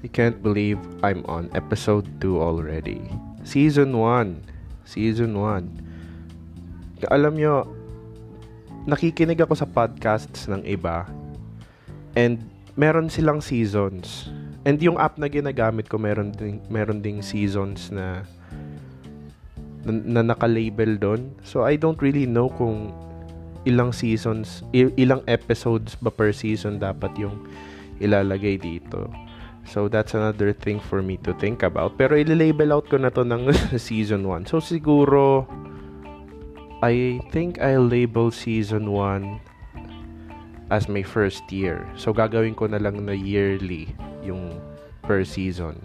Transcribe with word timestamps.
I 0.00 0.08
can't 0.08 0.40
believe 0.40 0.80
I'm 1.04 1.20
on 1.28 1.52
episode 1.52 2.08
2 2.24 2.40
already. 2.40 3.04
Season 3.44 3.92
1. 3.92 4.88
Season 4.88 5.36
1. 5.36 7.04
Alam 7.12 7.36
nyo, 7.36 7.68
nakikinig 8.88 9.44
ako 9.44 9.60
sa 9.60 9.68
podcasts 9.68 10.48
ng 10.48 10.64
iba 10.64 11.04
and 12.16 12.40
meron 12.80 13.12
silang 13.12 13.44
seasons. 13.44 14.32
And 14.64 14.80
yung 14.80 14.96
app 14.96 15.20
na 15.20 15.28
ginagamit 15.28 15.92
ko 15.92 16.00
meron 16.00 16.32
ding, 16.32 16.64
meron 16.72 17.04
ding 17.04 17.20
seasons 17.20 17.92
na 17.92 18.24
na, 19.84 19.92
na 19.92 20.22
naka-label 20.32 20.96
doon. 20.96 21.28
So 21.44 21.64
I 21.68 21.76
don't 21.76 22.00
really 22.00 22.24
know 22.24 22.48
kung 22.48 22.92
ilang 23.68 23.92
seasons, 23.92 24.64
ilang 24.72 25.20
episodes 25.28 25.92
ba 26.00 26.08
per 26.08 26.32
season 26.32 26.80
dapat 26.80 27.12
yung 27.20 27.44
ilalagay 28.00 28.56
dito. 28.56 29.12
So, 29.68 29.86
that's 29.86 30.14
another 30.14 30.52
thing 30.52 30.80
for 30.80 31.02
me 31.02 31.16
to 31.22 31.36
think 31.36 31.62
about. 31.62 31.98
Pero, 32.00 32.16
ililabel 32.16 32.72
out 32.72 32.86
ko 32.88 32.96
na 32.96 33.12
to 33.12 33.22
ng 33.22 33.52
season 33.78 34.26
1. 34.26 34.48
So, 34.50 34.58
siguro, 34.58 35.46
I 36.80 37.20
think 37.28 37.60
I'll 37.60 37.84
label 37.84 38.32
season 38.32 38.88
1 38.88 40.72
as 40.72 40.88
my 40.88 41.04
first 41.04 41.44
year. 41.52 41.84
So, 41.94 42.14
gagawin 42.14 42.56
ko 42.56 42.66
na 42.72 42.80
lang 42.80 43.04
na 43.04 43.12
yearly 43.12 43.92
yung 44.24 44.56
per 45.04 45.26
season. 45.26 45.76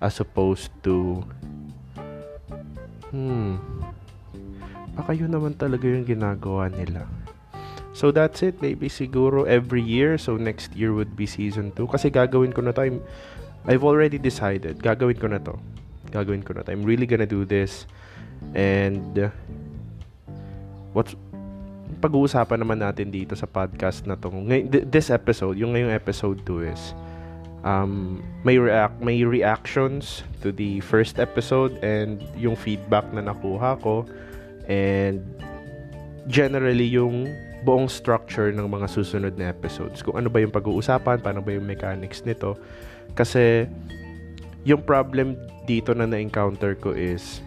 As 0.00 0.16
opposed 0.22 0.72
to, 0.88 1.20
hmm, 3.12 3.60
baka 4.96 5.12
yun 5.12 5.36
naman 5.36 5.58
talaga 5.60 5.84
yung 5.84 6.08
ginagawa 6.08 6.72
nila. 6.72 7.19
So 7.92 8.10
that's 8.14 8.42
it. 8.42 8.62
Maybe 8.62 8.88
siguro 8.88 9.46
every 9.46 9.82
year. 9.82 10.18
So 10.18 10.36
next 10.36 10.74
year 10.74 10.94
would 10.94 11.16
be 11.18 11.26
season 11.26 11.74
2. 11.74 11.90
Kasi 11.90 12.10
gagawin 12.10 12.54
ko 12.54 12.62
na 12.62 12.72
to. 12.72 12.86
I'm, 12.86 13.02
I've 13.66 13.82
already 13.82 14.18
decided. 14.18 14.78
Gagawin 14.78 15.18
ko 15.18 15.26
na 15.26 15.42
to. 15.42 15.58
Gagawin 16.14 16.46
ko 16.46 16.54
na 16.54 16.62
to. 16.62 16.70
I'm 16.70 16.86
really 16.86 17.06
gonna 17.06 17.26
do 17.26 17.44
this. 17.44 17.86
And 18.54 19.30
what's 20.94 21.18
pag-uusapan 22.00 22.62
naman 22.62 22.78
natin 22.80 23.10
dito 23.10 23.34
sa 23.34 23.50
podcast 23.50 24.06
na 24.06 24.14
to. 24.16 24.30
This 24.70 25.10
episode, 25.10 25.58
yung 25.58 25.74
ngayong 25.74 25.92
episode 25.92 26.40
2 26.46 26.70
is 26.70 26.94
um, 27.64 28.22
may 28.44 28.56
react 28.56 28.96
may 29.02 29.20
reactions 29.24 30.22
to 30.40 30.52
the 30.52 30.80
first 30.80 31.18
episode 31.18 31.76
and 31.84 32.24
yung 32.38 32.56
feedback 32.56 33.04
na 33.12 33.20
nakuha 33.20 33.76
ko 33.84 34.08
and 34.70 35.20
generally 36.28 36.88
yung 36.88 37.28
buong 37.60 37.88
structure 37.88 38.48
ng 38.52 38.64
mga 38.64 38.86
susunod 38.88 39.34
na 39.36 39.52
episodes. 39.52 40.00
Kung 40.00 40.16
ano 40.16 40.32
ba 40.32 40.40
yung 40.40 40.52
pag-uusapan, 40.52 41.20
paano 41.20 41.44
ba 41.44 41.52
yung 41.52 41.68
mechanics 41.68 42.24
nito. 42.24 42.56
Kasi 43.12 43.68
yung 44.64 44.80
problem 44.84 45.36
dito 45.68 45.92
na 45.92 46.08
na-encounter 46.08 46.76
ko 46.76 46.96
is 46.96 47.44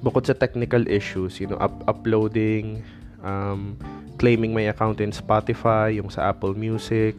bukod 0.00 0.24
sa 0.24 0.36
technical 0.36 0.84
issues, 0.88 1.40
you 1.40 1.48
know, 1.48 1.60
up- 1.60 1.84
uploading, 1.88 2.80
um, 3.24 3.76
claiming 4.16 4.52
my 4.52 4.68
account 4.68 5.00
in 5.00 5.12
Spotify, 5.12 5.96
yung 5.96 6.08
sa 6.08 6.32
Apple 6.32 6.56
Music, 6.56 7.16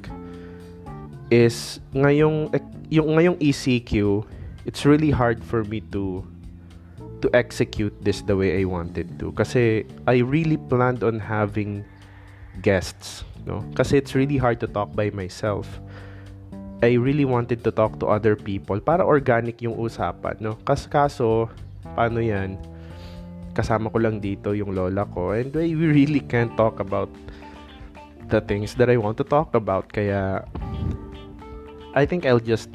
is 1.33 1.81
ngayong 1.93 2.49
yung 2.91 3.15
ngayong 3.15 3.37
ECQ, 3.39 4.21
it's 4.67 4.83
really 4.83 5.09
hard 5.09 5.39
for 5.41 5.63
me 5.65 5.79
to 5.89 6.21
to 7.21 7.29
execute 7.33 7.93
this 8.01 8.21
the 8.25 8.35
way 8.35 8.59
I 8.59 8.65
wanted 8.65 9.17
to. 9.21 9.31
Kasi 9.33 9.85
I 10.09 10.25
really 10.25 10.57
planned 10.57 11.05
on 11.05 11.21
having 11.21 11.85
guests, 12.59 13.23
no? 13.45 13.63
Kasi 13.77 13.97
it's 13.97 14.13
really 14.13 14.37
hard 14.37 14.59
to 14.59 14.67
talk 14.67 14.91
by 14.91 15.09
myself. 15.13 15.69
I 16.81 16.97
really 16.97 17.25
wanted 17.25 17.61
to 17.63 17.71
talk 17.71 18.01
to 18.01 18.09
other 18.09 18.33
people 18.33 18.81
para 18.81 19.05
organic 19.05 19.61
yung 19.61 19.77
usapan, 19.77 20.41
no? 20.41 20.57
Kas 20.65 20.89
kaso, 20.89 21.45
paano 21.93 22.17
yan? 22.17 22.57
Kasama 23.53 23.93
ko 23.93 24.01
lang 24.01 24.17
dito 24.17 24.57
yung 24.57 24.73
lola 24.73 25.05
ko 25.05 25.37
and 25.37 25.53
we 25.53 25.77
really 25.77 26.23
can't 26.25 26.55
talk 26.57 26.81
about 26.81 27.11
the 28.33 28.41
things 28.41 28.73
that 28.81 28.89
I 28.89 28.97
want 28.97 29.19
to 29.21 29.27
talk 29.27 29.53
about. 29.53 29.93
Kaya, 29.93 30.41
I 31.93 32.07
think 32.07 32.25
I'll 32.25 32.41
just 32.41 32.71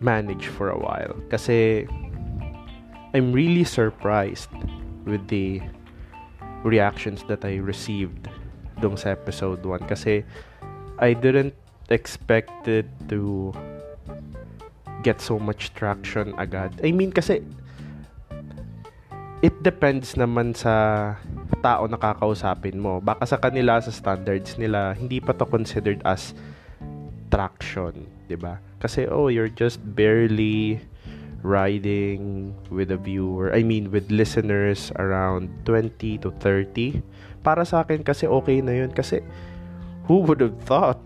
manage 0.00 0.46
for 0.46 0.70
a 0.70 0.78
while. 0.78 1.18
Kasi, 1.28 1.84
I'm 3.14 3.30
really 3.30 3.62
surprised 3.62 4.50
with 5.06 5.22
the 5.30 5.62
reactions 6.66 7.22
that 7.30 7.46
I 7.46 7.62
received 7.62 8.26
dong 8.82 8.98
sa 8.98 9.14
episode 9.14 9.62
1 9.62 9.86
kasi 9.86 10.26
I 10.98 11.14
didn't 11.14 11.54
expect 11.94 12.66
it 12.66 12.90
to 13.14 13.54
get 15.06 15.22
so 15.22 15.38
much 15.38 15.70
traction 15.78 16.34
agad. 16.42 16.74
I 16.82 16.90
mean 16.90 17.14
kasi 17.14 17.46
it 19.46 19.54
depends 19.62 20.18
naman 20.18 20.58
sa 20.58 21.14
tao 21.62 21.86
na 21.86 22.02
kakausapin 22.02 22.82
mo. 22.82 22.98
Baka 22.98 23.30
sa 23.30 23.38
kanila 23.38 23.78
sa 23.78 23.94
standards 23.94 24.58
nila 24.58 24.90
hindi 24.98 25.22
pa 25.22 25.30
to 25.38 25.46
considered 25.46 26.02
as 26.02 26.34
traction, 27.30 28.10
'di 28.26 28.42
ba? 28.42 28.58
Kasi 28.82 29.06
oh, 29.06 29.30
you're 29.30 29.52
just 29.52 29.78
barely 29.94 30.82
riding 31.44 32.56
with 32.72 32.90
a 32.90 32.96
viewer, 32.96 33.52
I 33.52 33.62
mean 33.62 33.92
with 33.92 34.08
listeners 34.08 34.90
around 34.96 35.52
20 35.68 36.24
to 36.24 36.32
30. 36.40 37.04
Para 37.44 37.68
sa 37.68 37.84
akin 37.84 38.00
kasi 38.00 38.24
okay 38.24 38.64
na 38.64 38.72
yun 38.72 38.90
kasi 38.90 39.20
who 40.08 40.24
would 40.24 40.40
have 40.40 40.56
thought 40.64 41.00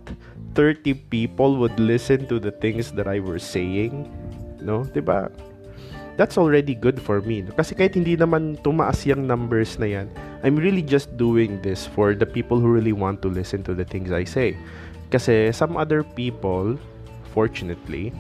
30 0.55 0.95
people 1.11 1.59
would 1.59 1.75
listen 1.77 2.25
to 2.31 2.39
the 2.39 2.55
things 2.55 2.95
that 2.95 3.11
I 3.11 3.19
were 3.19 3.43
saying? 3.43 4.07
No? 4.63 4.87
'Di 4.87 5.03
ba? 5.03 5.29
That's 6.19 6.35
already 6.35 6.75
good 6.75 6.99
for 6.99 7.23
me. 7.23 7.47
Kasi 7.47 7.79
kahit 7.79 7.95
hindi 7.95 8.19
naman 8.19 8.59
tumaas 8.67 9.07
yung 9.07 9.31
numbers 9.31 9.79
na 9.79 9.87
yan, 9.87 10.07
I'm 10.43 10.59
really 10.59 10.83
just 10.83 11.15
doing 11.15 11.63
this 11.63 11.87
for 11.87 12.15
the 12.15 12.27
people 12.27 12.59
who 12.59 12.67
really 12.67 12.95
want 12.95 13.23
to 13.23 13.31
listen 13.31 13.63
to 13.71 13.75
the 13.75 13.87
things 13.87 14.11
I 14.11 14.27
say. 14.27 14.59
Kasi 15.15 15.55
some 15.55 15.79
other 15.79 16.03
people, 16.03 16.75
fortunately, 17.31 18.11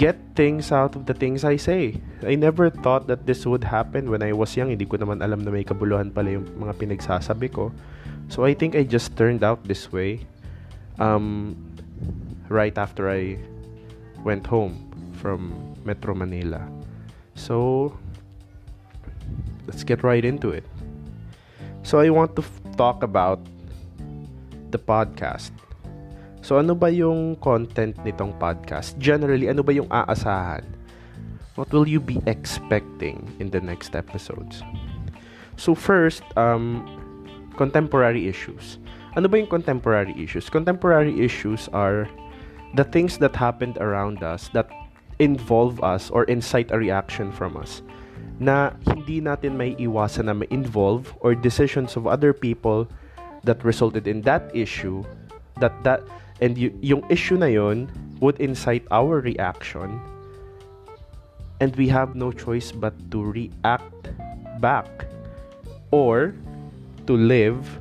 get 0.00 0.16
things 0.32 0.72
out 0.72 0.96
of 0.96 1.04
the 1.04 1.12
things 1.12 1.44
I 1.44 1.60
say. 1.60 2.00
I 2.24 2.32
never 2.32 2.72
thought 2.72 3.04
that 3.12 3.28
this 3.28 3.44
would 3.44 3.68
happen 3.68 4.08
when 4.08 4.24
I 4.24 4.32
was 4.32 4.56
young. 4.56 4.72
Hindi 4.72 4.88
ko 4.88 4.96
naman 4.96 5.20
alam 5.20 5.44
na 5.44 5.52
may 5.52 5.60
kabuluhan 5.60 6.08
pala 6.16 6.40
yung 6.40 6.48
mga 6.56 6.80
pinagsasabi 6.80 7.52
ko. 7.52 7.68
So 8.32 8.48
I 8.48 8.56
think 8.56 8.72
I 8.72 8.88
just 8.88 9.12
turned 9.20 9.44
out 9.44 9.60
this 9.68 9.92
way 9.92 10.24
um, 10.96 11.52
right 12.48 12.72
after 12.80 13.12
I 13.12 13.36
went 14.24 14.48
home 14.48 14.88
from 15.20 15.52
Metro 15.84 16.16
Manila. 16.16 16.64
So 17.36 17.92
let's 19.68 19.84
get 19.84 20.00
right 20.00 20.24
into 20.24 20.48
it. 20.48 20.64
So 21.84 22.00
I 22.00 22.08
want 22.08 22.40
to 22.40 22.42
f- 22.42 22.56
talk 22.80 23.04
about 23.04 23.44
the 24.72 24.80
podcast 24.80 25.52
So 26.40 26.56
ano 26.56 26.72
ba 26.72 26.88
yung 26.88 27.36
content 27.38 27.96
nitong 28.00 28.40
podcast? 28.40 28.96
Generally, 28.96 29.52
ano 29.52 29.60
ba 29.60 29.76
yung 29.76 29.88
aasahan? 29.92 30.64
What 31.54 31.68
will 31.72 31.84
you 31.84 32.00
be 32.00 32.16
expecting 32.24 33.28
in 33.36 33.52
the 33.52 33.60
next 33.60 33.92
episodes? 33.92 34.64
So 35.60 35.76
first, 35.76 36.24
um, 36.40 36.88
contemporary 37.60 38.24
issues. 38.24 38.80
Ano 39.12 39.28
ba 39.28 39.36
yung 39.36 39.52
contemporary 39.52 40.16
issues? 40.16 40.48
Contemporary 40.48 41.20
issues 41.20 41.68
are 41.76 42.08
the 42.72 42.88
things 42.88 43.20
that 43.20 43.36
happened 43.36 43.76
around 43.76 44.24
us 44.24 44.48
that 44.56 44.72
involve 45.20 45.76
us 45.84 46.08
or 46.08 46.24
incite 46.32 46.72
a 46.72 46.80
reaction 46.80 47.28
from 47.28 47.60
us 47.60 47.84
na 48.40 48.72
hindi 48.88 49.20
natin 49.20 49.60
may 49.60 49.76
iwasan 49.76 50.32
na 50.32 50.34
ma-involve 50.34 51.12
or 51.20 51.36
decisions 51.36 51.92
of 51.92 52.08
other 52.08 52.32
people 52.32 52.88
that 53.44 53.60
resulted 53.60 54.08
in 54.08 54.24
that 54.24 54.48
issue 54.56 55.04
that 55.60 55.76
that 55.84 56.00
And 56.40 56.56
y- 56.56 56.72
yung 56.80 57.04
issue 57.12 57.36
na 57.36 57.52
yon 57.52 57.92
would 58.20 58.40
incite 58.40 58.84
our 58.90 59.20
reaction 59.20 60.00
and 61.60 61.76
we 61.76 61.88
have 61.88 62.16
no 62.16 62.32
choice 62.32 62.72
but 62.72 62.96
to 63.12 63.20
react 63.20 64.08
back 64.60 64.88
or 65.92 66.34
to 67.06 67.14
live 67.16 67.80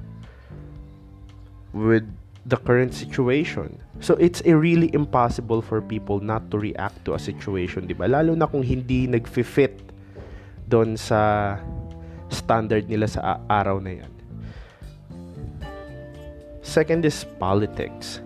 with 1.74 2.04
the 2.46 2.58
current 2.58 2.94
situation. 2.94 3.80
So 4.00 4.16
it's 4.16 4.42
a 4.46 4.56
really 4.56 4.90
impossible 4.94 5.62
for 5.62 5.82
people 5.82 6.20
not 6.20 6.52
to 6.52 6.58
react 6.60 7.04
to 7.06 7.16
a 7.16 7.22
situation, 7.22 7.88
'di 7.88 7.96
ba? 7.96 8.08
Lalo 8.08 8.36
na 8.36 8.48
kung 8.48 8.64
hindi 8.64 9.08
nagfi-fit 9.08 9.76
doon 10.68 10.96
sa 10.96 11.56
standard 12.32 12.88
nila 12.88 13.08
sa 13.08 13.44
araw 13.48 13.80
na 13.84 14.02
'yan. 14.04 14.14
Second 16.64 17.02
is 17.04 17.26
politics. 17.38 18.24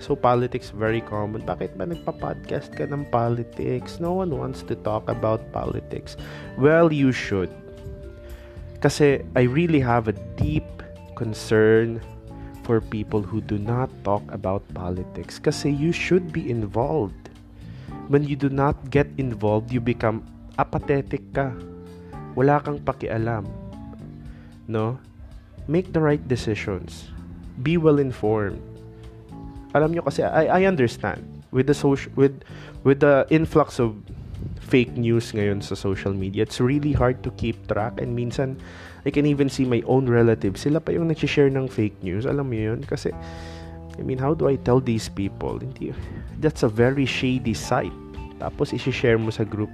So, 0.00 0.16
politics 0.16 0.72
very 0.72 1.04
common. 1.04 1.44
Bakit 1.44 1.76
ba 1.76 1.84
nagpa-podcast 1.84 2.72
ka 2.72 2.88
ng 2.88 3.04
politics? 3.12 4.00
No 4.00 4.16
one 4.16 4.32
wants 4.32 4.64
to 4.64 4.74
talk 4.80 5.04
about 5.12 5.44
politics. 5.52 6.16
Well, 6.56 6.88
you 6.88 7.12
should. 7.12 7.52
Kasi 8.80 9.20
I 9.36 9.44
really 9.44 9.84
have 9.84 10.08
a 10.08 10.16
deep 10.40 10.64
concern 11.12 12.00
for 12.64 12.80
people 12.80 13.20
who 13.20 13.44
do 13.44 13.60
not 13.60 13.92
talk 14.08 14.24
about 14.32 14.64
politics 14.72 15.36
kasi 15.36 15.68
you 15.68 15.92
should 15.92 16.32
be 16.32 16.48
involved. 16.48 17.28
When 18.08 18.24
you 18.24 18.40
do 18.40 18.48
not 18.48 18.78
get 18.88 19.04
involved, 19.20 19.68
you 19.68 19.84
become 19.84 20.24
apathetic 20.56 21.20
ka. 21.36 21.52
Wala 22.32 22.64
kang 22.64 22.80
pakialam. 22.80 23.44
No? 24.64 24.96
Make 25.68 25.92
the 25.92 26.00
right 26.00 26.22
decisions. 26.24 27.12
Be 27.60 27.76
well 27.76 28.00
informed. 28.00 28.69
Alam 29.74 29.94
nyo 29.94 30.02
kasi 30.02 30.26
I, 30.26 30.62
I 30.62 30.62
understand 30.66 31.22
with 31.54 31.70
the 31.70 31.76
social 31.76 32.10
with 32.18 32.42
with 32.82 33.02
the 33.02 33.26
influx 33.30 33.78
of 33.78 33.94
fake 34.58 34.94
news 34.94 35.34
ngayon 35.34 35.62
sa 35.62 35.74
social 35.74 36.14
media, 36.14 36.46
it's 36.46 36.62
really 36.62 36.94
hard 36.94 37.22
to 37.26 37.30
keep 37.34 37.58
track 37.66 37.98
and 37.98 38.14
minsan 38.14 38.54
I 39.04 39.10
can 39.10 39.24
even 39.26 39.48
see 39.48 39.64
my 39.64 39.82
own 39.86 40.06
relatives. 40.06 40.60
Sila 40.62 40.80
pa 40.80 40.92
yung 40.92 41.08
nag-share 41.08 41.48
ng 41.48 41.68
fake 41.68 41.96
news. 42.04 42.28
Alam 42.28 42.52
mo 42.52 42.56
yun? 42.56 42.80
Kasi, 42.84 43.12
I 43.96 44.02
mean, 44.04 44.20
how 44.20 44.36
do 44.36 44.48
I 44.48 44.60
tell 44.60 44.80
these 44.80 45.08
people? 45.08 45.56
Hindi, 45.56 45.96
that's 46.40 46.62
a 46.62 46.70
very 46.70 47.08
shady 47.08 47.56
site. 47.56 47.94
Tapos, 48.40 48.72
isi-share 48.72 49.20
mo 49.20 49.32
sa 49.32 49.44
group, 49.44 49.72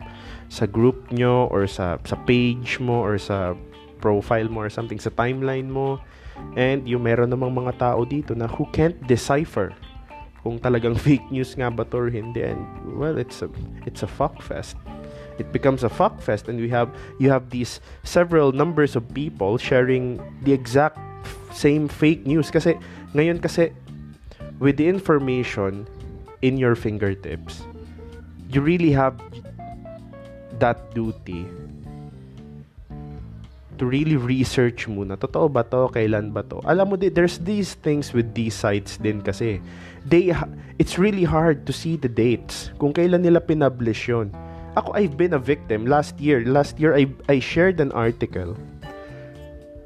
sa 0.50 0.66
group 0.66 1.10
nyo, 1.10 1.50
or 1.50 1.66
sa, 1.66 1.98
sa 2.06 2.18
page 2.26 2.78
mo, 2.78 3.02
or 3.02 3.18
sa 3.18 3.54
profile 3.98 4.46
mo, 4.46 4.66
or 4.66 4.70
something, 4.70 4.98
sa 4.98 5.10
timeline 5.14 5.70
mo. 5.70 5.98
And 6.54 6.86
yung 6.86 7.06
meron 7.06 7.30
namang 7.30 7.54
mga 7.54 7.78
tao 7.78 8.06
dito 8.06 8.34
na 8.34 8.46
who 8.46 8.66
can't 8.70 8.98
decipher 9.06 9.74
kung 10.46 10.62
talagang 10.62 10.94
fake 11.02 11.26
news 11.34 11.58
nga 11.58 11.66
ba 11.66 11.82
to 11.82 11.98
or 11.98 12.06
hindi 12.06 12.46
and 12.46 12.62
well 12.94 13.18
it's 13.18 13.42
a 13.42 13.50
it's 13.82 14.06
a 14.06 14.10
fuck 14.10 14.38
fest 14.38 14.78
it 15.42 15.50
becomes 15.50 15.82
a 15.82 15.90
fuck 15.90 16.22
fest 16.22 16.46
and 16.46 16.62
we 16.62 16.70
have 16.70 16.86
you 17.18 17.26
have 17.26 17.50
these 17.50 17.82
several 18.06 18.54
numbers 18.54 18.94
of 18.94 19.02
people 19.10 19.58
sharing 19.58 20.22
the 20.46 20.54
exact 20.54 21.02
same 21.50 21.90
fake 21.90 22.22
news 22.22 22.46
kasi 22.46 22.78
ngayon 23.18 23.42
kasi 23.42 23.74
with 24.62 24.78
the 24.78 24.86
information 24.86 25.82
in 26.46 26.54
your 26.54 26.78
fingertips 26.78 27.66
you 28.46 28.62
really 28.62 28.94
have 28.94 29.18
that 30.62 30.78
duty 30.94 31.42
to 33.76 33.84
really 33.84 34.16
research 34.16 34.88
muna. 34.88 35.16
Totoo 35.20 35.52
ba 35.52 35.64
to? 35.68 35.92
Kailan 35.92 36.32
ba 36.32 36.42
to? 36.48 36.64
Alam 36.64 36.84
mo, 36.88 36.94
there's 36.96 37.38
these 37.44 37.76
things 37.84 38.12
with 38.16 38.32
these 38.32 38.56
sites 38.56 38.96
din 38.96 39.20
kasi. 39.20 39.60
They, 40.06 40.30
it's 40.78 40.98
really 41.02 41.26
hard 41.26 41.66
to 41.66 41.72
see 41.74 41.98
the 41.98 42.08
dates. 42.08 42.70
Kung 42.78 42.94
kailan 42.94 43.26
nila 43.26 43.42
pinublish 43.42 44.06
yon. 44.06 44.30
Ako, 44.78 44.94
I've 44.94 45.18
been 45.18 45.34
a 45.34 45.42
victim. 45.42 45.88
Last 45.88 46.20
year, 46.22 46.46
last 46.46 46.78
year, 46.78 46.94
I, 46.94 47.10
I 47.26 47.42
shared 47.42 47.80
an 47.82 47.90
article. 47.90 48.54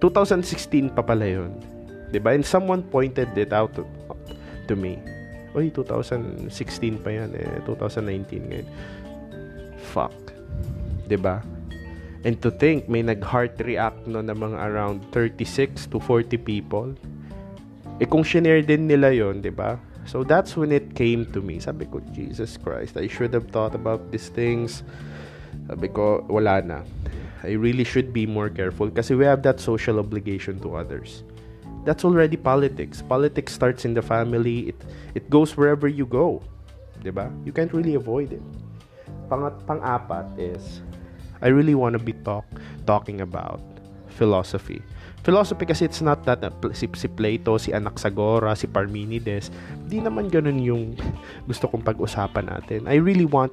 2016 0.04 0.92
pa 0.92 1.00
pala 1.00 1.24
ba? 2.20 2.34
And 2.36 2.44
someone 2.44 2.82
pointed 2.82 3.32
it 3.38 3.52
out 3.52 3.72
to, 3.78 3.86
to 4.68 4.74
me. 4.74 4.98
Uy, 5.54 5.70
2016 5.72 6.50
pa 7.00 7.10
yan 7.10 7.32
eh. 7.34 7.62
2019 7.64 8.50
ngayon. 8.50 8.68
Fuck. 9.94 10.14
ba 11.06 11.08
diba? 11.08 11.36
And 12.22 12.36
to 12.44 12.52
think, 12.52 12.86
may 12.86 13.00
nag-heart 13.00 13.56
react 13.64 14.04
no 14.04 14.20
na 14.20 14.36
mga 14.36 14.58
around 14.60 15.08
36 15.16 15.88
to 15.88 15.96
40 15.96 16.36
people. 16.36 16.92
Eh 17.96 18.08
kung 18.08 18.20
shinare 18.20 18.60
din 18.60 18.84
nila 18.84 19.12
yon 19.12 19.40
di 19.40 19.48
ba? 19.48 19.80
So 20.06 20.24
that's 20.24 20.56
when 20.56 20.72
it 20.72 20.94
came 20.94 21.26
to 21.32 21.40
me. 21.40 21.60
Sabi 21.60 21.86
ko, 21.86 22.00
Jesus 22.12 22.56
Christ, 22.56 22.96
I 22.96 23.06
should 23.06 23.34
have 23.34 23.48
thought 23.48 23.74
about 23.74 24.10
these 24.10 24.28
things. 24.28 24.82
Sabi 25.68 25.88
ko, 25.88 26.24
wala 26.28 26.62
na. 26.62 26.80
I 27.42 27.56
really 27.56 27.84
should 27.84 28.12
be 28.12 28.26
more 28.26 28.50
careful 28.52 28.90
kasi 28.92 29.16
we 29.16 29.24
have 29.24 29.40
that 29.48 29.60
social 29.60 29.98
obligation 29.98 30.60
to 30.60 30.76
others. 30.76 31.24
That's 31.88 32.04
already 32.04 32.36
politics. 32.36 33.00
Politics 33.00 33.56
starts 33.56 33.88
in 33.88 33.96
the 33.96 34.04
family. 34.04 34.68
It 34.68 34.78
it 35.16 35.24
goes 35.32 35.56
wherever 35.56 35.88
you 35.88 36.04
go. 36.04 36.44
'Di 37.00 37.08
ba? 37.08 37.32
You 37.48 37.56
can't 37.56 37.72
really 37.72 37.96
avoid 37.96 38.36
it. 38.36 38.44
Pangat 39.32 39.56
pang-apat 39.64 40.36
is 40.36 40.84
I 41.40 41.48
really 41.48 41.72
want 41.72 41.96
to 41.96 42.02
be 42.02 42.12
talk 42.12 42.44
talking 42.84 43.24
about 43.24 43.64
philosophy. 44.12 44.84
Philosophy 45.20 45.68
kasi 45.68 45.84
it's 45.84 46.00
not 46.00 46.24
that 46.24 46.40
uh, 46.40 46.52
si, 46.72 46.88
si 46.96 47.08
Plato, 47.08 47.60
si 47.60 47.76
Anaxagora, 47.76 48.56
si 48.56 48.64
Parmenides. 48.64 49.52
Di 49.84 50.00
naman 50.00 50.32
ganun 50.32 50.56
yung 50.64 50.96
gusto 51.50 51.68
kong 51.68 51.84
pag-usapan 51.84 52.48
natin. 52.48 52.88
I 52.88 52.96
really 52.96 53.28
want 53.28 53.52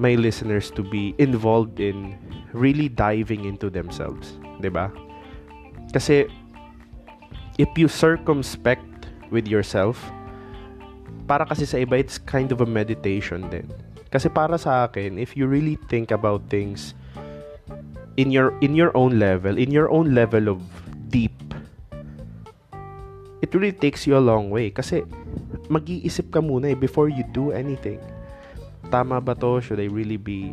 my 0.00 0.16
listeners 0.16 0.72
to 0.74 0.82
be 0.82 1.12
involved 1.20 1.78
in 1.78 2.16
really 2.56 2.88
diving 2.88 3.44
into 3.44 3.68
themselves. 3.68 4.40
'di 4.58 4.70
ba? 4.72 4.88
Kasi 5.92 6.26
if 7.60 7.70
you 7.76 7.86
circumspect 7.86 8.82
with 9.30 9.46
yourself, 9.46 10.00
para 11.28 11.44
kasi 11.46 11.68
sa 11.68 11.80
iba, 11.80 12.00
it's 12.00 12.18
kind 12.18 12.50
of 12.50 12.64
a 12.64 12.68
meditation 12.68 13.46
din. 13.52 13.68
Kasi 14.08 14.30
para 14.30 14.56
sa 14.56 14.86
akin, 14.86 15.18
if 15.18 15.34
you 15.34 15.44
really 15.50 15.76
think 15.90 16.14
about 16.14 16.46
things 16.46 16.94
in 18.16 18.30
your 18.30 18.54
in 18.60 18.74
your 18.74 18.94
own 18.96 19.18
level, 19.18 19.58
in 19.58 19.70
your 19.70 19.90
own 19.90 20.14
level 20.14 20.48
of 20.48 20.62
deep, 21.10 21.34
it 23.42 23.50
really 23.54 23.74
takes 23.74 24.06
you 24.06 24.16
a 24.16 24.22
long 24.22 24.50
way 24.50 24.70
kasi 24.70 25.02
mag-iisip 25.70 26.30
ka 26.30 26.40
muna 26.40 26.72
eh 26.72 26.78
before 26.78 27.08
you 27.08 27.26
do 27.34 27.50
anything. 27.50 27.98
Tama 28.92 29.18
ba 29.18 29.34
to? 29.38 29.58
Should 29.64 29.80
I 29.80 29.88
really 29.88 30.20
be 30.20 30.52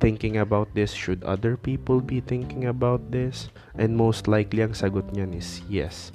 thinking 0.00 0.40
about 0.42 0.72
this? 0.74 0.90
Should 0.90 1.22
other 1.22 1.54
people 1.54 2.02
be 2.02 2.18
thinking 2.18 2.66
about 2.66 3.12
this? 3.12 3.52
And 3.78 3.94
most 3.94 4.26
likely 4.26 4.64
ang 4.64 4.74
sagot 4.74 5.12
niyan 5.12 5.36
is 5.36 5.62
yes. 5.68 6.10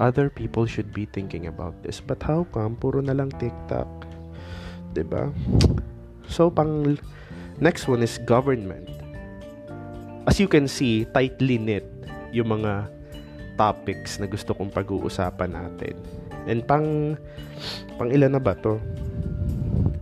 Other 0.00 0.32
people 0.32 0.64
should 0.64 0.90
be 0.90 1.04
thinking 1.04 1.46
about 1.46 1.76
this. 1.84 2.00
But 2.00 2.24
how 2.24 2.48
come? 2.50 2.80
Puro 2.80 3.04
na 3.04 3.12
lang 3.12 3.28
TikTok 3.36 4.12
'di 4.92 5.04
ba? 5.08 5.32
So 6.28 6.52
pang 6.52 6.96
next 7.58 7.88
one 7.88 8.04
is 8.04 8.20
government. 8.28 9.01
As 10.22 10.38
you 10.38 10.46
can 10.46 10.70
see, 10.70 11.02
tightly 11.10 11.58
knit 11.58 11.86
yung 12.30 12.54
mga 12.54 12.86
topics 13.58 14.22
na 14.22 14.26
gusto 14.30 14.54
kong 14.54 14.70
pag-uusapan 14.70 15.50
natin. 15.50 15.94
And 16.46 16.62
pang 16.66 17.18
pang 17.98 18.10
ilan 18.10 18.38
na 18.38 18.42
ba 18.42 18.54
to? 18.62 18.78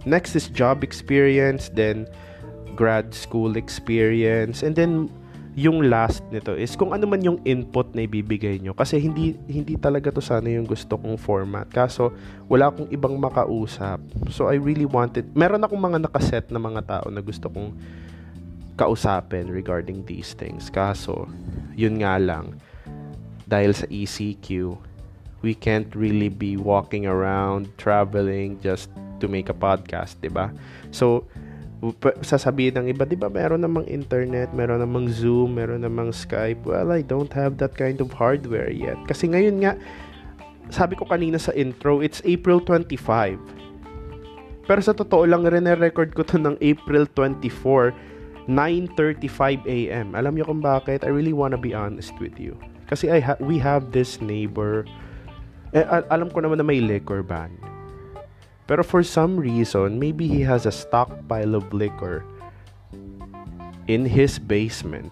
Next 0.09 0.33
is 0.37 0.49
job 0.49 0.81
experience, 0.81 1.69
then 1.73 2.09
grad 2.73 3.13
school 3.13 3.61
experience, 3.61 4.65
and 4.65 4.73
then 4.73 5.13
yung 5.59 5.91
last 5.91 6.23
nito 6.31 6.55
is 6.55 6.79
kung 6.79 6.95
ano 6.95 7.11
man 7.11 7.21
yung 7.27 7.43
input 7.43 7.91
na 7.91 8.07
ibibigay 8.07 8.63
nyo 8.63 8.71
kasi 8.71 9.03
hindi 9.03 9.35
hindi 9.51 9.75
talaga 9.75 10.15
to 10.15 10.23
sana 10.23 10.47
yung 10.47 10.63
gusto 10.63 10.95
kong 10.95 11.19
format 11.19 11.67
kaso 11.75 12.15
wala 12.47 12.71
akong 12.71 12.87
ibang 12.95 13.19
makausap 13.19 13.99
so 14.31 14.47
I 14.47 14.63
really 14.63 14.87
wanted 14.87 15.27
meron 15.35 15.67
akong 15.67 15.83
mga 15.83 16.07
nakaset 16.07 16.47
na 16.55 16.63
mga 16.63 16.87
tao 16.87 17.07
na 17.11 17.19
gusto 17.19 17.51
kong 17.51 17.75
kausapin 18.79 19.51
regarding 19.51 20.05
these 20.07 20.35
things 20.35 20.69
kaso 20.69 21.27
yun 21.75 22.03
nga 22.03 22.21
lang 22.21 22.55
dahil 23.51 23.75
sa 23.75 23.87
ECQ 23.91 24.79
we 25.41 25.57
can't 25.57 25.91
really 25.97 26.29
be 26.29 26.55
walking 26.55 27.09
around 27.09 27.67
traveling 27.81 28.61
just 28.61 28.93
to 29.19 29.27
make 29.27 29.49
a 29.49 29.57
podcast 29.57 30.19
'di 30.23 30.31
ba 30.31 30.53
so 30.93 31.27
sasabihin 32.21 32.77
ng 32.77 32.87
iba, 32.93 33.09
di 33.09 33.17
ba 33.17 33.33
meron 33.33 33.65
namang 33.65 33.89
internet, 33.89 34.53
meron 34.53 34.85
namang 34.85 35.09
Zoom, 35.09 35.57
meron 35.57 35.81
namang 35.81 36.13
Skype. 36.13 36.61
Well, 36.69 36.93
I 36.93 37.01
don't 37.01 37.33
have 37.33 37.57
that 37.65 37.73
kind 37.73 38.05
of 38.05 38.13
hardware 38.13 38.69
yet. 38.69 39.01
Kasi 39.09 39.33
ngayon 39.33 39.65
nga, 39.65 39.73
sabi 40.69 40.93
ko 40.93 41.09
kanina 41.09 41.41
sa 41.41 41.57
intro, 41.57 42.05
it's 42.05 42.21
April 42.29 42.61
25. 42.61 43.41
Pero 44.69 44.81
sa 44.85 44.93
totoo 44.93 45.25
lang, 45.25 45.49
rene-record 45.49 46.13
ko 46.13 46.21
to 46.21 46.37
ng 46.37 46.61
April 46.61 47.09
24, 47.17 47.97
9.35 48.49 49.67
a.m. 49.67 50.17
Alam 50.17 50.39
niyo 50.39 50.49
kung 50.49 50.63
bakit? 50.63 51.03
I 51.05 51.11
really 51.13 51.35
wanna 51.35 51.61
be 51.61 51.75
honest 51.77 52.15
with 52.23 52.39
you. 52.41 52.57
Kasi 52.89 53.11
I 53.11 53.21
ha- 53.21 53.41
we 53.43 53.61
have 53.61 53.93
this 53.93 54.23
neighbor, 54.23 54.87
eh, 55.77 55.85
al- 55.85 56.09
alam 56.09 56.29
ko 56.33 56.41
naman 56.41 56.59
na 56.59 56.67
may 56.67 56.81
liquor 56.81 57.21
ban 57.21 57.51
pero 58.71 58.87
for 58.87 59.03
some 59.03 59.35
reason, 59.35 59.99
maybe 59.99 60.31
he 60.31 60.47
has 60.47 60.63
a 60.63 60.71
stockpile 60.71 61.59
of 61.59 61.67
liquor 61.75 62.23
in 63.91 64.07
his 64.07 64.39
basement. 64.39 65.11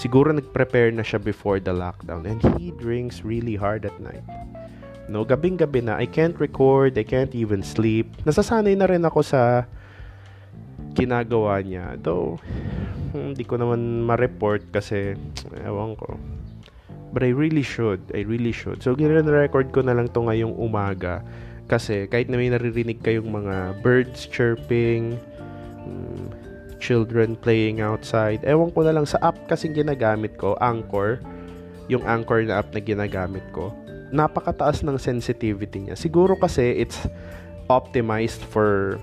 Siguro 0.00 0.32
nag-prepare 0.32 0.88
na 0.96 1.04
siya 1.04 1.20
before 1.20 1.60
the 1.60 1.76
lockdown 1.76 2.24
and 2.24 2.40
he 2.56 2.72
drinks 2.80 3.20
really 3.20 3.52
hard 3.52 3.84
at 3.84 3.92
night. 4.00 4.24
No, 5.12 5.28
gabing-gabi 5.28 5.84
na, 5.92 6.00
I 6.00 6.08
can't 6.08 6.40
record, 6.40 6.96
I 6.96 7.04
can't 7.04 7.36
even 7.36 7.60
sleep. 7.60 8.08
Nasasanay 8.24 8.80
na 8.80 8.88
rin 8.88 9.04
ako 9.04 9.20
sa 9.20 9.68
ginagawa 10.94 11.60
niya. 11.64 11.96
Though, 12.00 12.40
hindi 13.12 13.44
ko 13.44 13.60
naman 13.60 14.04
ma-report 14.04 14.70
kasi, 14.72 15.16
ewan 15.64 15.96
ko. 15.96 16.16
But 17.08 17.24
I 17.24 17.32
really 17.32 17.64
should. 17.64 18.04
I 18.12 18.24
really 18.28 18.52
should. 18.52 18.84
So, 18.84 18.92
gina-record 18.92 19.72
ko 19.72 19.80
na 19.80 19.96
lang 19.96 20.12
to 20.12 20.28
ngayong 20.28 20.56
umaga 20.56 21.24
kasi 21.68 22.08
kahit 22.08 22.32
na 22.32 22.40
may 22.40 22.48
naririnig 22.48 23.04
kayong 23.04 23.28
mga 23.28 23.84
birds 23.84 24.24
chirping, 24.32 25.20
um, 25.84 26.32
children 26.80 27.36
playing 27.36 27.84
outside, 27.84 28.40
ewan 28.48 28.72
ko 28.72 28.80
na 28.86 28.96
lang 28.96 29.04
sa 29.04 29.20
app 29.20 29.36
kasing 29.50 29.76
ginagamit 29.76 30.32
ko, 30.40 30.56
Anchor, 30.64 31.20
yung 31.92 32.00
Anchor 32.08 32.40
na 32.48 32.64
app 32.64 32.72
na 32.72 32.80
ginagamit 32.80 33.44
ko, 33.52 33.74
napakataas 34.08 34.80
ng 34.80 34.96
sensitivity 34.96 35.84
niya. 35.84 35.96
Siguro 35.98 36.40
kasi 36.40 36.80
it's 36.80 37.04
optimized 37.68 38.40
for 38.48 38.96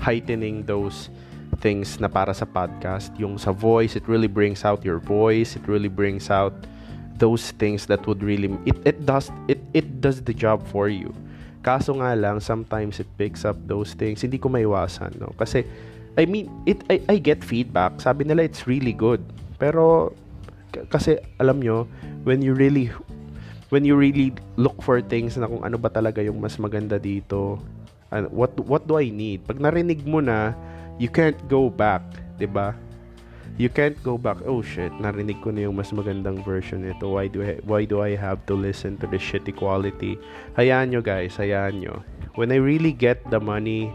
heightening 0.00 0.64
those 0.64 1.10
things 1.62 2.00
na 2.00 2.10
para 2.10 2.34
sa 2.34 2.44
podcast. 2.44 3.14
Yung 3.18 3.38
sa 3.38 3.54
voice, 3.54 3.94
it 3.94 4.04
really 4.10 4.30
brings 4.30 4.64
out 4.64 4.82
your 4.82 4.98
voice. 4.98 5.56
It 5.56 5.64
really 5.70 5.90
brings 5.90 6.28
out 6.28 6.52
those 7.16 7.54
things 7.62 7.86
that 7.86 8.02
would 8.10 8.26
really 8.26 8.50
it 8.66 8.74
it 8.82 9.06
does 9.06 9.30
it 9.46 9.62
it 9.70 10.02
does 10.02 10.22
the 10.26 10.34
job 10.34 10.66
for 10.66 10.90
you. 10.90 11.14
Kaso 11.62 11.96
nga 11.96 12.12
lang 12.18 12.42
sometimes 12.42 13.00
it 13.00 13.08
picks 13.16 13.46
up 13.46 13.56
those 13.70 13.94
things. 13.94 14.20
Hindi 14.20 14.36
ko 14.36 14.50
maiwasan, 14.50 15.16
no? 15.22 15.32
Kasi 15.38 15.64
I 16.14 16.26
mean, 16.26 16.50
it 16.66 16.82
I, 16.90 17.00
I 17.08 17.16
get 17.18 17.42
feedback. 17.42 17.98
Sabi 18.02 18.26
nila 18.26 18.44
it's 18.44 18.66
really 18.66 18.92
good. 18.92 19.22
Pero 19.56 20.12
kasi 20.90 21.16
alam 21.38 21.62
nyo, 21.62 21.86
when 22.26 22.42
you 22.42 22.52
really 22.52 22.90
when 23.70 23.86
you 23.86 23.96
really 23.96 24.34
look 24.58 24.78
for 24.82 25.00
things 25.00 25.38
na 25.38 25.48
kung 25.48 25.62
ano 25.62 25.78
ba 25.78 25.90
talaga 25.90 26.22
yung 26.22 26.38
mas 26.38 26.58
maganda 26.60 26.98
dito, 26.98 27.58
and 28.12 28.28
what 28.28 28.56
what 28.64 28.84
do 28.84 29.00
I 29.00 29.08
need? 29.08 29.46
Pag 29.48 29.62
narinig 29.62 30.04
mo 30.04 30.20
na, 30.20 30.52
you 31.00 31.08
can't 31.08 31.38
go 31.48 31.70
back, 31.70 32.02
'di 32.36 32.50
ba? 32.50 32.76
You 33.54 33.70
can't 33.70 33.94
go 34.02 34.18
back. 34.18 34.42
Oh 34.42 34.66
shit, 34.66 34.90
narinig 34.98 35.38
ko 35.38 35.54
na 35.54 35.70
yung 35.70 35.78
mas 35.78 35.94
magandang 35.94 36.42
version 36.42 36.82
nito. 36.82 37.14
Why 37.14 37.30
do 37.30 37.46
I 37.46 37.62
why 37.62 37.86
do 37.86 38.02
I 38.02 38.18
have 38.18 38.42
to 38.50 38.54
listen 38.58 38.98
to 38.98 39.06
the 39.06 39.20
shitty 39.20 39.54
quality? 39.54 40.18
Hayaan 40.58 40.90
nyo 40.90 41.00
guys, 41.00 41.38
hayaan 41.38 41.78
nyo. 41.78 42.02
When 42.34 42.50
I 42.50 42.58
really 42.58 42.90
get 42.90 43.22
the 43.30 43.38
money 43.38 43.94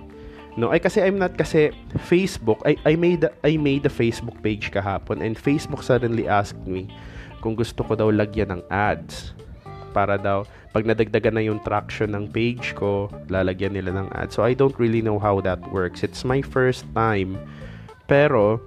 No, 0.60 0.76
ay 0.76 0.84
kasi 0.84 1.00
I'm 1.00 1.16
not 1.16 1.40
kasi 1.40 1.72
Facebook. 2.10 2.60
I 2.68 2.76
I 2.84 3.00
made 3.00 3.24
a, 3.24 3.32
I 3.48 3.56
made 3.56 3.88
a 3.88 3.94
Facebook 3.94 4.36
page 4.44 4.76
kahapon 4.76 5.24
and 5.24 5.40
Facebook 5.40 5.88
suddenly 5.88 6.28
asked 6.28 6.60
me 6.68 6.92
kung 7.40 7.56
gusto 7.56 7.80
ko 7.80 7.96
daw 7.96 8.12
lagyan 8.12 8.60
ng 8.60 8.62
ads 8.68 9.32
para 9.92 10.16
daw 10.16 10.46
pag 10.70 10.86
nadagdagan 10.86 11.34
na 11.34 11.44
yung 11.44 11.58
traction 11.66 12.14
ng 12.14 12.30
page 12.30 12.78
ko, 12.78 13.10
lalagyan 13.28 13.74
nila 13.74 13.90
ng 13.98 14.08
ads. 14.14 14.38
So 14.38 14.46
I 14.46 14.54
don't 14.54 14.78
really 14.78 15.02
know 15.02 15.18
how 15.18 15.42
that 15.42 15.60
works. 15.74 16.06
It's 16.06 16.22
my 16.22 16.46
first 16.46 16.86
time. 16.94 17.42
Pero 18.06 18.62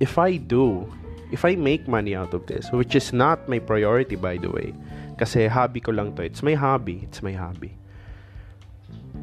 if 0.00 0.16
I 0.16 0.40
do, 0.40 0.88
if 1.28 1.44
I 1.44 1.54
make 1.54 1.84
money 1.84 2.16
out 2.16 2.32
of 2.32 2.48
this, 2.48 2.72
which 2.72 2.96
is 2.96 3.12
not 3.12 3.44
my 3.44 3.60
priority 3.60 4.16
by 4.16 4.40
the 4.40 4.48
way, 4.48 4.72
kasi 5.20 5.44
hobby 5.52 5.84
ko 5.84 5.92
lang 5.92 6.16
to. 6.16 6.24
It's 6.24 6.40
my 6.40 6.56
hobby. 6.56 7.04
It's 7.04 7.20
my 7.20 7.36
hobby. 7.36 7.76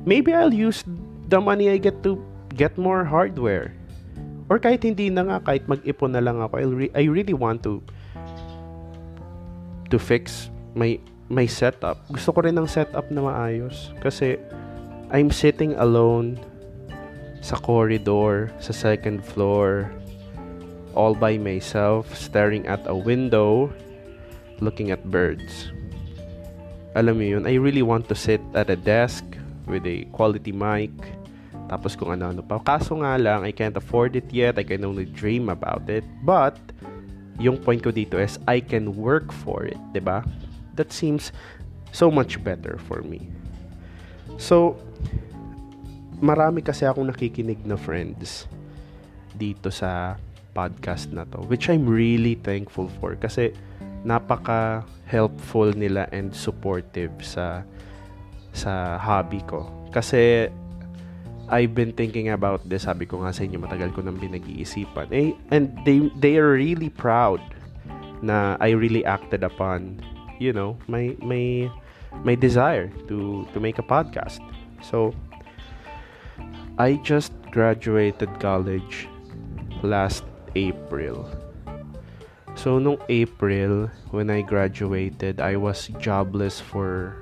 Maybe 0.06 0.32
I'll 0.32 0.54
use 0.54 0.86
the 1.28 1.42
money 1.42 1.74
I 1.74 1.82
get 1.82 2.06
to 2.06 2.22
get 2.54 2.78
more 2.78 3.02
hardware. 3.02 3.74
Or 4.48 4.62
kahit 4.62 4.86
hindi 4.86 5.10
na 5.12 5.28
nga, 5.28 5.38
kahit 5.44 5.68
mag-ipon 5.68 6.16
na 6.16 6.24
lang 6.24 6.40
ako, 6.40 6.54
I, 6.56 6.66
re- 6.70 6.94
I 6.96 7.04
really 7.12 7.36
want 7.36 7.66
to 7.68 7.84
to 9.92 9.98
fix 10.00 10.52
my 10.78 11.02
my 11.28 11.50
setup. 11.50 12.06
Gusto 12.14 12.30
ko 12.32 12.46
rin 12.46 12.54
ng 12.54 12.70
setup 12.70 13.10
na 13.10 13.26
maayos 13.26 13.92
kasi 14.00 14.38
I'm 15.10 15.34
sitting 15.34 15.74
alone 15.82 16.38
sa 17.42 17.58
corridor, 17.58 18.54
sa 18.62 18.76
second 18.76 19.26
floor, 19.26 19.90
all 20.94 21.18
by 21.18 21.38
myself, 21.38 22.12
staring 22.14 22.68
at 22.70 22.84
a 22.86 22.96
window, 22.96 23.72
looking 24.60 24.92
at 24.92 25.02
birds. 25.10 25.72
Alam 26.98 27.22
mo 27.22 27.26
yun, 27.26 27.44
I 27.46 27.62
really 27.62 27.86
want 27.86 28.10
to 28.10 28.18
sit 28.18 28.42
at 28.58 28.74
a 28.74 28.76
desk 28.76 29.24
with 29.70 29.86
a 29.86 30.10
quality 30.12 30.52
mic, 30.52 30.92
tapos 31.70 31.94
kung 31.94 32.16
ano-ano 32.16 32.42
pa. 32.42 32.58
Kaso 32.64 32.98
nga 33.00 33.16
lang, 33.20 33.46
I 33.46 33.54
can't 33.54 33.76
afford 33.78 34.16
it 34.18 34.28
yet. 34.32 34.58
I 34.58 34.66
can 34.66 34.82
only 34.88 35.06
dream 35.06 35.52
about 35.52 35.86
it. 35.92 36.04
But, 36.26 36.58
yung 37.38 37.62
point 37.62 37.86
ko 37.86 37.94
dito 37.94 38.18
is, 38.18 38.42
I 38.50 38.64
can 38.64 38.96
work 38.98 39.30
for 39.46 39.68
it. 39.68 39.78
ba? 39.78 39.94
Diba? 39.94 40.20
That 40.78 40.94
seems 40.94 41.34
so 41.92 42.14
much 42.14 42.40
better 42.46 42.78
for 42.86 43.02
me. 43.02 43.28
So, 44.38 44.78
marami 46.22 46.62
kasi 46.62 46.86
akong 46.86 47.10
nakikinig 47.10 47.66
na 47.66 47.76
friends 47.76 48.46
dito 49.34 49.74
sa 49.74 50.22
podcast 50.54 51.10
na 51.14 51.26
to. 51.34 51.42
Which 51.50 51.70
I'm 51.70 51.90
really 51.90 52.38
thankful 52.40 52.90
for. 53.02 53.18
Kasi, 53.18 53.54
napaka 54.06 54.86
helpful 55.10 55.74
nila 55.74 56.06
and 56.14 56.32
supportive 56.32 57.12
sa 57.20 57.66
sa 58.54 58.98
hobby 58.98 59.42
ko. 59.46 59.70
Kasi 59.94 60.50
I've 61.48 61.72
been 61.72 61.96
thinking 61.96 62.30
about 62.36 62.68
this. 62.68 62.84
Sabi 62.84 63.08
ko 63.08 63.24
nga 63.24 63.32
sa 63.32 63.48
inyo, 63.48 63.56
matagal 63.64 63.96
ko 63.96 64.04
nang 64.04 64.20
pinag-iisipan. 64.20 65.08
Eh, 65.16 65.32
and 65.48 65.72
they, 65.88 66.12
they 66.20 66.36
are 66.36 66.60
really 66.60 66.92
proud 66.92 67.40
na 68.20 68.60
I 68.60 68.76
really 68.76 69.08
acted 69.08 69.48
upon, 69.48 70.04
you 70.40 70.54
know, 70.54 70.78
my, 70.88 71.16
my, 71.22 71.70
my 72.24 72.36
desire 72.36 72.90
to, 73.08 73.48
to 73.54 73.60
make 73.60 73.80
a 73.80 73.84
podcast. 73.84 74.40
So, 74.82 75.14
I 76.78 76.96
just 77.04 77.34
graduated 77.52 78.40
college 78.40 79.08
last 79.82 80.24
April. 80.56 81.30
So, 82.56 82.80
nung 82.80 82.98
April, 83.10 83.90
when 84.12 84.30
I 84.30 84.42
graduated, 84.42 85.42
I 85.42 85.58
was 85.58 85.90
jobless 86.00 86.60
for 86.60 87.22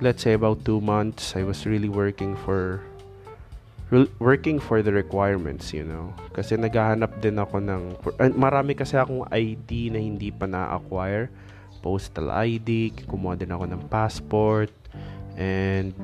let's 0.00 0.24
say 0.24 0.32
about 0.32 0.64
two 0.64 0.80
months 0.80 1.36
I 1.36 1.44
was 1.44 1.68
really 1.68 1.88
working 1.88 2.34
for 2.48 2.80
working 4.18 4.62
for 4.62 4.82
the 4.82 4.92
requirements, 4.94 5.74
you 5.74 5.82
know. 5.82 6.14
Kasi 6.30 6.54
naghahanap 6.54 7.18
din 7.18 7.36
ako 7.42 7.58
ng 7.58 7.82
marami 8.38 8.78
kasi 8.78 8.94
akong 8.94 9.26
ID 9.28 9.90
na 9.90 9.98
hindi 9.98 10.30
pa 10.30 10.46
na-acquire. 10.46 11.26
Postal 11.80 12.28
ID, 12.28 12.92
kumuha 13.08 13.36
din 13.40 13.52
ako 13.52 13.64
ng 13.68 13.82
passport 13.88 14.72
and 15.40 15.96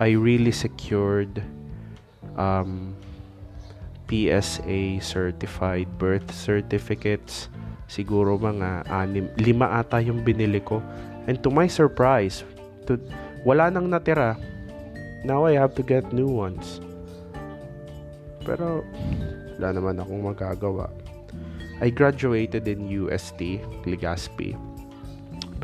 I 0.00 0.12
really 0.18 0.52
secured 0.52 1.40
um, 2.36 2.92
PSA 4.10 5.00
certified 5.00 5.88
birth 5.96 6.28
certificates. 6.34 7.48
Siguro 7.88 8.36
mga 8.36 8.88
anim, 8.90 9.30
lima 9.38 9.80
ata 9.80 10.00
yung 10.02 10.24
binili 10.24 10.60
ko. 10.60 10.82
And 11.24 11.40
to 11.40 11.48
my 11.48 11.70
surprise, 11.70 12.44
to 12.84 13.00
wala 13.46 13.70
nang 13.70 13.88
natira. 13.88 14.36
Now 15.24 15.48
I 15.48 15.56
have 15.56 15.72
to 15.80 15.84
get 15.84 16.12
new 16.12 16.28
ones. 16.28 16.84
Pero 18.44 18.84
wala 19.56 19.68
naman 19.72 19.96
akong 20.02 20.20
magagawa. 20.20 20.92
I 21.80 21.88
graduated 21.88 22.68
in 22.68 22.86
UST, 22.86 23.62
Legazpi. 23.88 24.73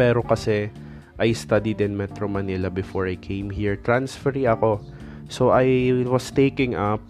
Pero 0.00 0.24
kasi 0.24 0.72
I 1.20 1.36
studied 1.36 1.84
in 1.84 1.92
Metro 1.92 2.24
Manila 2.24 2.72
before 2.72 3.04
I 3.04 3.20
came 3.20 3.52
here. 3.52 3.76
Transferee 3.76 4.48
ako. 4.48 4.80
So 5.28 5.52
I 5.52 5.92
was 6.08 6.32
taking 6.32 6.72
up 6.72 7.04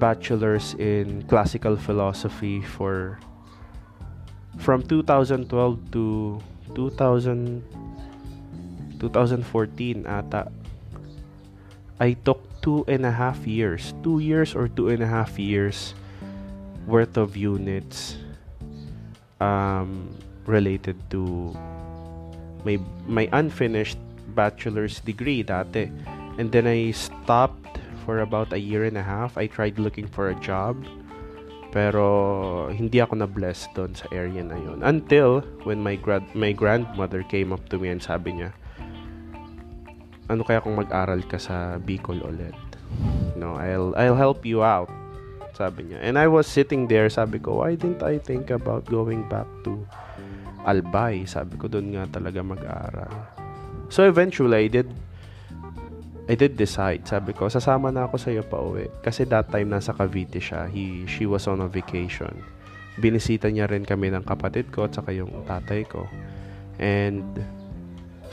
bachelor's 0.00 0.72
in 0.80 1.28
classical 1.28 1.76
philosophy 1.76 2.64
for 2.64 3.20
from 4.56 4.80
2012 4.88 5.44
to 5.92 6.40
2000 6.72 7.62
2014 8.98 10.06
ata, 10.08 10.48
I 12.00 12.16
took 12.24 12.40
two 12.64 12.84
and 12.88 13.04
a 13.04 13.12
half 13.12 13.44
years, 13.46 13.92
two 14.02 14.18
years 14.18 14.56
or 14.56 14.68
two 14.68 14.88
and 14.88 15.02
a 15.02 15.06
half 15.06 15.38
years 15.38 15.92
worth 16.88 17.16
of 17.16 17.36
units 17.36 18.16
um, 19.40 20.08
related 20.46 20.96
to 21.10 21.52
my 22.64 22.80
my 23.06 23.28
unfinished 23.32 24.00
bachelor's 24.34 25.00
degree 25.00 25.44
dati. 25.44 25.88
And 26.34 26.50
then 26.50 26.66
I 26.66 26.90
stopped 26.90 27.78
for 28.02 28.20
about 28.20 28.52
a 28.52 28.58
year 28.58 28.84
and 28.84 28.98
a 28.98 29.06
half. 29.06 29.38
I 29.38 29.46
tried 29.46 29.78
looking 29.78 30.10
for 30.10 30.28
a 30.28 30.36
job. 30.42 30.76
Pero 31.70 32.70
hindi 32.70 33.02
ako 33.02 33.18
na-bless 33.18 33.66
doon 33.74 33.98
sa 33.98 34.06
area 34.14 34.46
na 34.46 34.54
yon 34.54 34.82
Until 34.86 35.42
when 35.66 35.82
my 35.82 35.98
grad 35.98 36.22
my 36.30 36.54
grandmother 36.54 37.26
came 37.26 37.50
up 37.50 37.66
to 37.70 37.82
me 37.82 37.90
and 37.90 37.98
sabi 37.98 38.38
niya, 38.38 38.54
ano 40.30 40.46
kaya 40.46 40.62
kung 40.62 40.78
mag-aral 40.78 41.18
ka 41.26 41.34
sa 41.34 41.82
Bicol 41.82 42.22
ulit? 42.22 42.54
No, 43.34 43.58
I'll 43.58 43.90
I'll 43.98 44.14
help 44.14 44.46
you 44.46 44.62
out. 44.62 44.86
Sabi 45.58 45.90
niya. 45.90 45.98
And 45.98 46.14
I 46.14 46.30
was 46.30 46.46
sitting 46.46 46.86
there, 46.86 47.10
sabi 47.10 47.42
ko, 47.42 47.62
why 47.62 47.74
didn't 47.74 48.06
I 48.06 48.22
think 48.22 48.54
about 48.54 48.86
going 48.86 49.26
back 49.26 49.46
to 49.66 49.82
Albay? 50.64 51.28
Sabi 51.28 51.60
ko, 51.60 51.68
doon 51.68 51.94
nga 51.94 52.08
talaga 52.08 52.40
mag-aral. 52.40 53.12
So 53.92 54.02
eventually, 54.08 54.66
I 54.66 54.68
did 54.68 54.88
I 56.24 56.34
did 56.40 56.56
decide. 56.56 57.04
Sabi 57.04 57.36
ko, 57.36 57.52
sasama 57.52 57.92
na 57.92 58.08
ako 58.08 58.16
sa 58.16 58.32
iyo 58.32 58.40
pa 58.40 58.56
uwi. 58.56 58.88
Kasi 59.04 59.28
that 59.28 59.52
time 59.52 59.68
nasa 59.68 59.92
Cavite 59.92 60.40
siya. 60.40 60.72
He, 60.72 61.04
she 61.04 61.28
was 61.28 61.44
on 61.44 61.60
a 61.60 61.68
vacation. 61.68 62.32
Binisita 62.96 63.52
niya 63.52 63.68
rin 63.68 63.84
kami 63.84 64.08
ng 64.08 64.24
kapatid 64.24 64.72
ko 64.72 64.88
at 64.88 64.96
saka 64.96 65.12
yung 65.12 65.28
tatay 65.44 65.84
ko. 65.84 66.08
And 66.80 67.28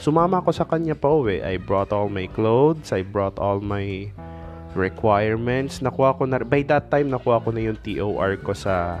Sumama 0.02 0.42
ako 0.42 0.50
sa 0.50 0.66
kanya 0.66 0.98
pa 0.98 1.14
uwi. 1.14 1.46
I 1.46 1.62
brought 1.62 1.94
all 1.94 2.10
my 2.10 2.26
clothes, 2.26 2.90
I 2.90 3.06
brought 3.06 3.38
all 3.38 3.62
my 3.62 4.10
requirements. 4.74 5.78
Nakuha 5.78 6.18
ko 6.18 6.26
na, 6.26 6.42
by 6.42 6.66
that 6.66 6.90
time, 6.90 7.06
nakuha 7.06 7.38
ko 7.38 7.54
na 7.54 7.70
yung 7.70 7.78
TOR 7.78 8.34
ko 8.42 8.50
sa 8.50 8.98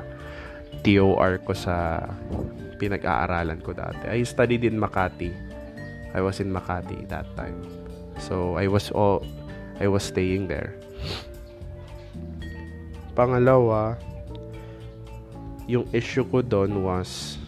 TOR 0.82 1.38
ko 1.46 1.54
sa 1.54 2.06
pinag-aaralan 2.82 3.62
ko 3.62 3.70
dati. 3.70 4.10
I 4.10 4.26
studied 4.26 4.66
in 4.66 4.78
Makati. 4.78 5.30
I 6.12 6.20
was 6.20 6.42
in 6.42 6.50
Makati 6.50 7.06
that 7.08 7.26
time. 7.38 7.62
So 8.18 8.58
I 8.58 8.66
was 8.66 8.90
all 8.90 9.22
I 9.78 9.86
was 9.86 10.02
staying 10.02 10.50
there. 10.50 10.74
Pangalawa, 13.14 13.96
yung 15.70 15.86
issue 15.94 16.26
ko 16.26 16.42
doon 16.42 16.82
was 16.82 17.38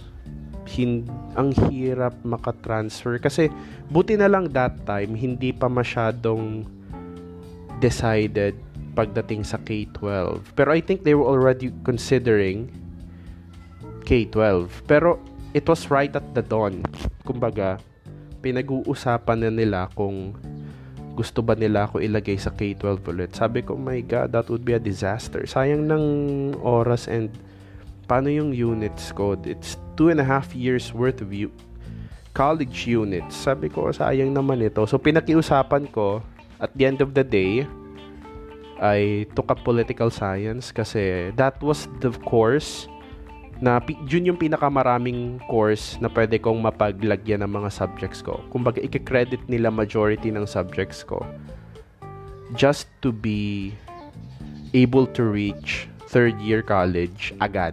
hin, 0.71 1.07
ang 1.39 1.55
hirap 1.71 2.15
makatransfer 2.27 3.19
kasi 3.23 3.51
buti 3.91 4.19
na 4.19 4.31
lang 4.31 4.51
that 4.51 4.75
time 4.89 5.15
hindi 5.15 5.55
pa 5.55 5.71
masyadong 5.71 6.67
decided 7.79 8.55
pagdating 8.95 9.43
sa 9.43 9.59
K-12. 9.63 10.41
Pero 10.55 10.69
I 10.71 10.79
think 10.79 11.03
they 11.03 11.15
were 11.19 11.27
already 11.27 11.75
considering 11.83 12.71
K-12. 14.05 14.69
Pero 14.87 15.19
it 15.57 15.65
was 15.67 15.89
right 15.89 16.13
at 16.13 16.25
the 16.37 16.45
dawn. 16.45 16.85
Kumbaga, 17.25 17.81
pinag-uusapan 18.45 19.49
na 19.49 19.51
nila 19.51 19.81
kung 19.97 20.37
gusto 21.15 21.41
ba 21.41 21.55
nila 21.55 21.87
ako 21.89 22.03
ilagay 22.03 22.37
sa 22.37 22.51
K-12 22.53 23.01
ulit. 23.09 23.31
Sabi 23.33 23.63
ko, 23.63 23.79
oh 23.79 23.81
my 23.81 24.03
God, 24.05 24.35
that 24.35 24.51
would 24.51 24.67
be 24.67 24.75
a 24.75 24.83
disaster. 24.83 25.47
Sayang 25.47 25.87
ng 25.87 26.05
oras 26.61 27.07
and 27.07 27.31
paano 28.11 28.29
yung 28.29 28.51
units 28.51 29.15
ko? 29.15 29.39
It's 29.47 29.79
two 29.95 30.11
and 30.11 30.19
a 30.19 30.27
half 30.27 30.53
years 30.53 30.91
worth 30.91 31.23
of 31.23 31.31
u- 31.31 31.55
college 32.35 32.91
units. 32.91 33.39
Sabi 33.39 33.71
ko, 33.71 33.95
sayang 33.95 34.35
naman 34.35 34.59
ito. 34.61 34.83
So, 34.91 34.99
pinakiusapan 34.99 35.89
ko, 35.95 36.21
at 36.59 36.75
the 36.75 36.85
end 36.85 36.99
of 36.99 37.15
the 37.15 37.23
day, 37.23 37.63
I 38.83 39.31
took 39.39 39.55
up 39.55 39.63
political 39.63 40.11
science 40.11 40.75
kasi 40.75 41.31
that 41.39 41.63
was 41.63 41.87
the 42.03 42.11
course 42.27 42.91
na 43.65 43.81
yun 44.05 44.29
yung 44.29 44.37
pinakamaraming 44.37 45.41
course 45.49 45.97
na 45.97 46.13
pwede 46.13 46.37
kong 46.37 46.61
mapaglagyan 46.61 47.41
ng 47.41 47.65
mga 47.65 47.73
subjects 47.73 48.21
ko. 48.21 48.45
Kumbaga, 48.53 48.85
i-credit 48.85 49.41
nila 49.49 49.73
majority 49.73 50.29
ng 50.29 50.45
subjects 50.45 51.01
ko 51.01 51.25
just 52.53 52.93
to 53.01 53.09
be 53.09 53.73
able 54.77 55.09
to 55.17 55.25
reach 55.25 55.89
third 56.13 56.37
year 56.45 56.61
college 56.61 57.33
agad. 57.41 57.73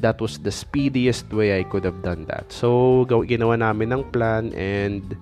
That 0.00 0.18
was 0.18 0.40
the 0.40 0.50
speediest 0.50 1.28
way 1.30 1.60
I 1.60 1.62
could 1.68 1.84
have 1.84 2.00
done 2.00 2.24
that. 2.26 2.50
So, 2.50 3.04
ginawa 3.06 3.60
namin 3.60 3.92
ng 3.92 4.08
plan 4.10 4.50
and 4.56 5.14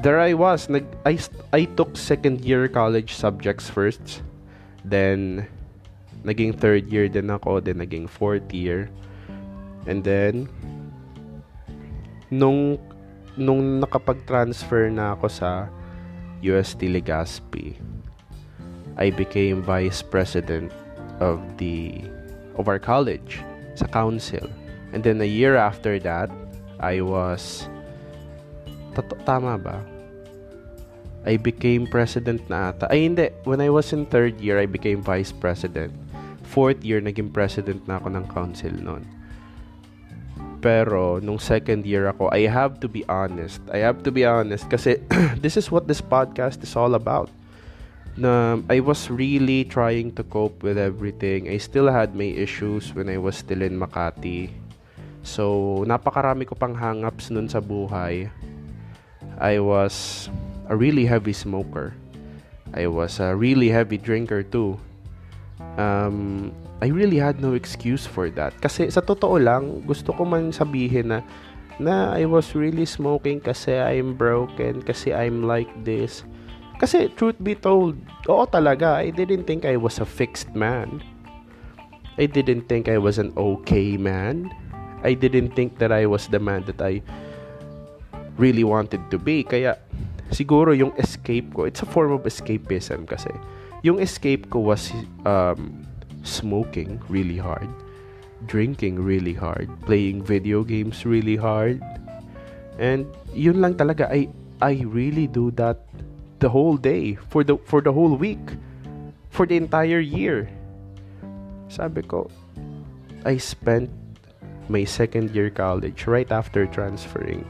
there 0.00 0.22
I 0.22 0.32
was. 0.32 0.70
Nag, 0.70 0.86
I, 1.04 1.18
I 1.52 1.68
took 1.76 1.98
second 1.98 2.40
year 2.40 2.70
college 2.70 3.12
subjects 3.12 3.68
first. 3.68 4.22
Then, 4.80 5.44
naging 6.22 6.54
third 6.54 6.86
year 6.90 7.10
din 7.10 7.30
ako, 7.30 7.60
then 7.60 7.82
naging 7.82 8.06
fourth 8.06 8.46
year. 8.54 8.90
And 9.86 10.02
then, 10.06 10.46
nung, 12.30 12.78
nung 13.34 13.82
nakapag-transfer 13.82 14.90
na 14.90 15.18
ako 15.18 15.26
sa 15.26 15.66
UST 16.42 16.86
Legazpi, 16.90 17.78
I 18.94 19.10
became 19.10 19.62
vice 19.62 20.02
president 20.02 20.70
of 21.18 21.40
the 21.56 22.02
of 22.60 22.68
our 22.68 22.78
college 22.78 23.40
sa 23.74 23.88
council. 23.88 24.44
And 24.92 25.00
then 25.00 25.24
a 25.24 25.28
year 25.28 25.56
after 25.56 25.96
that, 26.04 26.28
I 26.76 27.00
was 27.00 27.66
tama 29.24 29.56
ba? 29.56 29.80
I 31.24 31.38
became 31.38 31.86
president 31.86 32.42
na 32.50 32.74
ata. 32.74 32.90
Ay, 32.90 33.06
hindi. 33.08 33.30
When 33.46 33.62
I 33.62 33.70
was 33.70 33.94
in 33.94 34.04
third 34.10 34.42
year, 34.42 34.58
I 34.58 34.66
became 34.66 35.00
vice 35.00 35.30
president 35.30 35.94
fourth 36.52 36.84
year, 36.84 37.00
naging 37.00 37.32
president 37.32 37.80
na 37.88 37.96
ako 37.96 38.12
ng 38.12 38.24
council 38.28 38.76
noon. 38.76 39.08
Pero, 40.60 41.18
nung 41.18 41.40
second 41.40 41.82
year 41.88 42.06
ako, 42.12 42.28
I 42.28 42.46
have 42.46 42.78
to 42.84 42.86
be 42.86 43.02
honest. 43.08 43.64
I 43.72 43.80
have 43.82 44.04
to 44.04 44.12
be 44.12 44.28
honest 44.28 44.68
kasi 44.68 45.00
this 45.42 45.56
is 45.56 45.72
what 45.72 45.88
this 45.88 46.04
podcast 46.04 46.60
is 46.60 46.76
all 46.76 46.92
about. 46.94 47.32
Na 48.14 48.60
I 48.68 48.84
was 48.84 49.08
really 49.08 49.64
trying 49.64 50.12
to 50.20 50.22
cope 50.22 50.60
with 50.60 50.76
everything. 50.76 51.48
I 51.48 51.56
still 51.56 51.88
had 51.88 52.12
my 52.12 52.28
issues 52.28 52.92
when 52.92 53.08
I 53.08 53.16
was 53.16 53.40
still 53.40 53.64
in 53.64 53.80
Makati. 53.80 54.52
So, 55.24 55.82
napakarami 55.88 56.44
ko 56.46 56.54
pang 56.54 56.76
hangups 56.76 57.32
nun 57.32 57.48
sa 57.48 57.58
buhay. 57.58 58.28
I 59.40 59.58
was 59.58 60.28
a 60.68 60.76
really 60.76 61.08
heavy 61.08 61.32
smoker. 61.32 61.96
I 62.70 62.86
was 62.86 63.18
a 63.18 63.34
really 63.34 63.72
heavy 63.72 63.98
drinker 63.98 64.44
too 64.44 64.78
um, 65.78 66.50
I 66.82 66.90
really 66.90 67.18
had 67.18 67.40
no 67.40 67.54
excuse 67.54 68.04
for 68.06 68.28
that. 68.34 68.58
Kasi 68.58 68.90
sa 68.90 69.00
totoo 69.00 69.38
lang, 69.38 69.86
gusto 69.86 70.10
ko 70.12 70.26
man 70.26 70.50
sabihin 70.50 71.14
na 71.14 71.18
na 71.78 72.12
I 72.12 72.26
was 72.26 72.52
really 72.58 72.84
smoking 72.84 73.40
kasi 73.40 73.78
I'm 73.78 74.18
broken, 74.18 74.82
kasi 74.82 75.14
I'm 75.14 75.46
like 75.46 75.70
this. 75.86 76.26
Kasi 76.82 77.14
truth 77.14 77.38
be 77.38 77.54
told, 77.54 77.94
oo 78.26 78.44
talaga, 78.50 78.98
I 78.98 79.14
didn't 79.14 79.46
think 79.46 79.62
I 79.62 79.78
was 79.78 80.02
a 80.02 80.06
fixed 80.06 80.50
man. 80.58 80.98
I 82.18 82.26
didn't 82.26 82.66
think 82.66 82.90
I 82.90 82.98
was 82.98 83.16
an 83.16 83.32
okay 83.38 83.96
man. 83.96 84.50
I 85.06 85.14
didn't 85.14 85.54
think 85.54 85.78
that 85.78 85.90
I 85.90 86.06
was 86.06 86.28
the 86.28 86.42
man 86.42 86.66
that 86.66 86.82
I 86.82 87.00
really 88.36 88.66
wanted 88.66 89.06
to 89.10 89.18
be. 89.18 89.46
Kaya 89.46 89.78
siguro 90.34 90.74
yung 90.76 90.92
escape 90.98 91.54
ko, 91.54 91.64
it's 91.64 91.80
a 91.82 91.88
form 91.88 92.12
of 92.12 92.26
escapism 92.26 93.06
kasi 93.06 93.30
yung 93.82 93.98
escape 93.98 94.48
ko 94.50 94.62
was 94.62 94.94
um, 95.26 95.86
smoking 96.22 97.02
really 97.10 97.36
hard, 97.36 97.68
drinking 98.46 99.02
really 99.02 99.34
hard, 99.34 99.68
playing 99.82 100.22
video 100.22 100.62
games 100.62 101.04
really 101.04 101.36
hard. 101.36 101.82
And 102.78 103.06
yun 103.34 103.60
lang 103.60 103.74
talaga 103.74 104.06
I 104.06 104.30
I 104.62 104.86
really 104.86 105.26
do 105.26 105.50
that 105.58 105.82
the 106.38 106.48
whole 106.48 106.78
day 106.78 107.18
for 107.28 107.42
the 107.42 107.58
for 107.66 107.82
the 107.82 107.92
whole 107.92 108.14
week 108.14 108.42
for 109.30 109.46
the 109.46 109.58
entire 109.58 110.00
year. 110.00 110.46
Sabi 111.66 112.06
ko 112.06 112.30
I 113.26 113.38
spent 113.38 113.90
my 114.70 114.86
second 114.86 115.34
year 115.34 115.50
college 115.50 116.06
right 116.06 116.30
after 116.30 116.66
transferring 116.70 117.42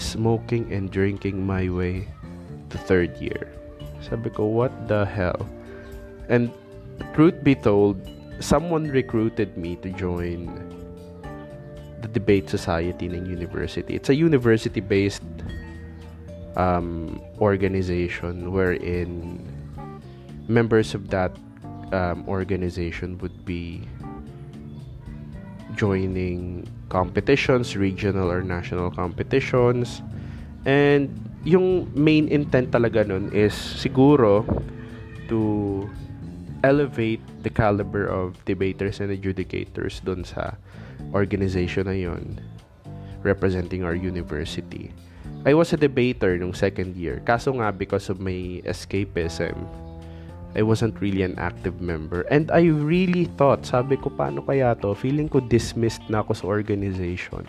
smoking 0.00 0.72
and 0.72 0.88
drinking 0.88 1.44
my 1.44 1.68
way 1.68 2.08
to 2.72 2.76
third 2.80 3.12
year. 3.20 3.52
Sabi 4.02 4.30
ko, 4.30 4.46
what 4.46 4.74
the 4.88 5.06
hell? 5.06 5.46
And 6.28 6.50
truth 7.14 7.38
be 7.42 7.54
told, 7.54 7.96
someone 8.40 8.90
recruited 8.90 9.56
me 9.56 9.76
to 9.86 9.90
join 9.94 10.50
the 12.02 12.08
debate 12.08 12.50
society 12.50 13.06
ng 13.06 13.26
university. 13.26 13.94
It's 13.94 14.10
a 14.10 14.14
university-based 14.14 15.22
um, 16.56 17.22
organization 17.38 18.50
wherein 18.50 19.38
members 20.48 20.94
of 20.94 21.08
that 21.10 21.30
um, 21.92 22.26
organization 22.26 23.18
would 23.18 23.44
be 23.44 23.86
joining 25.76 26.66
competitions, 26.88 27.76
regional 27.76 28.30
or 28.30 28.42
national 28.42 28.90
competitions, 28.90 30.02
and 30.66 31.08
yung 31.42 31.90
main 31.94 32.30
intent 32.30 32.70
talaga 32.70 33.02
nun 33.02 33.30
is 33.34 33.54
siguro 33.54 34.46
to 35.26 35.82
elevate 36.62 37.22
the 37.42 37.50
caliber 37.50 38.06
of 38.06 38.38
debaters 38.46 39.02
and 39.02 39.10
adjudicators 39.10 39.98
dun 40.06 40.22
sa 40.22 40.54
organization 41.10 41.90
na 41.90 41.98
yon 41.98 42.38
representing 43.26 43.82
our 43.82 43.98
university. 43.98 44.94
I 45.42 45.58
was 45.58 45.74
a 45.74 45.78
debater 45.78 46.38
nung 46.38 46.54
second 46.54 46.94
year. 46.94 47.18
Kaso 47.26 47.50
nga, 47.58 47.74
because 47.74 48.06
of 48.06 48.22
my 48.22 48.62
escapism, 48.62 49.66
I 50.54 50.62
wasn't 50.62 50.94
really 51.02 51.26
an 51.26 51.34
active 51.34 51.82
member. 51.82 52.22
And 52.30 52.46
I 52.54 52.70
really 52.70 53.26
thought, 53.34 53.66
sabi 53.66 53.98
ko, 53.98 54.14
paano 54.14 54.46
kaya 54.46 54.78
to? 54.86 54.94
Feeling 54.94 55.26
ko 55.26 55.42
dismissed 55.42 56.06
na 56.06 56.22
ako 56.22 56.32
sa 56.38 56.46
organization 56.46 57.42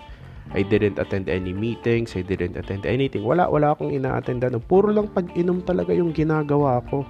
I 0.54 0.62
didn't 0.62 1.02
attend 1.02 1.34
any 1.34 1.50
meetings, 1.50 2.14
I 2.14 2.22
didn't 2.22 2.54
attend 2.54 2.86
anything. 2.86 3.26
Wala, 3.26 3.50
wala 3.50 3.74
akong 3.74 3.90
ina-attendan. 3.90 4.54
Puro 4.70 4.94
lang 4.94 5.10
pag-inom 5.10 5.66
talaga 5.66 5.98
yung 5.98 6.14
ginagawa 6.14 6.78
ko. 6.86 7.02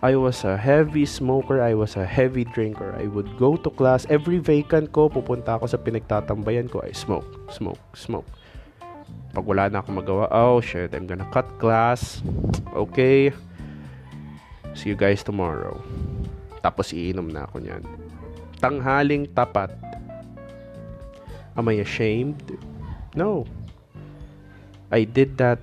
I 0.00 0.16
was 0.16 0.48
a 0.48 0.56
heavy 0.56 1.04
smoker, 1.04 1.60
I 1.60 1.76
was 1.76 2.00
a 2.00 2.08
heavy 2.08 2.48
drinker. 2.48 2.96
I 2.96 3.04
would 3.12 3.36
go 3.36 3.60
to 3.60 3.68
class, 3.68 4.08
every 4.08 4.40
vacant 4.40 4.96
ko, 4.96 5.12
pupunta 5.12 5.60
ako 5.60 5.68
sa 5.68 5.76
pinagtatambayan 5.76 6.72
ko, 6.72 6.80
I 6.80 6.96
smoke, 6.96 7.28
smoke, 7.52 7.84
smoke. 7.92 8.24
Pag 9.36 9.44
wala 9.44 9.68
na 9.68 9.84
akong 9.84 10.00
magawa, 10.00 10.32
oh 10.32 10.64
shit, 10.64 10.96
I'm 10.96 11.04
gonna 11.04 11.28
cut 11.28 11.44
class. 11.60 12.24
Okay. 12.72 13.36
See 14.72 14.88
you 14.88 14.96
guys 14.96 15.20
tomorrow. 15.20 15.76
Tapos 16.64 16.96
iinom 16.96 17.28
na 17.28 17.44
ako 17.44 17.60
niyan. 17.60 17.84
Tanghaling 18.56 19.28
tapat 19.36 19.76
Am 21.56 21.68
I 21.68 21.82
ashamed? 21.82 22.58
No. 23.14 23.46
I 24.90 25.06
did 25.06 25.38
that 25.38 25.62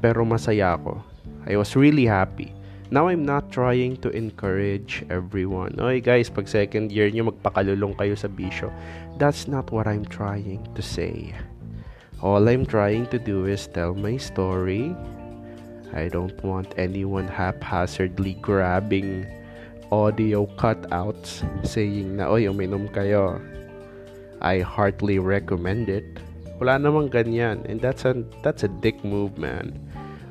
pero 0.00 0.24
masaya 0.24 0.76
ako. 0.76 1.00
I 1.46 1.56
was 1.56 1.72
really 1.76 2.04
happy 2.04 2.56
Now, 2.86 3.08
I'm 3.08 3.26
not 3.26 3.50
trying 3.50 3.98
to 4.06 4.14
encourage 4.14 5.02
everyone. 5.10 5.74
Oy, 5.82 5.98
guys, 5.98 6.30
pag 6.30 6.46
second 6.46 6.94
year 6.94 7.10
nyo, 7.10 7.34
magpakalulong 7.34 7.98
kayo 7.98 8.14
sa 8.14 8.30
bisyo. 8.30 8.70
That's 9.18 9.50
not 9.50 9.74
what 9.74 9.90
I'm 9.90 10.06
trying 10.06 10.62
to 10.78 10.82
say. 10.86 11.34
All 12.22 12.46
I'm 12.46 12.62
trying 12.62 13.10
to 13.10 13.18
do 13.18 13.50
is 13.50 13.66
tell 13.66 13.98
my 13.98 14.14
story. 14.22 14.94
I 15.98 16.06
don't 16.06 16.38
want 16.46 16.78
anyone 16.78 17.26
haphazardly 17.26 18.38
grabbing 18.38 19.26
audio 19.90 20.46
cutouts 20.54 21.42
saying 21.66 22.22
na, 22.22 22.30
oy, 22.30 22.46
uminom 22.46 22.86
kayo. 22.94 23.42
I 24.40 24.60
heartily 24.60 25.20
recommend 25.20 25.88
it. 25.88 26.06
Wala 26.56 26.80
namang 26.80 27.12
ganyan. 27.12 27.64
And 27.68 27.80
that's 27.80 28.08
a, 28.08 28.16
that's 28.40 28.64
a 28.64 28.70
dick 28.80 29.00
move, 29.04 29.36
man. 29.36 29.76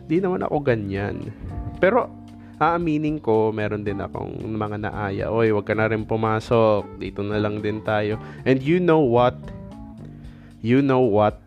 Di 0.09 0.21
naman 0.21 0.45
ako 0.45 0.61
ganyan. 0.65 1.33
Pero, 1.77 2.09
aaminin 2.57 3.19
ko, 3.19 3.51
meron 3.51 3.83
din 3.83 4.01
akong 4.01 4.41
mga 4.41 4.77
naaya. 4.89 5.25
Oy, 5.29 5.51
wag 5.53 5.65
ka 5.67 5.73
na 5.77 5.89
rin 5.89 6.05
pumasok. 6.05 6.97
Dito 6.97 7.21
na 7.21 7.41
lang 7.41 7.59
din 7.61 7.81
tayo. 7.83 8.17
And 8.45 8.61
you 8.61 8.81
know 8.81 9.01
what? 9.01 9.37
You 10.65 10.81
know 10.81 11.05
what? 11.05 11.37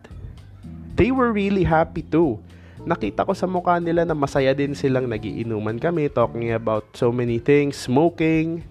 They 0.95 1.11
were 1.11 1.31
really 1.31 1.63
happy 1.63 2.03
too. 2.03 2.39
Nakita 2.87 3.27
ko 3.27 3.35
sa 3.35 3.47
mukha 3.47 3.75
nila 3.83 4.07
na 4.07 4.15
masaya 4.15 4.55
din 4.55 4.71
silang 4.71 5.11
nagiinuman 5.11 5.75
kami, 5.79 6.07
talking 6.07 6.55
about 6.55 6.87
so 6.95 7.11
many 7.11 7.35
things, 7.35 7.75
smoking. 7.75 8.63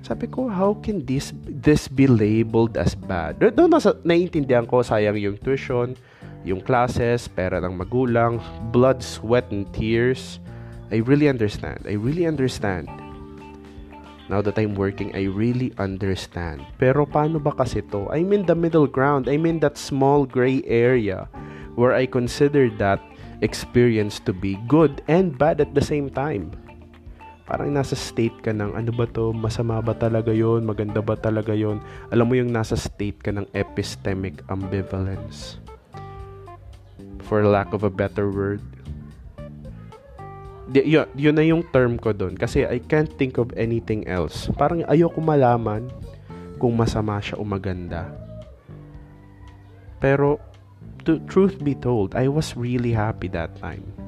Sabi 0.00 0.26
ko, 0.26 0.48
how 0.48 0.76
can 0.80 1.04
this 1.04 1.32
this 1.44 1.86
be 1.86 2.08
labeled 2.08 2.80
as 2.80 2.96
bad? 2.96 3.36
Doon 3.40 3.72
nasa, 3.72 3.96
naiintindihan 4.00 4.64
ko, 4.64 4.80
sayang 4.80 5.20
yung 5.20 5.36
tuition, 5.36 5.92
yung 6.44 6.64
classes, 6.64 7.28
pera 7.28 7.60
ng 7.60 7.76
magulang, 7.76 8.40
blood, 8.72 9.04
sweat, 9.04 9.48
and 9.52 9.68
tears 9.76 10.40
I 10.90 11.06
really 11.06 11.28
understand. 11.28 11.86
I 11.86 11.94
really 11.94 12.26
understand. 12.26 12.90
Now 14.28 14.42
that 14.42 14.58
I'm 14.58 14.74
working, 14.74 15.14
I 15.14 15.30
really 15.30 15.70
understand. 15.78 16.66
Pero 16.82 17.06
paano 17.06 17.38
ba 17.38 17.54
kasi 17.54 17.82
to? 17.94 18.10
I'm 18.10 18.34
in 18.34 18.42
the 18.46 18.58
middle 18.58 18.90
ground. 18.90 19.30
I'm 19.30 19.46
in 19.46 19.62
that 19.62 19.78
small 19.78 20.26
gray 20.26 20.66
area 20.66 21.30
where 21.78 21.94
I 21.94 22.10
consider 22.10 22.70
that 22.82 22.98
experience 23.38 24.18
to 24.26 24.34
be 24.34 24.58
good 24.66 25.02
and 25.06 25.38
bad 25.38 25.62
at 25.62 25.78
the 25.78 25.82
same 25.82 26.10
time. 26.10 26.50
Parang 27.50 27.66
nasa 27.74 27.98
state 27.98 28.46
ka 28.46 28.54
ng 28.54 28.78
ano 28.78 28.94
ba 28.94 29.10
to, 29.10 29.34
masama 29.34 29.82
ba 29.82 29.90
talaga 29.90 30.30
yon, 30.30 30.62
maganda 30.62 31.02
ba 31.02 31.18
talaga 31.18 31.50
yon. 31.50 31.82
Alam 32.14 32.30
mo 32.30 32.34
yung 32.38 32.54
nasa 32.54 32.78
state 32.78 33.18
ka 33.18 33.34
ng 33.34 33.42
epistemic 33.58 34.38
ambivalence. 34.46 35.58
For 37.26 37.42
lack 37.42 37.74
of 37.74 37.82
a 37.82 37.90
better 37.90 38.30
word, 38.30 38.62
di, 40.70 40.94
yun, 40.94 41.10
yun 41.18 41.34
na 41.34 41.42
yung 41.42 41.66
term 41.74 41.98
ko 41.98 42.14
doon. 42.14 42.38
Kasi 42.38 42.62
I 42.70 42.78
can't 42.86 43.10
think 43.18 43.34
of 43.34 43.50
anything 43.58 44.06
else. 44.06 44.46
Parang 44.54 44.86
ayoko 44.86 45.18
malaman 45.18 45.90
kung 46.62 46.78
masama 46.78 47.18
siya 47.18 47.34
o 47.34 47.42
maganda. 47.42 48.14
Pero, 49.98 50.38
to, 51.02 51.18
truth 51.26 51.58
be 51.58 51.74
told, 51.74 52.14
I 52.14 52.30
was 52.30 52.54
really 52.54 52.94
happy 52.94 53.26
that 53.34 53.58
time. 53.58 53.99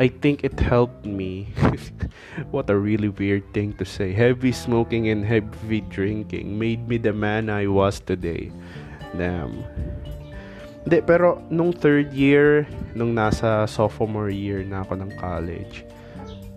I 0.00 0.08
think 0.08 0.48
it 0.48 0.56
helped 0.56 1.04
me. 1.04 1.52
what 2.56 2.72
a 2.72 2.76
really 2.80 3.12
weird 3.12 3.44
thing 3.52 3.76
to 3.76 3.84
say. 3.84 4.16
Heavy 4.16 4.48
smoking 4.48 5.12
and 5.12 5.20
heavy 5.20 5.84
drinking 5.92 6.56
made 6.56 6.88
me 6.88 6.96
the 6.96 7.12
man 7.12 7.52
I 7.52 7.68
was 7.68 8.00
today. 8.00 8.48
Damn. 9.12 9.60
Hindi, 10.88 11.04
pero 11.04 11.44
nung 11.52 11.76
third 11.76 12.16
year, 12.16 12.64
nung 12.96 13.12
nasa 13.12 13.68
sophomore 13.68 14.32
year 14.32 14.64
na 14.64 14.80
ako 14.88 15.04
ng 15.04 15.12
college, 15.20 15.84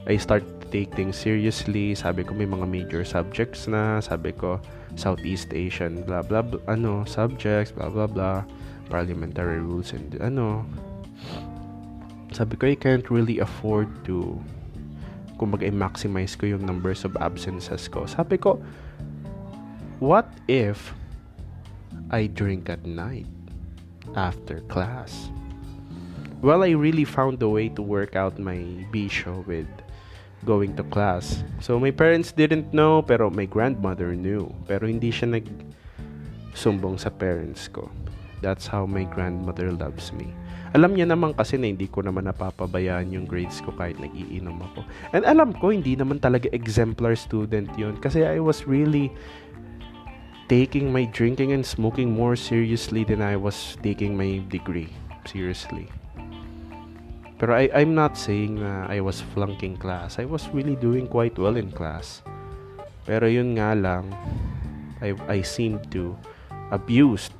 I 0.07 0.15
start 0.15 0.47
to 0.47 0.65
take 0.71 0.95
things 0.95 1.19
seriously. 1.19 1.99
Sabi 1.99 2.23
ko 2.23 2.31
may 2.31 2.47
mga 2.47 2.63
major 2.63 3.03
subjects 3.03 3.67
na. 3.67 3.99
Sabi 3.99 4.31
ko 4.31 4.63
Southeast 4.95 5.51
Asian 5.51 6.07
blah 6.07 6.23
blah, 6.23 6.47
blah 6.47 6.63
ano 6.71 7.03
subjects 7.03 7.75
blah 7.75 7.91
blah 7.91 8.07
blah 8.07 8.47
parliamentary 8.87 9.59
rules 9.59 9.91
and 9.91 10.15
ano 10.23 10.63
sabi 12.33 12.57
ko 12.59 12.67
I 12.67 12.77
can't 12.77 13.07
really 13.13 13.39
afford 13.39 13.89
to 14.09 14.37
kumbaga 15.37 15.69
i-maximize 15.69 16.37
ko 16.37 16.49
yung 16.49 16.65
numbers 16.65 17.05
of 17.05 17.15
absences 17.21 17.87
ko. 17.87 18.05
Sabi 18.05 18.37
ko 18.41 18.59
what 20.03 20.27
if 20.51 20.91
I 22.11 22.27
drink 22.27 22.69
at 22.69 22.83
night? 22.83 23.29
after 24.15 24.59
class. 24.67 25.29
Well, 26.41 26.63
I 26.63 26.71
really 26.71 27.05
found 27.05 27.41
a 27.41 27.49
way 27.49 27.69
to 27.69 27.81
work 27.81 28.15
out 28.15 28.37
my 28.37 28.59
bisho 28.91 29.45
with 29.47 29.67
going 30.45 30.75
to 30.75 30.83
class. 30.83 31.43
So, 31.61 31.79
my 31.79 31.91
parents 31.91 32.31
didn't 32.31 32.73
know, 32.73 33.01
pero 33.01 33.29
my 33.29 33.45
grandmother 33.45 34.15
knew. 34.15 34.51
Pero 34.67 34.87
hindi 34.87 35.11
siya 35.11 35.39
nag 35.39 35.47
sumbong 36.53 36.99
sa 36.99 37.09
parents 37.09 37.71
ko. 37.71 37.87
That's 38.43 38.67
how 38.67 38.83
my 38.85 39.07
grandmother 39.07 39.71
loves 39.71 40.11
me. 40.11 40.35
Alam 40.73 40.97
niya 40.97 41.05
naman 41.05 41.37
kasi 41.37 41.61
na 41.61 41.69
hindi 41.69 41.85
ko 41.85 42.01
naman 42.01 42.25
napapabayaan 42.25 43.13
yung 43.13 43.29
grades 43.29 43.61
ko 43.61 43.69
kahit 43.77 43.93
nag-iinom 44.01 44.57
ako. 44.57 44.81
And 45.13 45.21
alam 45.21 45.53
ko, 45.53 45.69
hindi 45.69 45.93
naman 45.93 46.17
talaga 46.17 46.49
exemplar 46.49 47.13
student 47.13 47.69
yun. 47.77 48.01
Kasi 48.01 48.25
I 48.25 48.41
was 48.41 48.65
really 48.65 49.13
taking 50.49 50.89
my 50.89 51.05
drinking 51.13 51.53
and 51.53 51.61
smoking 51.61 52.09
more 52.09 52.33
seriously 52.33 53.05
than 53.05 53.21
I 53.21 53.37
was 53.37 53.77
taking 53.85 54.17
my 54.17 54.41
degree 54.49 54.89
seriously. 55.29 55.93
Pero 57.37 57.53
I, 57.53 57.69
I'm 57.75 57.93
not 57.93 58.17
saying 58.17 58.57
na 58.57 58.89
I 58.89 58.97
was 58.97 59.21
flunking 59.33 59.77
class. 59.77 60.17
I 60.17 60.25
was 60.25 60.49
really 60.55 60.79
doing 60.79 61.05
quite 61.05 61.37
well 61.37 61.53
in 61.53 61.69
class. 61.69 62.25
Pero 63.03 63.27
yun 63.27 63.59
nga 63.59 63.75
lang, 63.75 64.09
I, 65.03 65.13
I 65.27 65.39
seemed 65.43 65.91
to 65.91 66.15
abused 66.71 67.35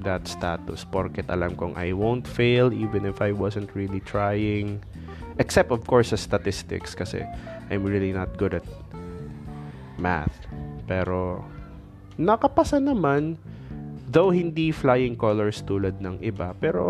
that 0.00 0.24
status 0.26 0.84
porket 0.88 1.28
alam 1.28 1.56
kong 1.56 1.76
I 1.76 1.92
won't 1.92 2.24
fail 2.24 2.72
even 2.72 3.04
if 3.04 3.20
I 3.20 3.32
wasn't 3.32 3.72
really 3.76 4.00
trying. 4.02 4.80
Except 5.40 5.72
of 5.72 5.86
course 5.88 6.12
sa 6.12 6.18
statistics 6.20 6.92
kasi 6.92 7.24
I'm 7.72 7.86
really 7.86 8.12
not 8.12 8.34
good 8.36 8.56
at 8.56 8.66
math. 9.96 10.34
Pero 10.84 11.44
nakapasa 12.20 12.76
naman 12.76 13.40
though 14.10 14.34
hindi 14.34 14.74
flying 14.74 15.14
colors 15.14 15.62
tulad 15.62 16.02
ng 16.02 16.18
iba 16.18 16.50
pero 16.58 16.82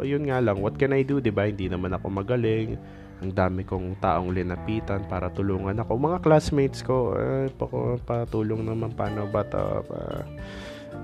yun 0.00 0.24
nga 0.26 0.40
lang 0.40 0.58
what 0.64 0.80
can 0.80 0.96
I 0.96 1.04
do 1.04 1.20
'di 1.20 1.28
ba 1.28 1.44
hindi 1.44 1.68
naman 1.68 1.92
ako 1.92 2.08
magaling 2.08 2.80
ang 3.22 3.30
dami 3.30 3.62
kong 3.62 4.02
taong 4.02 4.34
linapitan 4.34 5.06
para 5.06 5.30
tulungan 5.30 5.78
ako 5.78 5.94
mga 6.00 6.18
classmates 6.24 6.82
ko 6.82 7.14
eh, 7.14 7.52
pa, 7.54 7.68
patulong 8.02 8.66
naman 8.66 8.90
paano 8.96 9.28
ba 9.30 9.46
to 9.46 9.62
uh, 9.92 10.24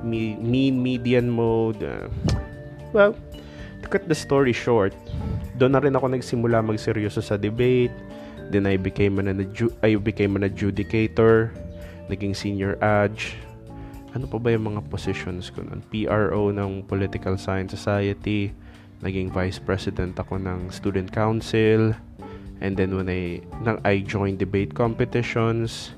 mean 0.05 0.79
median 0.79 1.27
mode 1.27 1.83
uh, 1.83 2.07
well 2.94 3.16
to 3.83 3.87
cut 3.90 4.07
the 4.07 4.14
story 4.14 4.55
short 4.55 4.94
doon 5.59 5.74
na 5.74 5.83
rin 5.83 5.92
ako 5.98 6.07
nagsimula 6.14 6.62
magseryoso 6.62 7.18
sa 7.18 7.35
debate. 7.35 7.92
Then 8.48 8.64
I 8.64 8.81
became 8.81 9.20
an 9.20 9.29
I 9.85 9.98
became 9.98 10.38
an 10.38 10.46
adjudicator 10.46 11.53
naging 12.09 12.33
senior 12.33 12.81
adj. 12.81 13.37
Ano 14.16 14.24
pa 14.24 14.40
ba 14.40 14.55
yung 14.57 14.72
mga 14.72 14.88
positions 14.88 15.53
ko 15.53 15.61
nun? 15.61 15.85
PRO 15.92 16.48
ng 16.48 16.88
Political 16.88 17.37
Science 17.37 17.77
Society, 17.77 18.48
naging 19.05 19.29
vice 19.29 19.61
president 19.61 20.16
ako 20.16 20.40
ng 20.40 20.72
student 20.72 21.12
council, 21.12 21.92
and 22.64 22.72
then 22.81 22.96
when 22.96 23.12
I, 23.12 23.44
nang 23.61 23.85
I 23.85 24.01
joined 24.01 24.40
debate 24.40 24.72
competitions, 24.72 25.92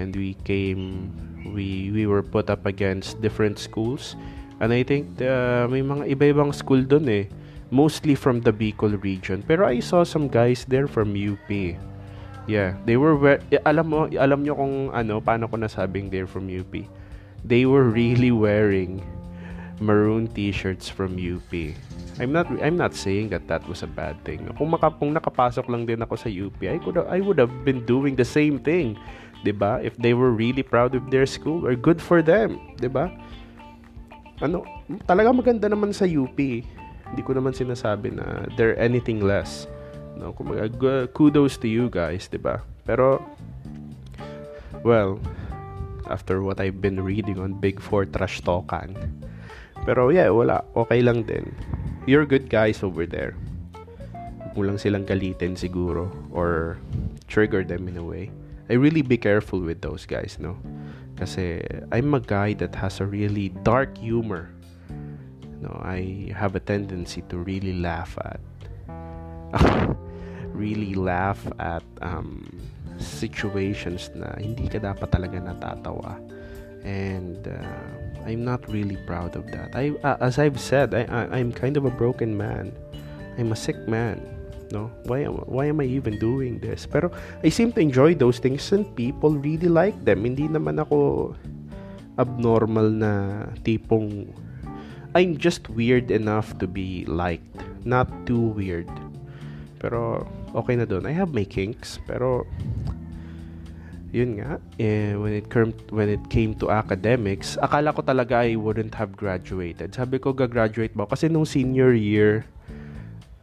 and 0.00 0.16
we 0.16 0.32
came, 0.48 1.12
we, 1.52 1.92
we 1.92 2.08
were 2.08 2.24
put 2.24 2.48
up 2.48 2.64
against 2.64 3.20
different 3.20 3.60
schools, 3.60 4.16
and 4.64 4.72
I 4.72 4.80
think 4.80 5.20
uh, 5.20 5.68
may 5.68 5.84
mga 5.84 6.16
iba-ibang 6.16 6.56
school 6.56 6.80
dun 6.80 7.04
eh, 7.12 7.28
mostly 7.68 8.16
from 8.16 8.40
the 8.40 8.50
Bicol 8.56 8.96
region, 9.04 9.44
pero 9.44 9.68
I 9.68 9.84
saw 9.84 10.08
some 10.08 10.32
guys 10.32 10.64
there 10.64 10.88
from 10.88 11.12
UP. 11.12 11.76
Yeah, 12.48 12.80
they 12.88 12.96
were 12.96 13.14
alam 13.68 13.92
mo, 13.92 14.08
alam 14.08 14.40
nyo 14.40 14.56
kung 14.56 14.88
ano, 14.96 15.20
paano 15.20 15.44
ko 15.44 15.60
nasabing 15.60 16.08
they're 16.08 16.26
from 16.26 16.48
UP 16.48 16.72
they 17.44 17.64
were 17.64 17.84
really 17.88 18.30
wearing 18.30 19.04
maroon 19.80 20.28
t-shirts 20.28 20.88
from 20.88 21.16
UP. 21.16 21.52
I'm 22.20 22.32
not 22.32 22.52
I'm 22.60 22.76
not 22.76 22.92
saying 22.92 23.32
that 23.32 23.48
that 23.48 23.64
was 23.64 23.80
a 23.82 23.88
bad 23.88 24.20
thing. 24.28 24.44
Kung 24.60 24.76
maka, 24.76 24.92
kung 24.92 25.16
nakapasok 25.16 25.64
lang 25.72 25.88
din 25.88 26.04
ako 26.04 26.20
sa 26.20 26.28
UP, 26.28 26.60
I 26.60 26.76
could 26.76 27.00
I 27.00 27.24
would 27.24 27.40
have 27.40 27.64
been 27.64 27.88
doing 27.88 28.12
the 28.12 28.28
same 28.28 28.60
thing. 28.60 29.00
'Di 29.40 29.52
ba? 29.56 29.80
If 29.80 29.96
they 29.96 30.12
were 30.12 30.32
really 30.32 30.64
proud 30.64 30.92
of 30.92 31.08
their 31.08 31.24
school, 31.24 31.64
or 31.64 31.72
good 31.76 32.00
for 32.00 32.20
them, 32.20 32.60
'di 32.76 32.88
ba? 32.92 33.08
Ano, 34.40 34.64
talaga 35.04 35.32
maganda 35.32 35.66
naman 35.68 35.92
sa 35.92 36.08
UP. 36.08 36.36
Hindi 36.36 37.22
ko 37.26 37.32
naman 37.34 37.52
sinasabi 37.52 38.14
na 38.14 38.48
they're 38.56 38.76
anything 38.78 39.20
less. 39.20 39.68
No, 40.16 40.32
kumaga, 40.36 41.08
kudos 41.12 41.56
to 41.60 41.68
you 41.68 41.88
guys, 41.88 42.28
'di 42.28 42.40
ba? 42.40 42.64
Pero 42.84 43.20
well, 44.84 45.20
after 46.08 46.42
what 46.42 46.60
I've 46.60 46.80
been 46.80 47.00
reading 47.00 47.38
on 47.38 47.56
Big 47.56 47.80
Four 47.80 48.04
trash 48.04 48.42
talkan. 48.42 48.96
Pero 49.86 50.12
yeah, 50.12 50.28
wala. 50.28 50.66
Okay 50.76 51.00
lang 51.00 51.24
din. 51.24 51.54
You're 52.04 52.26
good 52.26 52.50
guys 52.50 52.82
over 52.82 53.06
there. 53.06 53.36
Kung 54.52 54.66
lang 54.66 54.82
silang 54.82 55.06
galitin 55.06 55.54
siguro 55.54 56.10
or 56.34 56.76
trigger 57.30 57.62
them 57.62 57.86
in 57.86 57.96
a 57.96 58.04
way. 58.04 58.28
I 58.70 58.74
really 58.78 59.02
be 59.02 59.18
careful 59.18 59.58
with 59.58 59.82
those 59.82 60.06
guys, 60.06 60.38
no? 60.38 60.54
Kasi 61.18 61.60
I'm 61.90 62.14
a 62.14 62.22
guy 62.22 62.54
that 62.62 62.78
has 62.78 63.02
a 63.02 63.06
really 63.06 63.50
dark 63.66 63.98
humor. 63.98 64.48
No, 65.58 65.74
I 65.82 66.30
have 66.38 66.54
a 66.54 66.62
tendency 66.62 67.26
to 67.28 67.36
really 67.36 67.74
laugh 67.74 68.16
at 68.22 68.40
really 70.54 70.94
laugh 70.94 71.42
at 71.58 71.82
um, 72.00 72.46
situations 72.96 74.08
na 74.14 74.38
hindi 74.38 74.70
ka 74.70 74.78
dapat 74.78 75.10
talaga 75.10 75.42
natatawa. 75.42 76.16
And 76.86 77.44
uh, 77.44 78.24
I'm 78.24 78.46
not 78.46 78.64
really 78.70 78.96
proud 79.04 79.34
of 79.34 79.50
that. 79.50 79.74
I 79.74 79.98
uh, 80.06 80.16
as 80.22 80.38
I've 80.38 80.62
said, 80.62 80.94
I, 80.94 81.04
I 81.10 81.42
I'm 81.42 81.50
kind 81.50 81.76
of 81.76 81.84
a 81.84 81.92
broken 81.92 82.38
man. 82.38 82.70
I'm 83.34 83.50
a 83.50 83.58
sick 83.58 83.76
man. 83.90 84.39
No, 84.70 84.86
why 85.10 85.26
am 85.26 85.42
why 85.50 85.66
am 85.66 85.82
I 85.82 85.88
even 85.90 86.14
doing 86.22 86.62
this? 86.62 86.86
Pero 86.86 87.10
I 87.42 87.50
seem 87.50 87.74
to 87.74 87.82
enjoy 87.82 88.14
those 88.14 88.38
things 88.38 88.70
and 88.70 88.86
people 88.94 89.34
really 89.34 89.66
like 89.66 89.98
them. 90.06 90.22
Hindi 90.22 90.46
naman 90.46 90.78
ako 90.78 91.34
abnormal 92.14 92.86
na 92.94 93.12
tipong 93.66 94.30
I'm 95.10 95.34
just 95.42 95.66
weird 95.74 96.14
enough 96.14 96.54
to 96.62 96.70
be 96.70 97.02
liked, 97.10 97.66
not 97.82 98.06
too 98.30 98.54
weird. 98.54 98.86
Pero 99.82 100.22
okay 100.54 100.78
na 100.78 100.86
doon. 100.86 101.02
I 101.02 101.14
have 101.18 101.34
my 101.34 101.42
kinks, 101.42 101.98
pero 102.06 102.46
yun 104.14 104.38
nga, 104.38 104.62
eh, 104.78 105.18
when 105.18 105.34
it 105.34 105.50
came 105.50 105.74
when 105.90 106.06
it 106.06 106.22
came 106.30 106.54
to 106.62 106.70
academics, 106.70 107.58
akala 107.58 107.90
ko 107.90 108.06
talaga 108.06 108.46
I 108.46 108.54
wouldn't 108.54 108.94
have 108.94 109.18
graduated. 109.18 109.98
Sabi 109.98 110.22
ko 110.22 110.30
gagraduate 110.30 110.94
ba 110.94 111.10
kasi 111.10 111.26
nung 111.26 111.46
senior 111.46 111.90
year 111.90 112.46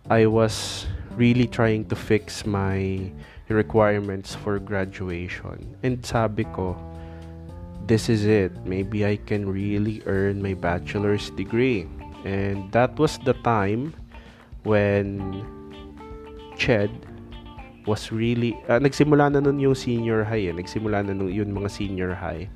I 0.08 0.24
was 0.24 0.88
really 1.17 1.49
trying 1.49 1.84
to 1.89 1.95
fix 1.97 2.45
my 2.45 3.10
requirements 3.49 4.38
for 4.38 4.62
graduation. 4.62 5.75
And 5.82 6.06
sabi 6.06 6.45
ko, 6.53 6.77
this 7.89 8.08
is 8.08 8.30
it. 8.30 8.53
Maybe 8.63 9.03
I 9.06 9.17
can 9.17 9.49
really 9.49 10.06
earn 10.06 10.41
my 10.41 10.53
bachelor's 10.53 11.34
degree. 11.34 11.89
And 12.23 12.71
that 12.71 12.99
was 13.01 13.17
the 13.25 13.34
time 13.41 13.97
when 14.63 15.41
Ched 16.60 16.91
was 17.88 18.12
really 18.12 18.51
uh, 18.67 18.84
nagsimula 18.84 19.32
na 19.32 19.39
nun 19.39 19.63
yung 19.63 19.73
senior 19.73 20.27
high 20.27 20.51
eh. 20.51 20.53
Nagsimula 20.53 21.08
na 21.08 21.15
nun 21.15 21.32
yun 21.32 21.49
mga 21.56 21.71
senior 21.71 22.12
high. 22.12 22.51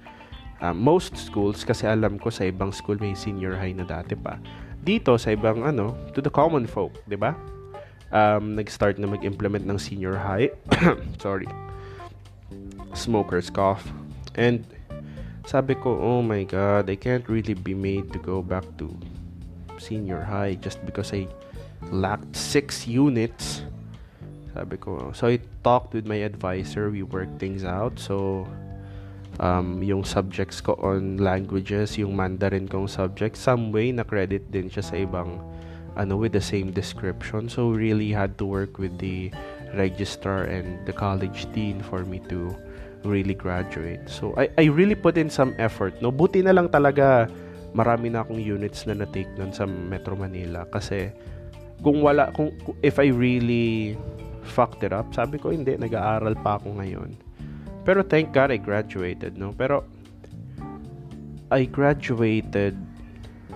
Uh, 0.59 0.75
most 0.75 1.17
schools 1.17 1.63
kasi 1.63 1.87
alam 1.87 2.19
ko 2.19 2.29
sa 2.29 2.45
ibang 2.51 2.69
school 2.69 2.99
may 2.99 3.15
senior 3.15 3.55
high 3.55 3.73
na 3.73 3.87
dati 3.87 4.13
pa. 4.13 4.37
Dito 4.83 5.15
sa 5.15 5.31
ibang 5.31 5.63
ano, 5.63 5.95
to 6.11 6.19
the 6.19 6.29
common 6.29 6.67
folk, 6.67 6.91
'di 7.07 7.15
ba? 7.15 7.33
Um, 8.11 8.59
nag-start 8.59 8.99
na 8.99 9.07
mag-implement 9.07 9.63
ng 9.63 9.79
senior 9.79 10.19
high. 10.19 10.51
Sorry. 11.23 11.47
Smokers 12.93 13.49
cough. 13.49 13.87
And 14.35 14.67
sabi 15.47 15.75
ko, 15.75 15.95
oh 15.95 16.21
my 16.21 16.43
god, 16.43 16.91
I 16.91 16.99
can't 16.99 17.23
really 17.31 17.55
be 17.55 17.73
made 17.73 18.11
to 18.11 18.19
go 18.19 18.43
back 18.43 18.67
to 18.83 18.91
senior 19.79 20.21
high 20.21 20.59
just 20.59 20.83
because 20.85 21.15
I 21.15 21.25
lacked 21.89 22.35
six 22.35 22.85
units 22.85 23.63
sabi 24.51 24.75
ko, 24.75 25.15
so 25.15 25.31
I 25.31 25.39
talked 25.63 25.95
with 25.95 26.03
my 26.03 26.27
advisor, 26.27 26.91
we 26.91 27.07
worked 27.07 27.39
things 27.39 27.63
out. 27.63 27.95
So, 27.95 28.43
um, 29.39 29.79
yung 29.79 30.03
subjects 30.03 30.59
ko 30.59 30.75
on 30.75 31.23
languages, 31.23 31.95
yung 31.95 32.19
Mandarin 32.19 32.67
kong 32.67 32.91
subject, 32.91 33.39
some 33.39 33.71
way 33.71 33.95
na 33.95 34.03
credit 34.03 34.51
din 34.51 34.67
siya 34.67 34.83
sa 34.83 34.95
ibang 34.99 35.39
ano 35.97 36.15
with 36.15 36.31
the 36.31 36.43
same 36.43 36.71
description. 36.71 37.49
So, 37.49 37.71
really 37.71 38.11
had 38.11 38.37
to 38.39 38.45
work 38.45 38.77
with 38.77 38.97
the 38.99 39.31
registrar 39.75 40.47
and 40.47 40.83
the 40.85 40.93
college 40.93 41.47
dean 41.51 41.79
for 41.81 42.03
me 42.03 42.19
to 42.31 42.55
really 43.03 43.33
graduate. 43.33 44.07
So, 44.07 44.35
I, 44.37 44.49
I 44.57 44.65
really 44.71 44.95
put 44.95 45.17
in 45.17 45.29
some 45.29 45.55
effort. 45.57 45.99
No, 45.99 46.11
buti 46.11 46.43
na 46.43 46.51
lang 46.51 46.69
talaga 46.69 47.27
marami 47.71 48.11
na 48.11 48.23
akong 48.23 48.39
units 48.39 48.83
na 48.83 48.93
na-take 48.93 49.31
nun 49.39 49.55
sa 49.55 49.63
Metro 49.63 50.15
Manila 50.15 50.67
kasi 50.67 51.07
kung 51.79 52.03
wala 52.03 52.29
kung 52.35 52.51
if 52.83 52.99
I 52.99 53.09
really 53.09 53.95
fucked 54.43 54.83
it 54.83 54.93
up. 54.93 55.13
Sabi 55.13 55.37
ko, 55.37 55.53
hindi, 55.53 55.77
nag-aaral 55.77 56.35
pa 56.41 56.57
ako 56.59 56.81
ngayon. 56.81 57.15
Pero 57.81 58.05
thank 58.05 58.33
God 58.33 58.53
I 58.53 58.59
graduated, 58.61 59.37
no? 59.37 59.53
Pero 59.53 59.85
I 61.49 61.65
graduated 61.65 62.77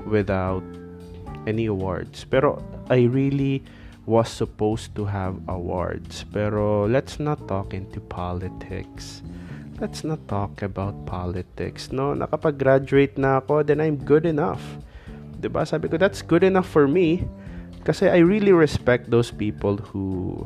without 0.10 0.66
any 1.48 1.66
awards. 1.66 2.26
Pero 2.26 2.62
I 2.90 3.06
really 3.10 3.64
was 4.06 4.30
supposed 4.30 4.94
to 4.96 5.06
have 5.06 5.38
awards. 5.50 6.26
Pero 6.30 6.86
let's 6.86 7.18
not 7.18 7.48
talk 7.48 7.74
into 7.74 8.02
politics. 8.06 9.26
Let's 9.82 10.04
not 10.06 10.24
talk 10.30 10.62
about 10.62 10.96
politics. 11.06 11.92
No, 11.92 12.16
nakapag-graduate 12.16 13.18
na 13.20 13.44
ako, 13.44 13.66
then 13.66 13.82
I'm 13.82 14.00
good 14.00 14.24
enough. 14.24 14.64
'Di 15.42 15.52
ba? 15.52 15.68
Sabi 15.68 15.92
ko, 15.92 16.00
that's 16.00 16.24
good 16.24 16.42
enough 16.42 16.66
for 16.66 16.88
me. 16.88 17.28
Kasi 17.86 18.10
I 18.10 18.24
really 18.26 18.56
respect 18.56 19.14
those 19.14 19.30
people 19.30 19.78
who 19.78 20.42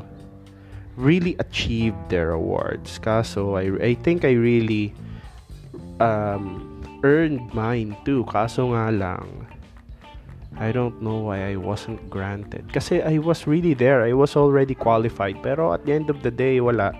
really 0.98 1.36
achieved 1.40 1.96
their 2.12 2.36
awards. 2.36 3.00
Kaso, 3.00 3.56
I, 3.56 3.72
I 3.80 3.92
think 3.96 4.28
I 4.28 4.36
really 4.36 4.92
um, 6.04 6.60
earned 7.00 7.40
mine 7.56 7.96
too. 8.04 8.28
Kaso 8.28 8.76
nga 8.76 8.92
lang, 8.92 9.48
I 10.60 10.76
don't 10.76 11.00
know 11.00 11.32
why 11.32 11.48
I 11.48 11.56
wasn't 11.56 12.04
granted. 12.12 12.68
Kasi 12.68 13.00
I 13.00 13.16
was 13.16 13.48
really 13.48 13.72
there. 13.72 14.04
I 14.04 14.12
was 14.12 14.36
already 14.36 14.76
qualified. 14.76 15.40
Pero 15.40 15.72
at 15.72 15.88
the 15.88 15.96
end 15.96 16.12
of 16.12 16.20
the 16.20 16.28
day, 16.28 16.60
wala. 16.60 16.92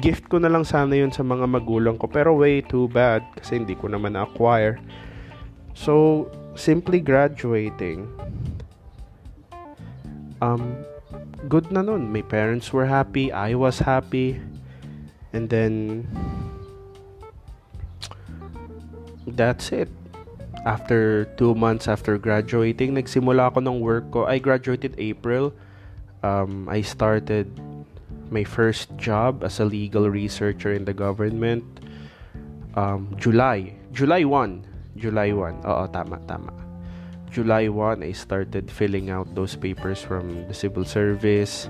Gift 0.00 0.32
ko 0.32 0.40
na 0.40 0.48
lang 0.48 0.64
sana 0.64 0.96
yun 0.96 1.12
sa 1.12 1.20
mga 1.20 1.44
magulang 1.44 2.00
ko. 2.00 2.08
Pero 2.08 2.32
way 2.32 2.64
too 2.64 2.88
bad. 2.88 3.20
Kasi 3.36 3.60
hindi 3.60 3.76
ko 3.76 3.92
naman 3.92 4.16
na-acquire. 4.16 4.80
So, 5.76 6.24
simply 6.56 7.04
graduating. 7.04 8.08
Um, 10.40 10.80
good 11.52 11.68
na 11.68 11.84
nun. 11.84 12.08
My 12.08 12.24
parents 12.24 12.72
were 12.72 12.88
happy, 12.88 13.28
I 13.28 13.52
was 13.54 13.78
happy. 13.78 14.40
And 15.36 15.52
then 15.52 16.08
that's 19.28 19.68
it. 19.72 19.92
After 20.62 21.26
two 21.34 21.58
months 21.58 21.90
after 21.90 22.14
graduating, 22.18 22.94
nagsimula 22.94 23.50
ako 23.50 23.66
ng 23.66 23.78
work 23.82 24.14
ko. 24.14 24.30
I 24.30 24.38
graduated 24.38 24.94
April. 24.94 25.50
Um, 26.22 26.70
I 26.70 26.86
started 26.86 27.50
my 28.30 28.46
first 28.46 28.94
job 28.94 29.42
as 29.42 29.58
a 29.58 29.66
legal 29.66 30.06
researcher 30.06 30.70
in 30.70 30.86
the 30.86 30.94
government. 30.94 31.66
Um, 32.78 33.10
July. 33.18 33.74
July 33.90 34.22
1. 34.22 34.96
July 34.96 35.34
1. 35.34 35.66
Oo, 35.66 35.84
tama, 35.90 36.22
tama. 36.30 36.54
July 37.32 37.66
1, 37.66 38.04
I 38.04 38.12
started 38.12 38.70
filling 38.70 39.08
out 39.08 39.26
those 39.34 39.56
papers 39.56 39.98
from 39.98 40.46
the 40.48 40.54
civil 40.54 40.84
service. 40.84 41.68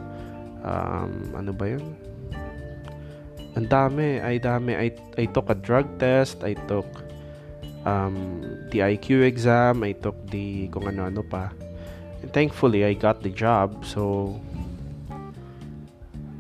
Um, 0.66 1.32
ano 1.38 1.54
ba 1.54 1.78
yun? 1.78 1.96
Ang 3.54 3.70
dami, 3.70 4.18
ay 4.18 4.42
dami. 4.42 4.74
I, 4.74 4.90
I 5.16 5.24
took 5.30 5.50
a 5.50 5.54
drug 5.54 5.86
test, 6.02 6.42
I 6.42 6.58
took 6.66 6.86
um, 7.84 8.42
the 8.70 8.80
IQ 8.80 9.22
exam, 9.22 9.82
I 9.82 9.92
took 9.92 10.16
the 10.30 10.68
kung 10.68 10.88
ano-ano 10.88 11.22
pa. 11.22 11.50
And 12.22 12.32
thankfully, 12.32 12.84
I 12.84 12.94
got 12.94 13.22
the 13.22 13.30
job. 13.30 13.84
So, 13.84 14.38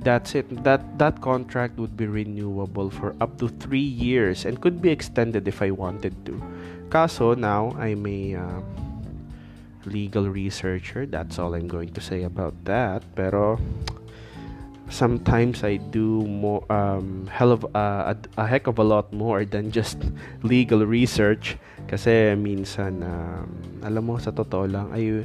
that's 0.02 0.34
it. 0.34 0.46
That 0.62 0.82
that 0.98 1.22
contract 1.22 1.78
would 1.78 1.96
be 1.96 2.06
renewable 2.06 2.90
for 2.90 3.14
up 3.22 3.38
to 3.38 3.48
three 3.48 3.86
years 3.86 4.44
and 4.44 4.60
could 4.60 4.82
be 4.82 4.90
extended 4.90 5.46
if 5.46 5.62
I 5.62 5.70
wanted 5.70 6.14
to. 6.26 6.34
Kaso 6.90 7.34
now 7.34 7.72
I'm 7.78 8.04
a 8.06 8.36
uh, 8.36 8.60
legal 9.86 10.28
researcher. 10.28 11.06
That's 11.06 11.38
all 11.38 11.54
I'm 11.54 11.70
going 11.70 11.94
to 11.94 12.02
say 12.02 12.22
about 12.22 12.54
that. 12.66 13.02
Pero 13.14 13.58
sometimes 14.92 15.64
I 15.64 15.80
do 15.80 16.22
more 16.28 16.60
um, 16.68 17.26
hell 17.32 17.50
of 17.50 17.64
uh, 17.72 18.12
a, 18.12 18.16
a 18.36 18.44
heck 18.44 18.68
of 18.68 18.76
a 18.76 18.84
lot 18.84 19.08
more 19.10 19.48
than 19.48 19.72
just 19.72 19.96
legal 20.44 20.84
research 20.84 21.56
kasi 21.88 22.36
minsan 22.36 23.00
um, 23.00 23.48
alam 23.80 24.04
mo 24.04 24.20
sa 24.20 24.28
totoo 24.30 24.68
lang 24.68 24.92
ay 24.92 25.24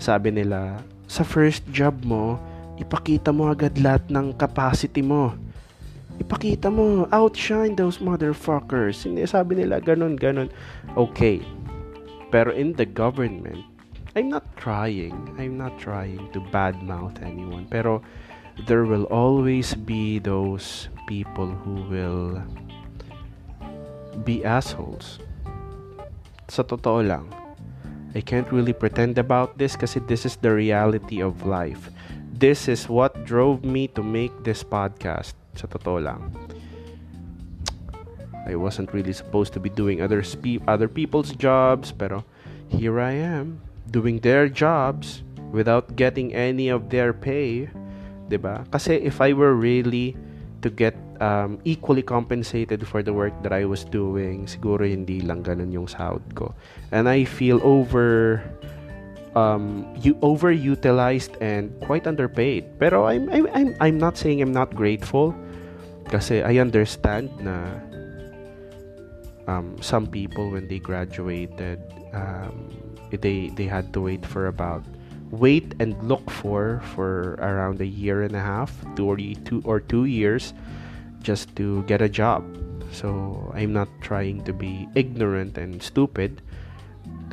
sabi 0.00 0.32
nila 0.32 0.80
sa 1.04 1.20
first 1.20 1.62
job 1.68 2.00
mo 2.02 2.40
ipakita 2.80 3.28
mo 3.28 3.52
agad 3.52 3.76
lahat 3.76 4.08
ng 4.08 4.32
capacity 4.40 5.04
mo 5.04 5.36
ipakita 6.16 6.72
mo 6.72 7.04
outshine 7.12 7.76
those 7.76 8.00
motherfuckers 8.00 9.04
hindi 9.04 9.28
sabi 9.28 9.60
nila 9.60 9.78
ganun 9.84 10.16
ganun 10.16 10.48
okay 10.96 11.44
pero 12.28 12.52
in 12.52 12.76
the 12.76 12.84
government, 12.84 13.64
I'm 14.12 14.28
not 14.28 14.44
trying. 14.56 15.16
I'm 15.40 15.56
not 15.56 15.80
trying 15.80 16.28
to 16.36 16.40
badmouth 16.52 17.16
anyone. 17.24 17.64
Pero 17.72 18.04
there 18.66 18.84
will 18.84 19.04
always 19.04 19.74
be 19.74 20.18
those 20.18 20.88
people 21.06 21.46
who 21.46 21.82
will 21.86 22.42
be 24.24 24.44
assholes. 24.44 25.18
Sa 26.48 26.62
totoo 26.62 27.06
lang. 27.06 27.28
I 28.16 28.20
can't 28.24 28.48
really 28.50 28.72
pretend 28.72 29.20
about 29.20 29.60
this 29.60 29.76
kasi 29.76 30.00
this 30.08 30.24
is 30.24 30.40
the 30.40 30.50
reality 30.50 31.20
of 31.20 31.44
life. 31.44 31.92
This 32.32 32.66
is 32.66 32.88
what 32.88 33.26
drove 33.28 33.62
me 33.62 33.86
to 33.94 34.02
make 34.02 34.32
this 34.42 34.64
podcast. 34.64 35.36
Sa 35.54 35.68
totoo 35.68 36.02
lang. 36.02 36.32
I 38.48 38.56
wasn't 38.56 38.94
really 38.96 39.12
supposed 39.12 39.52
to 39.52 39.60
be 39.60 39.68
doing 39.68 40.00
other 40.00 40.24
spe- 40.24 40.64
other 40.64 40.88
people's 40.88 41.36
jobs, 41.36 41.92
pero 41.92 42.24
here 42.72 42.96
I 42.96 43.12
am 43.12 43.60
doing 43.92 44.24
their 44.24 44.48
jobs 44.48 45.20
without 45.52 45.96
getting 45.96 46.32
any 46.32 46.72
of 46.72 46.88
their 46.88 47.12
pay, 47.12 47.68
'di 48.28 48.38
ba? 48.38 48.64
Kasi 48.70 49.00
if 49.00 49.18
I 49.24 49.32
were 49.32 49.56
really 49.56 50.14
to 50.60 50.68
get 50.68 50.94
um, 51.20 51.58
equally 51.64 52.02
compensated 52.02 52.86
for 52.86 53.02
the 53.02 53.12
work 53.12 53.34
that 53.42 53.52
I 53.52 53.64
was 53.64 53.84
doing, 53.88 54.46
siguro 54.46 54.86
hindi 54.86 55.22
lang 55.22 55.42
ganun 55.42 55.72
yung 55.72 55.88
sahod 55.88 56.22
ko. 56.34 56.54
And 56.92 57.08
I 57.08 57.24
feel 57.24 57.58
over 57.64 58.42
um 59.36 59.86
you 60.00 60.14
overutilized 60.20 61.36
and 61.40 61.72
quite 61.84 62.06
underpaid. 62.06 62.66
Pero 62.78 63.06
I'm 63.06 63.28
I'm 63.30 63.46
I'm, 63.54 63.70
I'm 63.80 63.98
not 63.98 64.16
saying 64.18 64.42
I'm 64.42 64.54
not 64.54 64.74
grateful 64.74 65.34
kasi 66.08 66.40
I 66.40 66.58
understand 66.58 67.28
na 67.40 67.68
um, 69.48 69.76
some 69.80 70.06
people 70.06 70.50
when 70.50 70.68
they 70.68 70.78
graduated 70.78 71.80
um, 72.12 72.72
they 73.12 73.48
they 73.56 73.64
had 73.64 73.92
to 73.92 74.00
wait 74.00 74.24
for 74.24 74.48
about 74.48 74.84
wait 75.30 75.74
and 75.78 75.96
look 76.02 76.30
for 76.30 76.80
for 76.94 77.36
around 77.40 77.80
a 77.80 77.86
year 77.86 78.22
and 78.22 78.34
a 78.34 78.40
half 78.40 78.72
two 78.96 79.04
or 79.04 79.16
two 79.44 79.60
or 79.64 79.80
two 79.80 80.04
years 80.04 80.54
just 81.20 81.54
to 81.56 81.82
get 81.84 82.00
a 82.00 82.08
job. 82.08 82.44
So 82.92 83.52
I'm 83.52 83.72
not 83.72 83.88
trying 84.00 84.44
to 84.44 84.52
be 84.52 84.88
ignorant 84.94 85.58
and 85.58 85.82
stupid. 85.82 86.40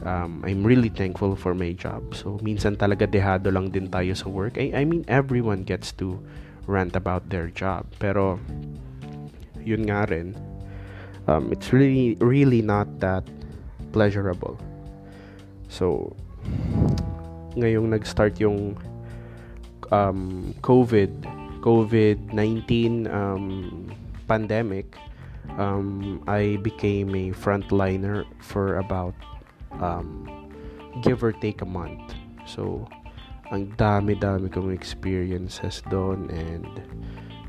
Um, 0.04 0.44
I'm 0.46 0.68
really 0.68 0.90
thankful 0.90 1.36
for 1.36 1.56
my 1.56 1.72
job. 1.72 2.14
So 2.14 2.36
minsan 2.44 2.76
talaga 2.76 3.08
dehado 3.08 3.48
lang 3.54 3.72
din 3.72 3.88
tayo 3.88 4.12
sa 4.12 4.28
work. 4.28 4.60
I, 4.60 4.76
I 4.76 4.84
mean 4.84 5.08
everyone 5.08 5.64
gets 5.64 5.96
to 6.04 6.20
rant 6.68 6.96
about 6.96 7.32
their 7.32 7.48
job. 7.48 7.88
Pero 8.00 8.40
yun 9.64 9.88
nga 9.88 10.06
rin, 10.12 10.36
um, 11.32 11.50
it's 11.56 11.72
really 11.72 12.20
really 12.20 12.60
not 12.60 13.00
that 13.00 13.24
pleasurable. 13.96 14.60
So 15.72 16.12
ngayong 17.56 17.92
nag-start 17.96 18.40
yung 18.40 18.76
um, 19.92 20.54
COVID 20.62 21.12
COVID-19 21.66 23.10
um, 23.10 23.90
pandemic, 24.30 25.02
um, 25.58 26.22
I 26.30 26.62
became 26.62 27.10
a 27.18 27.34
frontliner 27.34 28.22
for 28.38 28.78
about 28.78 29.18
um, 29.82 30.30
give 31.02 31.26
or 31.26 31.34
take 31.34 31.66
a 31.66 31.66
month. 31.66 32.14
So, 32.46 32.86
ang 33.50 33.74
dami-dami 33.82 34.54
kong 34.54 34.70
experiences 34.70 35.82
doon 35.90 36.30
and 36.30 36.70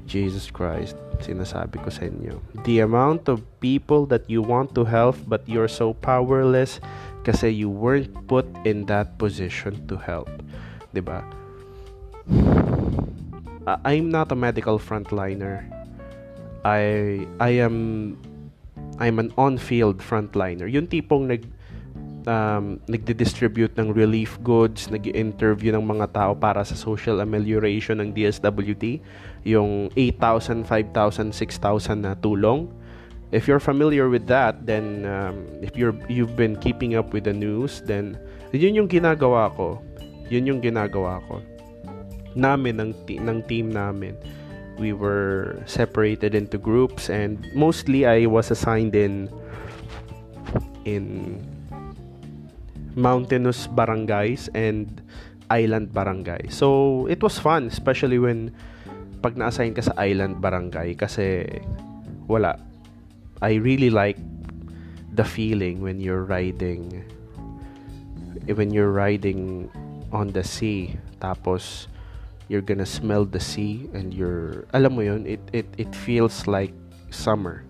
Jesus 0.09 0.49
Christ, 0.49 0.97
sinasabi 1.21 1.77
ko 1.85 1.92
sa 1.92 2.09
inyo. 2.09 2.40
The 2.64 2.81
amount 2.81 3.29
of 3.29 3.45
people 3.61 4.09
that 4.09 4.25
you 4.33 4.40
want 4.40 4.73
to 4.81 4.88
help 4.88 5.21
but 5.29 5.45
you're 5.45 5.69
so 5.69 5.92
powerless 5.92 6.81
kasi 7.27 7.51
you 7.51 7.67
weren't 7.67 8.15
put 8.31 8.47
in 8.62 8.87
that 8.87 9.19
position 9.19 9.83
to 9.91 9.99
help. 9.99 10.31
'Di 10.95 11.03
ba? 11.03 11.27
uh, 13.67 13.79
I'm 13.83 14.09
not 14.15 14.31
a 14.31 14.39
medical 14.39 14.79
frontliner. 14.79 15.67
I 16.62 17.27
I 17.43 17.51
am 17.59 18.15
I'm 19.03 19.19
an 19.19 19.35
on-field 19.35 19.99
frontliner. 19.99 20.71
Yung 20.71 20.87
tipong 20.87 21.27
nag 21.29 21.43
um, 22.27 22.79
nagdi-distribute 22.87 23.75
ng 23.79 23.95
relief 23.95 24.39
goods, 24.43 24.91
nag-interview 24.91 25.75
ng 25.75 25.85
mga 25.85 26.07
tao 26.15 26.33
para 26.35 26.62
sa 26.67 26.75
social 26.75 27.23
amelioration 27.23 28.03
ng 28.03 28.11
DSWD, 28.15 29.01
yung 29.47 29.89
8,000, 29.95 30.67
5,000, 30.67 31.33
6,000 31.35 32.03
na 32.03 32.12
tulong. 32.19 32.67
If 33.35 33.49
you're 33.49 33.61
familiar 33.61 34.09
with 34.09 34.27
that, 34.31 34.67
then 34.67 35.05
um, 35.07 35.47
if 35.59 35.75
you're 35.75 35.99
you've 36.07 36.37
been 36.39 36.55
keeping 36.62 36.95
up 36.95 37.11
with 37.11 37.25
the 37.27 37.35
news, 37.35 37.83
then 37.83 38.19
yun 38.55 38.75
yung 38.79 38.89
ginagawa 38.89 39.51
ko. 39.55 39.83
Yun 40.31 40.47
yung 40.47 40.61
ginagawa 40.62 41.23
ko 41.27 41.43
namin 42.37 42.77
ng, 42.79 42.93
ng 43.09 43.39
team 43.49 43.73
namin 43.73 44.12
we 44.77 44.93
were 44.93 45.57
separated 45.65 46.37
into 46.37 46.61
groups 46.61 47.09
and 47.09 47.41
mostly 47.57 48.05
I 48.05 48.29
was 48.29 48.53
assigned 48.53 48.93
in 48.93 49.33
in 50.85 51.41
mountainous 52.93 53.67
barangays 53.67 54.53
and 54.53 55.01
island 55.49 55.97
barangay. 55.97 56.53
So 56.53 57.09
it 57.09 57.25
was 57.25 57.41
fun 57.41 57.73
especially 57.73 58.21
when 58.21 58.53
pag 59.25 59.41
na-assign 59.41 59.73
ka 59.73 59.81
sa 59.81 59.97
island 59.97 60.45
barangay 60.45 60.93
kasi 61.01 61.49
wala 62.29 62.61
I 63.42 63.61
really 63.61 63.90
like 63.90 64.16
the 65.12 65.25
feeling 65.25 65.81
when 65.81 66.01
you're 66.01 66.25
riding 66.25 67.05
when 68.46 68.70
you're 68.70 68.92
riding 68.92 69.68
on 70.12 70.31
the 70.31 70.44
sea 70.44 70.94
tapos 71.20 71.88
you're 72.49 72.62
gonna 72.62 72.87
smell 72.87 73.25
the 73.25 73.40
sea 73.40 73.90
and 73.92 74.14
you're 74.14 74.64
alam 74.72 74.94
mo 74.94 75.03
yun 75.03 75.27
it, 75.27 75.42
it, 75.53 75.66
it 75.77 75.90
feels 75.94 76.46
like 76.46 76.72
summer. 77.11 77.64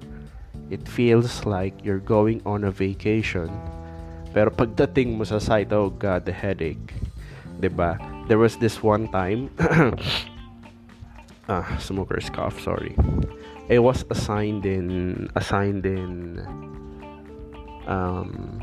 It 0.70 0.83
feels 0.88 1.46
like 1.46 1.72
you're 1.85 2.02
going 2.02 2.42
on 2.44 2.64
a 2.64 2.72
vacation. 2.74 3.46
Pero 4.35 4.50
pagdating 4.50 5.16
mo 5.16 5.24
sa 5.24 5.38
site 5.38 5.70
oh 5.72 5.94
god 5.94 6.26
the 6.26 6.35
headache 6.35 6.92
'di 7.62 7.70
ba? 7.72 7.96
There 8.29 8.42
was 8.42 8.59
this 8.59 8.83
one 8.83 9.09
time 9.09 9.48
ah 11.48 11.64
smoker's 11.79 12.26
cough 12.26 12.59
sorry 12.59 12.98
I 13.66 13.83
was 13.83 14.07
assigned 14.11 14.62
in 14.62 15.26
assigned 15.35 15.83
in 15.83 16.38
um 17.90 18.62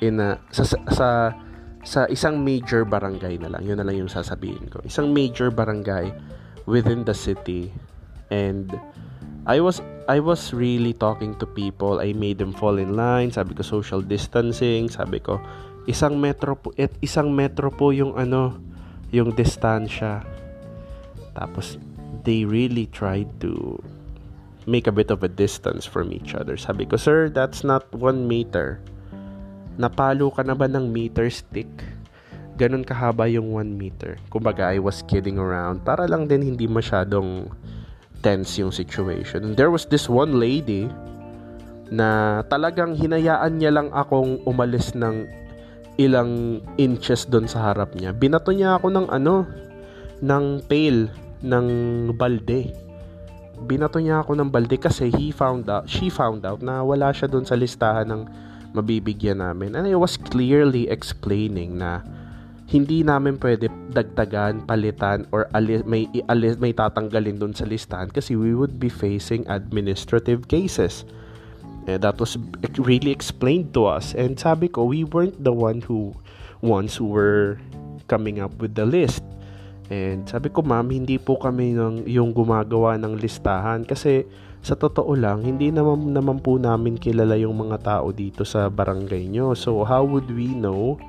in 0.00 0.20
a 0.20 0.40
sa, 0.48 0.64
sa 0.88 1.08
sa 1.84 2.00
isang 2.08 2.40
major 2.40 2.88
barangay 2.88 3.40
na 3.40 3.52
lang. 3.52 3.62
Yun 3.64 3.76
na 3.80 3.84
lang 3.84 4.00
yung 4.06 4.12
sasabihin 4.12 4.72
ko. 4.72 4.80
Isang 4.84 5.12
major 5.12 5.52
barangay 5.52 6.12
within 6.64 7.04
the 7.04 7.16
city. 7.16 7.72
And 8.32 8.72
I 9.48 9.60
was 9.60 9.80
I 10.08 10.20
was 10.20 10.52
really 10.52 10.92
talking 10.96 11.36
to 11.40 11.46
people. 11.48 12.00
I 12.00 12.12
made 12.16 12.40
them 12.40 12.52
fall 12.52 12.76
in 12.80 12.96
line. 12.96 13.32
Sabi 13.32 13.52
ko 13.52 13.64
social 13.64 14.00
distancing. 14.00 14.88
Sabi 14.88 15.20
ko 15.20 15.40
isang 15.88 16.20
metro 16.20 16.52
po 16.52 16.76
et 16.76 16.92
isang 17.00 17.32
metro 17.32 17.72
po 17.72 17.92
yung 17.96 18.12
ano 18.16 18.60
yung 19.08 19.32
distansya. 19.32 20.20
Tapos 21.32 21.80
they 22.28 22.44
really 22.44 22.84
tried 22.92 23.32
to 23.40 23.80
make 24.68 24.84
a 24.84 24.92
bit 24.92 25.08
of 25.08 25.24
a 25.24 25.32
distance 25.32 25.88
from 25.88 26.12
each 26.12 26.36
other. 26.36 26.60
Sabi 26.60 26.84
ko, 26.84 27.00
sir, 27.00 27.32
that's 27.32 27.64
not 27.64 27.88
one 27.96 28.28
meter 28.28 28.84
napalo 29.78 30.34
ka 30.34 30.42
na 30.42 30.58
ba 30.58 30.66
ng 30.66 30.90
meter 30.90 31.30
stick? 31.30 31.70
Ganon 32.58 32.82
kahaba 32.82 33.30
yung 33.30 33.54
1 33.54 33.78
meter. 33.78 34.18
Kumbaga, 34.34 34.74
I 34.74 34.82
was 34.82 35.06
kidding 35.06 35.38
around 35.38 35.86
para 35.86 36.10
lang 36.10 36.26
din 36.26 36.42
hindi 36.42 36.66
masyadong 36.66 37.46
tense 38.20 38.58
yung 38.58 38.74
situation. 38.74 39.54
There 39.54 39.70
was 39.70 39.86
this 39.86 40.10
one 40.10 40.42
lady 40.42 40.90
na 41.94 42.42
talagang 42.50 42.98
hinayaan 42.98 43.62
niya 43.62 43.70
lang 43.78 43.88
akong 43.94 44.42
umalis 44.42 44.90
ng 44.98 45.30
ilang 46.02 46.58
inches 46.74 47.30
doon 47.30 47.46
sa 47.46 47.70
harap 47.70 47.94
niya. 47.94 48.10
Binato 48.10 48.50
niya 48.50 48.82
ako 48.82 48.90
ng 48.90 49.06
ano, 49.06 49.46
ng 50.18 50.66
pail, 50.66 51.06
ng 51.42 51.66
balde. 52.14 52.72
Binato 53.58 53.98
niya 53.98 54.22
ako 54.22 54.38
ng 54.38 54.50
balde 54.50 54.78
kasi 54.78 55.10
he 55.14 55.34
found 55.34 55.66
out, 55.66 55.90
she 55.90 56.10
found 56.10 56.46
out 56.46 56.62
na 56.62 56.82
wala 56.82 57.10
siya 57.10 57.26
doon 57.26 57.46
sa 57.46 57.58
listahan 57.58 58.06
ng 58.06 58.22
mabibigyan 58.72 59.42
namin. 59.42 59.74
And 59.74 59.86
I 59.86 59.96
was 59.98 60.14
clearly 60.14 60.86
explaining 60.86 61.80
na 61.80 62.04
hindi 62.68 63.00
namin 63.00 63.40
pwede 63.40 63.72
dagdagan, 63.96 64.68
palitan, 64.68 65.24
or 65.32 65.48
alis, 65.56 65.82
may, 65.88 66.04
alis, 66.28 66.60
may 66.60 66.76
tatanggalin 66.76 67.40
dun 67.40 67.56
sa 67.56 67.64
listahan 67.64 68.12
kasi 68.12 68.36
we 68.36 68.52
would 68.52 68.76
be 68.76 68.92
facing 68.92 69.48
administrative 69.48 70.46
cases. 70.52 71.08
And 71.88 72.04
that 72.04 72.20
was 72.20 72.36
really 72.76 73.08
explained 73.08 73.72
to 73.72 73.88
us. 73.88 74.12
And 74.12 74.36
sabi 74.36 74.68
ko, 74.68 74.84
we 74.84 75.08
weren't 75.08 75.40
the 75.40 75.56
one 75.56 75.80
who 75.80 76.12
ones 76.60 76.92
who 77.00 77.08
were 77.08 77.56
coming 78.12 78.36
up 78.36 78.52
with 78.60 78.76
the 78.76 78.84
list. 78.84 79.24
And 79.88 80.28
sabi 80.28 80.52
ko, 80.52 80.60
ma'am, 80.60 80.84
hindi 80.92 81.16
po 81.16 81.40
kami 81.40 81.72
ng, 81.72 82.04
yung 82.04 82.36
gumagawa 82.36 83.00
ng 83.00 83.16
listahan 83.16 83.88
kasi 83.88 84.28
sa 84.60 84.76
totoo 84.76 85.16
lang, 85.16 85.40
hindi 85.40 85.72
naman, 85.72 86.12
naman 86.12 86.44
po 86.44 86.60
namin 86.60 87.00
kilala 87.00 87.40
yung 87.40 87.56
mga 87.56 87.80
tao 87.80 88.12
dito 88.12 88.44
sa 88.44 88.68
barangay 88.68 89.24
nyo. 89.32 89.56
So, 89.56 89.80
how 89.88 90.04
would 90.04 90.28
we 90.28 90.52
know 90.52 91.00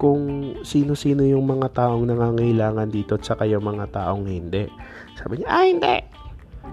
kung 0.00 0.56
sino-sino 0.66 1.22
yung 1.22 1.46
mga 1.46 1.70
taong 1.76 2.08
nangangailangan 2.08 2.88
dito 2.90 3.14
at 3.14 3.22
saka 3.22 3.46
yung 3.46 3.62
mga 3.62 3.94
taong 3.94 4.26
hindi? 4.26 4.66
Sabi 5.14 5.38
niya, 5.38 5.48
ah, 5.52 5.66
hindi. 5.66 5.96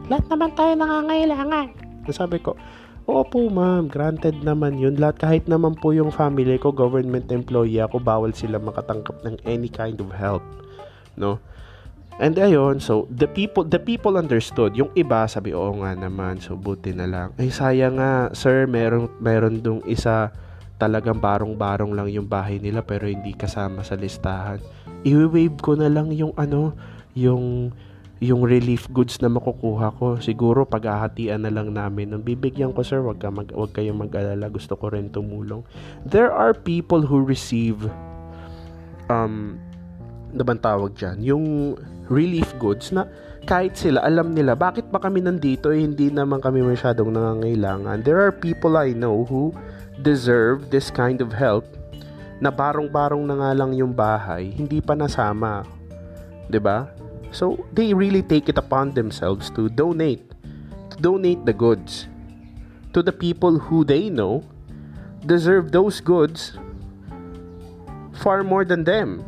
Lahat 0.09 0.25
naman 0.31 0.49
tayo 0.57 0.73
nangangailangan. 0.73 1.67
Sabi 2.09 2.41
ko, 2.41 2.57
Opo 3.07 3.47
ma'am, 3.47 3.87
granted 3.87 4.43
naman 4.43 4.75
yun. 4.75 4.99
Lahat 4.99 5.15
kahit 5.15 5.47
naman 5.47 5.79
po 5.79 5.95
yung 5.95 6.11
family 6.11 6.59
ko, 6.59 6.75
government 6.75 7.31
employee 7.31 7.79
ako, 7.79 8.03
bawal 8.03 8.35
sila 8.35 8.59
makatangkap 8.59 9.15
ng 9.23 9.39
any 9.47 9.71
kind 9.71 9.95
of 10.03 10.11
help. 10.11 10.43
No? 11.17 11.43
And 12.17 12.33
ayun, 12.33 12.81
so 12.81 13.05
the 13.13 13.29
people 13.29 13.61
the 13.61 13.77
people 13.77 14.17
understood. 14.17 14.73
Yung 14.73 14.89
iba 14.97 15.29
sabi, 15.29 15.53
"Oo 15.53 15.85
nga 15.85 15.93
naman, 15.93 16.41
so 16.41 16.57
buti 16.57 16.89
na 16.89 17.05
lang." 17.05 17.29
Ay 17.37 17.53
sayang 17.53 18.01
nga, 18.01 18.33
sir, 18.33 18.65
meron 18.65 19.05
meron 19.21 19.61
dong 19.61 19.85
isa 19.85 20.33
talagang 20.81 21.21
barong-barong 21.21 21.93
lang 21.93 22.09
yung 22.09 22.25
bahay 22.25 22.57
nila 22.57 22.81
pero 22.85 23.05
hindi 23.05 23.33
kasama 23.37 23.85
sa 23.85 23.93
listahan. 23.97 24.61
I-wave 25.05 25.57
ko 25.61 25.77
na 25.77 25.89
lang 25.89 26.09
yung 26.13 26.33
ano, 26.37 26.73
yung 27.13 27.73
yung 28.17 28.41
relief 28.49 28.89
goods 28.89 29.21
na 29.21 29.29
makukuha 29.29 29.93
ko. 30.01 30.17
Siguro 30.17 30.65
paghahatian 30.65 31.45
na 31.45 31.53
lang 31.53 31.69
namin. 31.69 32.09
Nung 32.09 32.25
bibigyan 32.25 32.73
ko, 32.73 32.81
sir, 32.81 32.97
wag, 33.05 33.21
ka 33.21 33.29
mag, 33.29 33.53
wag 33.53 33.77
kayong 33.77 34.09
mag-alala. 34.09 34.49
Gusto 34.49 34.73
ko 34.73 34.89
rin 34.89 35.13
tumulong. 35.13 35.61
There 36.01 36.33
are 36.33 36.57
people 36.57 37.05
who 37.05 37.21
receive 37.21 37.85
um, 39.05 39.61
ano 40.33 40.41
bang 40.43 40.61
tawag 40.61 40.91
dyan? 40.95 41.17
Yung 41.23 41.45
relief 42.11 42.47
goods 42.59 42.91
na 42.91 43.07
kahit 43.47 43.79
sila, 43.79 44.03
alam 44.03 44.35
nila, 44.35 44.59
bakit 44.59 44.87
ba 44.91 44.99
kami 44.99 45.23
nandito 45.23 45.71
eh, 45.71 45.79
hindi 45.79 46.11
naman 46.11 46.43
kami 46.43 46.59
masyadong 46.63 47.15
nangangailangan. 47.15 48.03
There 48.03 48.19
are 48.19 48.35
people 48.35 48.75
I 48.75 48.91
know 48.91 49.23
who 49.23 49.55
deserve 50.03 50.67
this 50.67 50.91
kind 50.91 51.23
of 51.23 51.31
help 51.31 51.63
na 52.43 52.51
barong-barong 52.51 53.23
na 53.23 53.35
nga 53.39 53.51
lang 53.55 53.71
yung 53.73 53.95
bahay, 53.95 54.51
hindi 54.53 54.83
pa 54.83 54.93
nasama. 54.93 55.65
'Di 56.51 56.59
ba? 56.61 56.91
So, 57.33 57.59
they 57.75 57.91
really 57.91 58.23
take 58.23 58.47
it 58.47 58.55
upon 58.55 58.95
themselves 58.95 59.51
to 59.57 59.67
donate. 59.67 60.23
To 60.93 60.95
donate 61.01 61.43
the 61.43 61.55
goods 61.55 62.07
to 62.97 63.03
the 63.03 63.13
people 63.13 63.59
who 63.59 63.85
they 63.85 64.09
know 64.09 64.41
deserve 65.21 65.71
those 65.71 66.01
goods 66.01 66.57
far 68.17 68.41
more 68.41 68.65
than 68.65 68.83
them. 68.83 69.21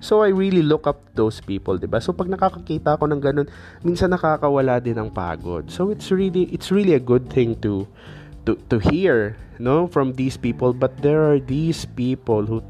So 0.00 0.24
I 0.24 0.32
really 0.32 0.64
look 0.64 0.88
up 0.88 1.04
those 1.12 1.44
people, 1.44 1.76
'di 1.76 1.86
ba? 1.86 2.00
So 2.00 2.16
pag 2.16 2.32
nakakakita 2.32 2.96
ako 2.96 3.12
ng 3.12 3.20
ganun, 3.20 3.48
minsan 3.84 4.10
nakakawala 4.10 4.80
din 4.80 4.96
ng 4.96 5.12
pagod. 5.12 5.68
So 5.68 5.92
it's 5.92 6.08
really 6.08 6.48
it's 6.50 6.72
really 6.72 6.96
a 6.96 7.02
good 7.02 7.28
thing 7.28 7.60
to 7.60 7.84
to 8.48 8.56
to 8.72 8.80
hear, 8.80 9.36
no, 9.60 9.84
from 9.84 10.16
these 10.16 10.40
people, 10.40 10.72
but 10.72 11.04
there 11.04 11.20
are 11.28 11.36
these 11.36 11.84
people 11.84 12.48
who 12.48 12.64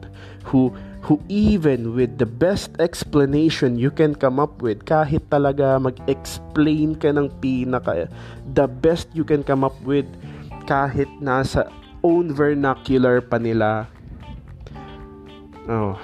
who 0.51 0.75
who 1.07 1.23
even 1.31 1.95
with 1.95 2.19
the 2.19 2.27
best 2.27 2.75
explanation 2.83 3.79
you 3.79 3.95
can 3.95 4.13
come 4.13 4.43
up 4.43 4.61
with, 4.61 4.85
kahit 4.85 5.25
talaga 5.31 5.79
mag-explain 5.81 6.99
ka 6.99 7.15
ng 7.15 7.31
pinaka 7.41 8.11
the 8.53 8.67
best 8.67 9.09
you 9.17 9.25
can 9.25 9.41
come 9.41 9.63
up 9.65 9.79
with 9.87 10.05
kahit 10.69 11.09
nasa 11.23 11.71
own 12.03 12.35
vernacular 12.35 13.23
pa 13.23 13.39
nila. 13.39 13.87
Oh, 15.71 15.95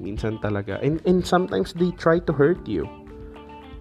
Minsan 0.00 0.40
talaga. 0.40 0.80
And, 0.80 1.04
and 1.04 1.20
sometimes 1.20 1.76
they 1.76 1.92
try 2.00 2.24
to 2.24 2.32
hurt 2.32 2.64
you. 2.64 2.88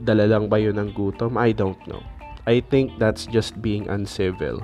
Dala 0.03 0.27
lang 0.27 0.51
ba 0.51 0.59
yun 0.59 0.75
ng 0.75 0.91
gutom? 0.91 1.39
I 1.39 1.55
don't 1.55 1.79
know. 1.87 2.03
I 2.43 2.59
think 2.59 2.99
that's 2.99 3.23
just 3.31 3.55
being 3.63 3.87
uncivil. 3.87 4.59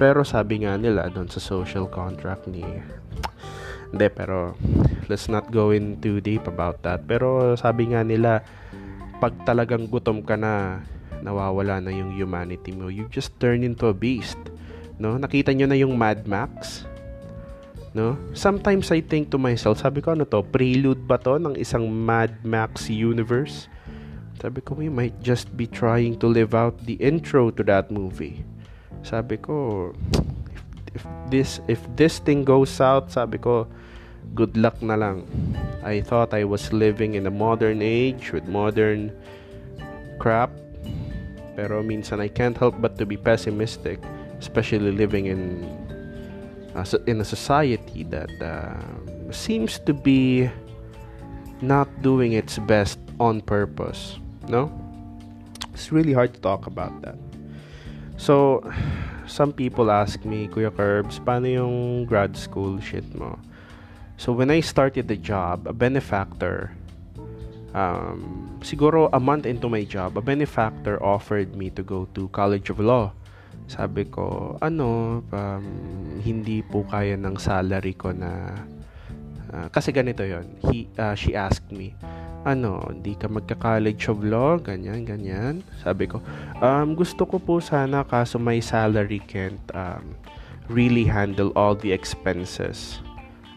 Pero 0.00 0.24
sabi 0.24 0.64
nga 0.64 0.80
nila 0.80 1.12
doon 1.12 1.28
sa 1.28 1.36
social 1.36 1.84
contract 1.84 2.48
ni... 2.48 2.64
Hindi, 3.92 4.06
pero 4.08 4.56
let's 5.12 5.28
not 5.28 5.52
go 5.52 5.76
in 5.76 6.00
too 6.00 6.24
deep 6.24 6.48
about 6.48 6.80
that. 6.86 7.04
Pero 7.04 7.52
sabi 7.60 7.92
nga 7.92 8.00
nila, 8.00 8.40
pag 9.20 9.36
talagang 9.44 9.92
gutom 9.92 10.24
ka 10.24 10.38
na, 10.40 10.80
nawawala 11.20 11.84
na 11.84 11.92
yung 11.92 12.16
humanity 12.16 12.72
mo, 12.72 12.88
you 12.88 13.04
just 13.12 13.36
turn 13.36 13.60
into 13.60 13.90
a 13.90 13.96
beast. 13.96 14.40
No? 14.96 15.20
Nakita 15.20 15.52
nyo 15.52 15.68
na 15.68 15.76
yung 15.76 15.98
Mad 15.98 16.24
Max? 16.24 16.88
No? 17.94 18.18
Sometimes 18.34 18.90
I 18.90 19.00
think 19.00 19.30
to 19.30 19.38
myself, 19.38 19.82
sabi 19.82 20.00
ko 20.00 20.12
ano 20.14 20.24
to, 20.28 20.42
prelude 20.42 21.06
ba 21.06 21.18
to 21.22 21.38
ng 21.38 21.56
isang 21.58 21.90
Mad 21.90 22.44
Max 22.46 22.90
universe? 22.90 23.66
Sabi 24.40 24.64
ko, 24.64 24.72
we 24.72 24.88
might 24.88 25.20
just 25.20 25.52
be 25.52 25.68
trying 25.68 26.16
to 26.16 26.26
live 26.26 26.56
out 26.56 26.72
the 26.88 26.96
intro 26.96 27.52
to 27.52 27.62
that 27.68 27.92
movie. 27.92 28.40
Sabi 29.04 29.36
ko, 29.36 29.92
if, 30.16 30.64
if 30.96 31.02
this 31.28 31.60
if 31.68 31.80
this 31.92 32.24
thing 32.24 32.40
goes 32.44 32.72
south, 32.72 33.12
sabi 33.12 33.36
ko, 33.36 33.68
good 34.32 34.56
luck 34.56 34.80
na 34.80 34.96
lang. 34.96 35.28
I 35.84 36.00
thought 36.00 36.32
I 36.32 36.48
was 36.48 36.72
living 36.72 37.20
in 37.20 37.28
a 37.28 37.34
modern 37.34 37.84
age 37.84 38.32
with 38.32 38.48
modern 38.48 39.12
crap. 40.16 40.48
Pero 41.56 41.84
minsan 41.84 42.24
I 42.24 42.32
can't 42.32 42.56
help 42.56 42.80
but 42.80 42.96
to 42.96 43.04
be 43.04 43.20
pessimistic, 43.20 44.00
especially 44.40 44.92
living 44.92 45.28
in 45.28 45.68
uh, 46.74 46.84
in 47.06 47.20
a 47.20 47.24
society 47.24 48.04
that 48.04 48.30
uh, 48.42 49.32
seems 49.32 49.78
to 49.80 49.94
be 49.94 50.50
not 51.60 51.88
doing 52.02 52.32
its 52.32 52.58
best 52.58 52.98
on 53.18 53.40
purpose 53.40 54.20
no? 54.50 54.66
It's 55.72 55.92
really 55.92 56.12
hard 56.12 56.34
to 56.34 56.40
talk 56.40 56.66
about 56.66 56.92
that. 57.02 57.16
So 58.18 58.60
some 59.24 59.54
people 59.54 59.90
ask 59.90 60.26
me 60.26 60.50
kuya 60.50 60.74
curbs 60.74 61.22
paano 61.22 61.46
yung 61.46 62.04
grad 62.04 62.36
school 62.36 62.82
shit 62.82 63.06
mo? 63.14 63.38
So 64.20 64.36
when 64.36 64.50
i 64.50 64.60
started 64.60 65.08
the 65.08 65.16
job 65.16 65.64
a 65.64 65.72
benefactor 65.72 66.74
um, 67.72 68.50
siguro 68.60 69.08
a 69.14 69.20
month 69.22 69.46
into 69.46 69.70
my 69.70 69.86
job 69.86 70.18
a 70.18 70.20
benefactor 70.20 71.00
offered 71.00 71.56
me 71.56 71.70
to 71.72 71.80
go 71.80 72.04
to 72.12 72.28
college 72.34 72.68
of 72.68 72.82
law 72.82 73.14
sabi 73.70 74.10
ko, 74.10 74.58
ano, 74.58 75.22
um, 75.30 75.66
hindi 76.18 76.58
po 76.66 76.82
kaya 76.82 77.14
ng 77.14 77.38
salary 77.38 77.94
ko 77.94 78.10
na, 78.10 78.58
uh, 79.54 79.70
kasi 79.70 79.94
ganito 79.94 80.26
yon 80.26 80.58
He, 80.66 80.90
uh, 80.98 81.14
she 81.14 81.38
asked 81.38 81.70
me, 81.70 81.94
ano, 82.42 82.82
hindi 82.90 83.14
ka 83.14 83.30
magka-college 83.30 84.10
of 84.10 84.26
law, 84.26 84.58
ganyan, 84.58 85.06
ganyan. 85.06 85.62
Sabi 85.86 86.10
ko, 86.10 86.18
um, 86.58 86.98
gusto 86.98 87.22
ko 87.22 87.38
po 87.38 87.62
sana 87.62 88.02
kaso 88.02 88.42
my 88.42 88.58
salary 88.58 89.22
can't 89.30 89.62
um, 89.70 90.18
really 90.66 91.06
handle 91.06 91.54
all 91.54 91.78
the 91.78 91.94
expenses. 91.94 92.98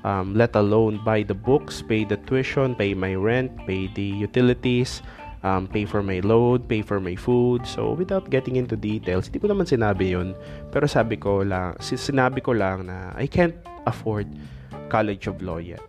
Um, 0.05 0.35
let 0.37 0.53
alone 0.53 1.01
buy 1.01 1.25
the 1.25 1.33
books, 1.33 1.81
pay 1.81 2.05
the 2.05 2.19
tuition, 2.27 2.75
pay 2.75 2.93
my 2.93 3.15
rent, 3.17 3.49
pay 3.65 3.89
the 3.97 4.03
utilities, 4.03 5.01
um, 5.43 5.67
pay 5.67 5.85
for 5.85 6.01
my 6.01 6.19
load, 6.23 6.67
pay 6.67 6.81
for 6.81 6.99
my 6.99 7.15
food. 7.15 7.67
So, 7.67 7.93
without 7.93 8.31
getting 8.31 8.55
into 8.55 8.75
details, 8.75 9.27
hindi 9.27 9.43
ko 9.43 9.51
naman 9.51 9.67
sinabi 9.67 10.15
yun. 10.15 10.33
Pero 10.71 10.87
sabi 10.87 11.19
ko 11.19 11.43
lang, 11.43 11.75
sinabi 11.83 12.39
ko 12.39 12.55
lang 12.55 12.87
na 12.87 13.11
I 13.19 13.27
can't 13.27 13.55
afford 13.85 14.25
College 14.87 15.27
of 15.27 15.43
Law 15.43 15.59
yet. 15.59 15.83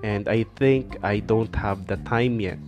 And 0.00 0.28
I 0.28 0.48
think 0.56 0.96
I 1.04 1.20
don't 1.20 1.52
have 1.54 1.86
the 1.86 2.00
time 2.08 2.40
yet. 2.40 2.60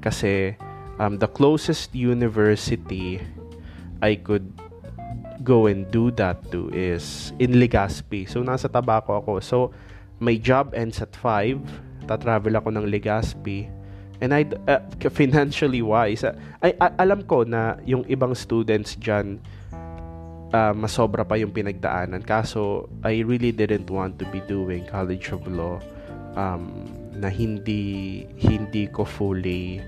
Kasi 0.00 0.54
um, 1.02 1.18
the 1.18 1.28
closest 1.28 1.94
university 1.94 3.18
I 4.02 4.14
could 4.14 4.46
go 5.42 5.66
and 5.66 5.90
do 5.90 6.14
that 6.14 6.38
to 6.54 6.70
is 6.70 7.34
in 7.42 7.58
Legazpi. 7.58 8.30
So, 8.30 8.46
nasa 8.46 8.70
Tabaco 8.70 9.18
ako. 9.18 9.42
So, 9.42 9.74
my 10.22 10.38
job 10.38 10.72
ends 10.72 11.02
at 11.02 11.10
5. 11.18 12.06
Tatravel 12.06 12.54
ako 12.54 12.68
ng 12.78 12.86
Legazpi 12.86 13.83
And 14.22 14.30
I 14.34 14.46
uh, 14.70 14.82
financially 15.10 15.82
wise, 15.82 16.22
uh, 16.22 16.36
ay, 16.62 16.74
alam 16.78 17.26
ko 17.26 17.42
na 17.42 17.78
yung 17.82 18.06
ibang 18.06 18.34
students 18.34 18.94
diyan 18.98 19.42
uh, 20.54 20.74
masobra 20.74 21.26
pa 21.26 21.34
yung 21.34 21.50
pinagdaanan. 21.50 22.22
Kaso 22.22 22.86
I 23.02 23.26
really 23.26 23.50
didn't 23.50 23.90
want 23.90 24.22
to 24.22 24.26
be 24.30 24.38
doing 24.46 24.86
College 24.86 25.34
of 25.34 25.42
Law 25.50 25.82
um, 26.38 26.86
na 27.18 27.26
hindi 27.26 28.22
hindi 28.38 28.86
ko 28.86 29.02
fully 29.02 29.82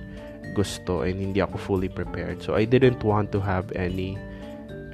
gusto 0.58 1.06
and 1.06 1.22
hindi 1.22 1.38
ako 1.38 1.56
fully 1.58 1.90
prepared. 1.90 2.42
So 2.42 2.58
I 2.58 2.66
didn't 2.66 3.06
want 3.06 3.30
to 3.36 3.40
have 3.44 3.70
any 3.78 4.18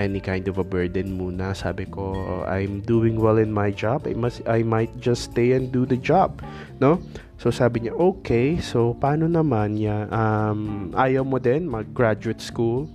any 0.01 0.21
kind 0.21 0.49
of 0.49 0.59
a 0.59 0.67
burden 0.67 1.17
muna. 1.21 1.55
Sabi 1.55 1.87
ko, 1.87 2.43
I'm 2.49 2.81
doing 2.83 3.21
well 3.21 3.39
in 3.39 3.53
my 3.53 3.71
job. 3.71 4.09
I 4.09 4.15
must 4.17 4.45
I 4.45 4.65
might 4.67 4.93
just 5.01 5.33
stay 5.33 5.53
and 5.57 5.71
do 5.71 5.87
the 5.87 5.97
job, 5.97 6.43
no? 6.81 7.01
So 7.43 7.51
sabi 7.51 7.83
niya, 7.83 7.99
okay, 7.99 8.63
so 8.63 8.95
paano 8.95 9.27
naman 9.27 9.75
ya 9.75 10.07
um, 10.15 10.95
ayaw 10.95 11.27
mo 11.27 11.43
din 11.43 11.67
mag-graduate 11.67 12.39
school? 12.39 12.87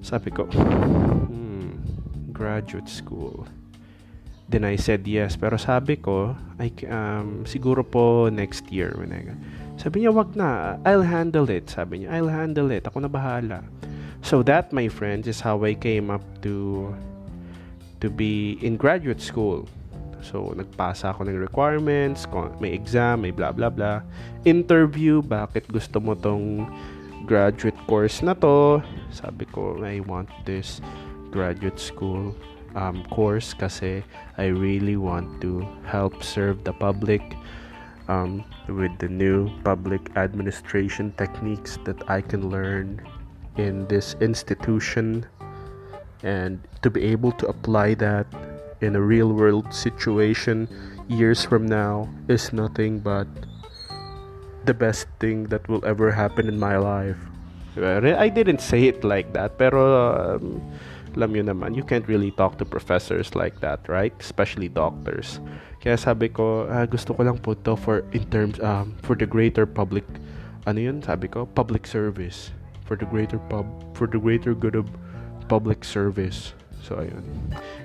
Sabi 0.00 0.32
ko, 0.32 0.48
hmm, 0.48 1.76
graduate 2.32 2.88
school. 2.88 3.44
Then 4.48 4.64
I 4.64 4.80
said 4.80 5.04
yes, 5.04 5.36
pero 5.36 5.60
sabi 5.60 6.00
ko, 6.00 6.32
I, 6.56 6.72
um, 6.88 7.44
siguro 7.44 7.84
po 7.84 8.32
next 8.32 8.72
year. 8.72 8.96
When 8.96 9.12
sabi 9.76 10.08
niya, 10.08 10.16
wag 10.16 10.32
na, 10.40 10.80
I'll 10.88 11.04
handle 11.04 11.52
it. 11.52 11.68
Sabi 11.68 12.00
niya, 12.00 12.16
I'll 12.16 12.32
handle 12.32 12.72
it. 12.72 12.88
Ako 12.88 13.04
na 13.04 13.12
bahala. 13.12 13.60
So 14.24 14.40
that, 14.48 14.72
my 14.72 14.88
friends, 14.88 15.28
is 15.28 15.44
how 15.44 15.60
I 15.68 15.76
came 15.76 16.08
up 16.08 16.24
to 16.48 16.88
to 18.00 18.08
be 18.08 18.56
in 18.64 18.80
graduate 18.80 19.20
school. 19.20 19.68
So, 20.20 20.52
nagpasa 20.52 21.12
ako 21.16 21.26
ng 21.26 21.40
requirements, 21.40 22.28
may 22.60 22.76
exam, 22.76 23.24
may 23.24 23.32
blah 23.32 23.52
blah 23.52 23.72
blah. 23.72 24.04
Interview, 24.44 25.24
bakit 25.24 25.68
gusto 25.68 26.00
mo 26.00 26.12
tong 26.16 26.68
graduate 27.24 27.76
course 27.88 28.20
na 28.20 28.36
to? 28.36 28.84
Sabi 29.12 29.48
ko, 29.48 29.80
I 29.80 30.04
want 30.04 30.28
this 30.44 30.84
graduate 31.30 31.78
school 31.78 32.34
um, 32.74 33.02
course 33.10 33.54
kasi 33.54 34.02
I 34.38 34.52
really 34.52 34.96
want 34.96 35.40
to 35.42 35.66
help 35.86 36.22
serve 36.22 36.62
the 36.64 36.74
public 36.74 37.22
um, 38.10 38.44
with 38.66 38.92
the 38.98 39.08
new 39.08 39.50
public 39.62 40.10
administration 40.16 41.14
techniques 41.16 41.78
that 41.84 41.98
I 42.10 42.20
can 42.20 42.50
learn 42.50 43.00
in 43.56 43.86
this 43.86 44.14
institution 44.20 45.26
and 46.22 46.60
to 46.82 46.90
be 46.90 47.02
able 47.04 47.32
to 47.32 47.46
apply 47.46 47.94
that 47.94 48.26
in 48.80 48.96
a 48.96 49.00
real 49.00 49.32
world 49.32 49.72
situation 49.72 50.68
years 51.08 51.44
from 51.44 51.66
now 51.66 52.08
is 52.28 52.52
nothing 52.52 52.98
but 53.00 53.26
the 54.64 54.74
best 54.74 55.06
thing 55.18 55.44
that 55.48 55.66
will 55.68 55.84
ever 55.84 56.10
happen 56.10 56.48
in 56.48 56.58
my 56.58 56.76
life. 56.76 57.18
I 57.76 58.28
didn't 58.28 58.60
say 58.60 58.84
it 58.84 59.04
like 59.04 59.32
that, 59.32 59.58
pero 59.58 59.80
um, 60.36 60.60
alam 61.16 61.32
nyo 61.32 61.54
naman, 61.54 61.74
you 61.74 61.82
can't 61.82 62.06
really 62.06 62.30
talk 62.34 62.58
to 62.58 62.64
professors 62.64 63.34
like 63.34 63.58
that, 63.60 63.82
right? 63.88 64.12
Especially 64.20 64.68
doctors. 64.68 65.40
Kaya 65.80 65.96
sabi 65.96 66.28
ko, 66.28 66.68
ah, 66.68 66.84
gusto 66.84 67.14
ko 67.14 67.24
lang 67.24 67.38
po 67.38 67.54
to 67.54 67.74
for 67.74 68.04
in 68.12 68.26
terms 68.28 68.60
um, 68.60 68.94
for 69.02 69.16
the 69.16 69.26
greater 69.26 69.64
public 69.64 70.04
ano 70.68 70.80
yun 70.80 71.00
sabi 71.00 71.28
ko 71.28 71.48
public 71.56 71.88
service 71.88 72.52
for 72.84 72.96
the 72.96 73.08
greater 73.08 73.40
pub 73.48 73.64
for 73.96 74.04
the 74.04 74.20
greater 74.20 74.52
good 74.52 74.76
of 74.76 74.84
public 75.48 75.84
service 75.84 76.52
so 76.82 76.96
ayun. 77.00 77.24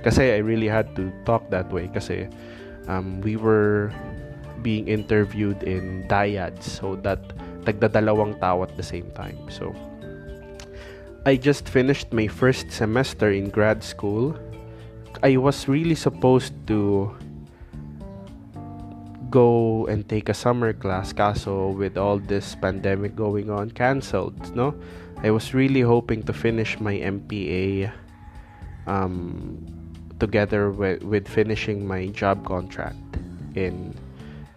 Kasi 0.04 0.34
I 0.34 0.39
really 0.39 0.68
had 0.68 0.96
to 0.96 1.12
talk 1.26 1.50
that 1.50 1.72
way 1.72 1.88
kasi 1.91 2.28
um, 2.88 3.22
we 3.22 3.36
were 3.36 3.91
being 4.62 4.88
interviewed 4.88 5.62
in 5.64 6.08
dyads 6.10 6.66
so 6.66 6.98
that 7.06 7.22
tagdadalawang 7.66 8.39
tao 8.39 8.64
at 8.64 8.74
the 8.78 8.86
same 8.86 9.10
time. 9.14 9.38
So 9.50 9.74
I 11.26 11.36
just 11.38 11.70
finished 11.70 12.14
my 12.14 12.28
first 12.28 12.72
semester 12.72 13.32
in 13.34 13.50
grad 13.50 13.84
school. 13.84 14.38
I 15.24 15.38
was 15.38 15.68
really 15.68 15.96
supposed 15.96 16.54
to 16.68 17.10
go 19.30 19.86
and 19.88 20.08
take 20.08 20.30
a 20.30 20.38
summer 20.38 20.72
class 20.72 21.12
kaso 21.12 21.74
with 21.74 21.98
all 21.98 22.20
this 22.20 22.56
pandemic 22.56 23.16
going 23.16 23.50
on 23.50 23.68
canceled 23.72 24.38
no? 24.56 24.72
I 25.24 25.32
was 25.32 25.54
really 25.54 25.82
hoping 25.82 26.24
to 26.24 26.34
finish 26.34 26.80
my 26.80 26.93
MPA 26.93 27.91
um, 28.88 29.57
together 30.19 30.71
with, 30.71 31.03
with 31.03 31.27
finishing 31.27 31.86
my 31.86 32.07
job 32.07 32.45
contract 32.45 32.97
in 33.55 33.93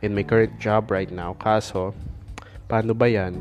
in 0.02 0.14
my 0.14 0.22
current 0.22 0.54
job 0.62 0.90
right 0.90 1.10
now 1.10 1.34
kaso 1.34 1.90
paano 2.70 2.94
ba 2.94 3.10
yan 3.10 3.34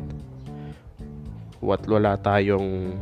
what 1.61 1.85
wala 1.85 2.17
tayong 2.17 2.97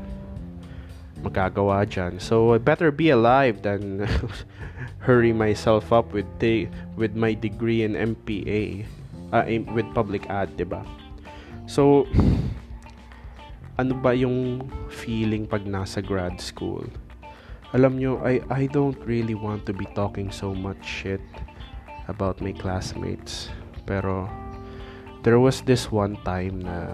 magagawa 1.23 1.87
dyan 1.87 2.19
so 2.19 2.51
I 2.51 2.59
better 2.59 2.91
be 2.91 3.09
alive 3.15 3.63
than 3.63 4.03
hurry 5.05 5.31
myself 5.31 5.93
up 5.93 6.11
with 6.11 6.27
the 6.41 6.67
with 6.97 7.15
my 7.15 7.37
degree 7.37 7.85
in 7.85 7.93
MPA 7.93 8.83
uh, 9.29 9.45
with 9.71 9.85
public 9.93 10.25
ad, 10.33 10.57
'di 10.57 10.65
ba? 10.65 10.81
So 11.69 12.09
ano 13.79 13.93
ba 14.01 14.17
yung 14.17 14.65
feeling 14.89 15.45
pag 15.45 15.63
nasa 15.69 16.01
grad 16.01 16.41
school? 16.41 16.89
Alam 17.73 17.97
nyo, 17.97 18.21
I, 18.21 18.43
I 18.51 18.67
don't 18.67 18.99
really 19.07 19.33
want 19.33 19.65
to 19.65 19.73
be 19.73 19.85
talking 19.97 20.29
so 20.31 20.53
much 20.53 20.83
shit 20.85 21.21
about 22.07 22.41
my 22.41 22.53
classmates. 22.53 23.49
Pero, 23.89 24.29
there 25.23 25.39
was 25.39 25.61
this 25.65 25.91
one 25.91 26.19
time 26.21 26.61
na 26.61 26.93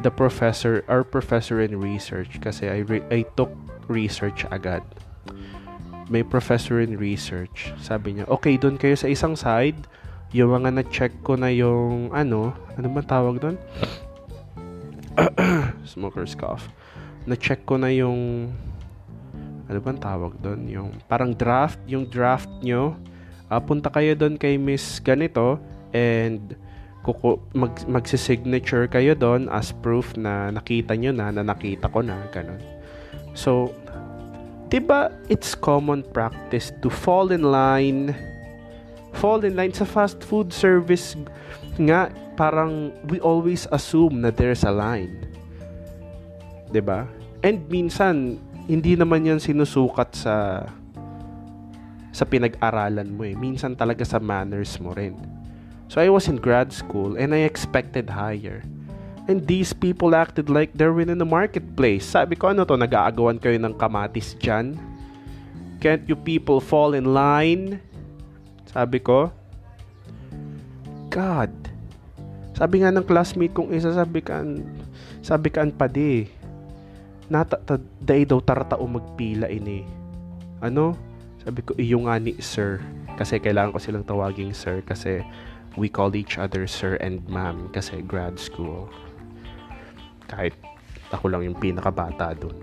the 0.00 0.10
professor, 0.10 0.84
our 0.88 1.04
professor 1.04 1.60
in 1.60 1.76
research, 1.78 2.40
kasi 2.40 2.68
I, 2.70 2.78
re, 2.88 3.04
I 3.12 3.28
took 3.36 3.52
research 3.86 4.46
agad 4.50 4.82
may 6.12 6.20
professor 6.20 6.84
in 6.84 7.00
research. 7.00 7.72
Sabi 7.80 8.20
niya, 8.20 8.28
okay, 8.28 8.60
doon 8.60 8.76
kayo 8.76 8.92
sa 8.92 9.08
isang 9.08 9.32
side, 9.32 9.88
yung 10.36 10.52
mga 10.52 10.76
na-check 10.76 11.12
ko 11.24 11.40
na 11.40 11.48
yung, 11.48 12.12
ano, 12.12 12.52
ano 12.76 12.86
ba 12.92 13.00
tawag 13.00 13.40
doon? 13.40 13.56
Smoker's 15.96 16.36
cough. 16.36 16.68
Na-check 17.24 17.64
ko 17.64 17.80
na 17.80 17.88
yung, 17.88 18.52
ano 19.68 19.78
bang 19.78 20.00
tawag 20.00 20.32
doon? 20.42 20.60
Yung, 20.70 20.90
parang 21.06 21.34
draft, 21.34 21.78
yung 21.86 22.08
draft 22.08 22.50
nyo. 22.62 22.96
Uh, 23.52 23.60
punta 23.60 23.92
kayo 23.92 24.16
doon 24.16 24.40
kay 24.40 24.56
Miss 24.56 24.98
ganito 24.98 25.60
and 25.92 26.56
kuku, 27.04 27.36
mag, 27.52 27.74
magsisignature 27.84 28.88
kayo 28.88 29.12
doon 29.12 29.50
as 29.50 29.74
proof 29.82 30.14
na 30.16 30.48
nakita 30.54 30.96
nyo 30.96 31.12
na, 31.12 31.28
na 31.34 31.42
nakita 31.44 31.90
ko 31.90 32.00
na, 32.00 32.16
ganun. 32.32 32.62
So, 33.36 33.74
'di 34.72 34.80
ba 34.88 35.12
it's 35.28 35.52
common 35.52 36.00
practice 36.16 36.72
to 36.80 36.88
fall 36.88 37.28
in 37.28 37.44
line 37.44 38.16
fall 39.20 39.44
in 39.44 39.52
line 39.52 39.68
sa 39.68 39.84
fast 39.84 40.24
food 40.24 40.48
service 40.48 41.12
nga 41.76 42.08
parang 42.40 42.88
we 43.12 43.20
always 43.20 43.68
assume 43.68 44.24
na 44.24 44.32
there's 44.32 44.64
a 44.64 44.72
line 44.72 45.28
'di 46.72 46.80
ba 46.80 47.04
and 47.44 47.60
minsan 47.68 48.40
hindi 48.66 48.94
naman 48.94 49.26
yan 49.26 49.40
sinusukat 49.42 50.14
sa 50.14 50.66
sa 52.12 52.24
pinag-aralan 52.28 53.08
mo 53.08 53.24
eh 53.24 53.34
minsan 53.34 53.72
talaga 53.72 54.04
sa 54.04 54.20
manners 54.20 54.76
mo 54.78 54.92
rin 54.92 55.16
so 55.88 55.98
I 55.98 56.12
was 56.12 56.28
in 56.28 56.36
grad 56.38 56.70
school 56.70 57.16
and 57.16 57.32
I 57.32 57.48
expected 57.48 58.12
higher 58.12 58.62
And 59.30 59.46
these 59.46 59.70
people 59.70 60.18
acted 60.18 60.50
like 60.50 60.74
they're 60.74 60.98
in 60.98 61.14
the 61.14 61.28
marketplace. 61.28 62.02
Sabi 62.02 62.34
ko, 62.34 62.50
ano 62.50 62.66
to, 62.66 62.74
nag-aagawan 62.74 63.38
kayo 63.38 63.54
ng 63.54 63.78
kamatis 63.78 64.34
dyan? 64.34 64.74
Can't 65.78 66.02
you 66.10 66.18
people 66.18 66.58
fall 66.58 66.98
in 66.98 67.14
line? 67.14 67.78
Sabi 68.66 68.98
ko, 68.98 69.30
God. 71.06 71.54
Sabi 72.58 72.82
nga 72.82 72.90
ng 72.90 73.06
classmate 73.06 73.54
kong 73.54 73.70
isa, 73.70 73.94
sabi 73.94 74.26
kan, 74.26 74.66
sabi 75.22 75.54
kan 75.54 75.70
pa 75.70 75.86
di. 77.26 77.32
Nata, 77.32 77.56
ta, 77.62 77.78
dahi 77.78 78.26
daw 78.26 78.42
taratao 78.42 78.82
magpila 78.86 79.46
ini. 79.46 79.86
Ano? 80.62 80.94
Sabi 81.42 81.60
ko, 81.62 81.74
iyo 81.78 82.02
nga 82.06 82.18
ni 82.18 82.38
sir. 82.38 82.82
Kasi 83.18 83.38
kailangan 83.42 83.74
ko 83.74 83.78
silang 83.78 84.06
tawaging 84.06 84.54
sir 84.56 84.80
kasi 84.82 85.22
we 85.76 85.88
call 85.88 86.12
each 86.12 86.36
other 86.36 86.68
sir 86.68 87.00
and 87.00 87.24
ma'am 87.28 87.68
kasi 87.72 88.04
grad 88.04 88.36
school 88.36 88.88
kahit 90.32 90.56
ako 91.12 91.28
lang 91.28 91.44
yung 91.44 91.58
pinakabata 91.60 92.32
doon. 92.32 92.56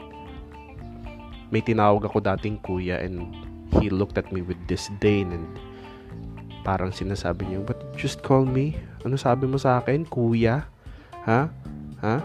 May 1.53 1.61
tinawag 1.61 2.09
ako 2.09 2.17
dating 2.33 2.57
kuya 2.65 2.97
and 2.97 3.29
he 3.77 3.93
looked 3.93 4.17
at 4.17 4.33
me 4.33 4.41
with 4.41 4.57
disdain 4.65 5.29
and 5.29 5.45
parang 6.65 6.89
sinasabi 6.89 7.45
niya, 7.45 7.61
but 7.61 7.77
just 7.93 8.25
call 8.25 8.45
me? 8.45 8.73
Ano 9.05 9.17
sabi 9.17 9.45
mo 9.45 9.61
sa 9.61 9.81
akin? 9.81 10.05
Kuya? 10.09 10.65
Ha? 11.29 11.49
Ha? 12.01 12.15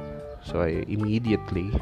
So 0.44 0.64
I 0.64 0.84
immediately 0.88 1.72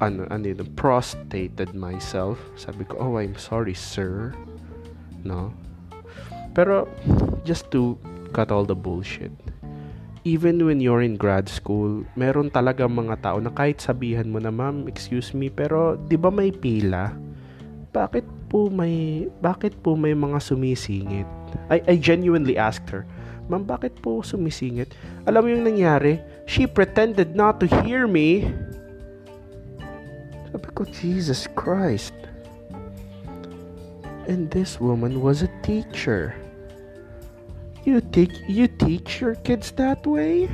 ano, 0.00 0.28
ano 0.28 0.44
yun, 0.44 0.66
prostrated 0.74 1.72
myself. 1.72 2.40
Sabi 2.56 2.84
ko, 2.84 2.96
oh, 2.98 3.14
I'm 3.16 3.36
sorry, 3.36 3.74
sir. 3.74 4.34
No? 5.24 5.52
Pero, 6.56 6.88
just 7.44 7.68
to 7.72 8.00
cut 8.32 8.48
all 8.48 8.64
the 8.64 8.76
bullshit, 8.76 9.32
even 10.26 10.64
when 10.66 10.82
you're 10.82 11.06
in 11.06 11.14
grad 11.14 11.46
school, 11.46 12.02
meron 12.18 12.50
talaga 12.50 12.90
mga 12.90 13.22
tao 13.22 13.38
na 13.38 13.54
kahit 13.54 13.78
sabihan 13.78 14.26
mo 14.26 14.42
na, 14.42 14.50
ma'am, 14.50 14.90
excuse 14.90 15.30
me, 15.30 15.46
pero 15.46 15.94
'di 15.94 16.18
ba 16.18 16.34
may 16.34 16.50
pila? 16.50 17.14
Bakit 17.94 18.50
po 18.50 18.66
may 18.66 19.28
bakit 19.38 19.78
po 19.86 19.94
may 19.94 20.18
mga 20.18 20.42
sumisingit? 20.42 21.28
I, 21.70 21.78
I 21.86 21.94
genuinely 21.96 22.58
asked 22.58 22.90
her, 22.90 23.06
Ma'am, 23.46 23.62
bakit 23.62 24.02
po 24.02 24.26
sumisingit? 24.26 24.90
Alam 25.22 25.40
mo 25.46 25.48
yung 25.54 25.66
nangyari? 25.70 26.18
She 26.50 26.66
pretended 26.66 27.38
not 27.38 27.62
to 27.62 27.70
hear 27.86 28.10
me. 28.10 28.50
Ko, 30.58 30.84
Jesus 30.84 31.46
Christ. 31.54 32.14
And 34.26 34.50
this 34.50 34.80
woman 34.80 35.20
was 35.20 35.42
a 35.42 35.50
teacher. 35.62 36.34
You 37.86 38.00
teach 38.00 38.34
you 38.50 38.66
teach 38.66 39.22
your 39.22 39.38
kids 39.46 39.70
that 39.78 40.02
way? 40.02 40.50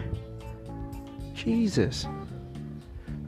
Jesus. 1.32 2.04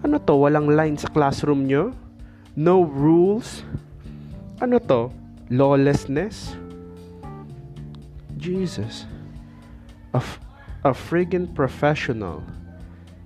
Ano 0.04 0.20
to? 0.20 0.36
Walang 0.36 0.68
line 0.68 1.00
sa 1.00 1.08
classroom 1.08 1.64
nyo? 1.64 1.96
No 2.54 2.84
rules? 2.84 3.64
Ano 4.60 4.76
to? 4.78 5.08
Lawlessness? 5.48 6.54
Jesus. 8.36 9.08
A, 10.12 10.20
f- 10.20 10.38
a 10.84 10.92
friggin' 10.92 11.50
professional 11.56 12.44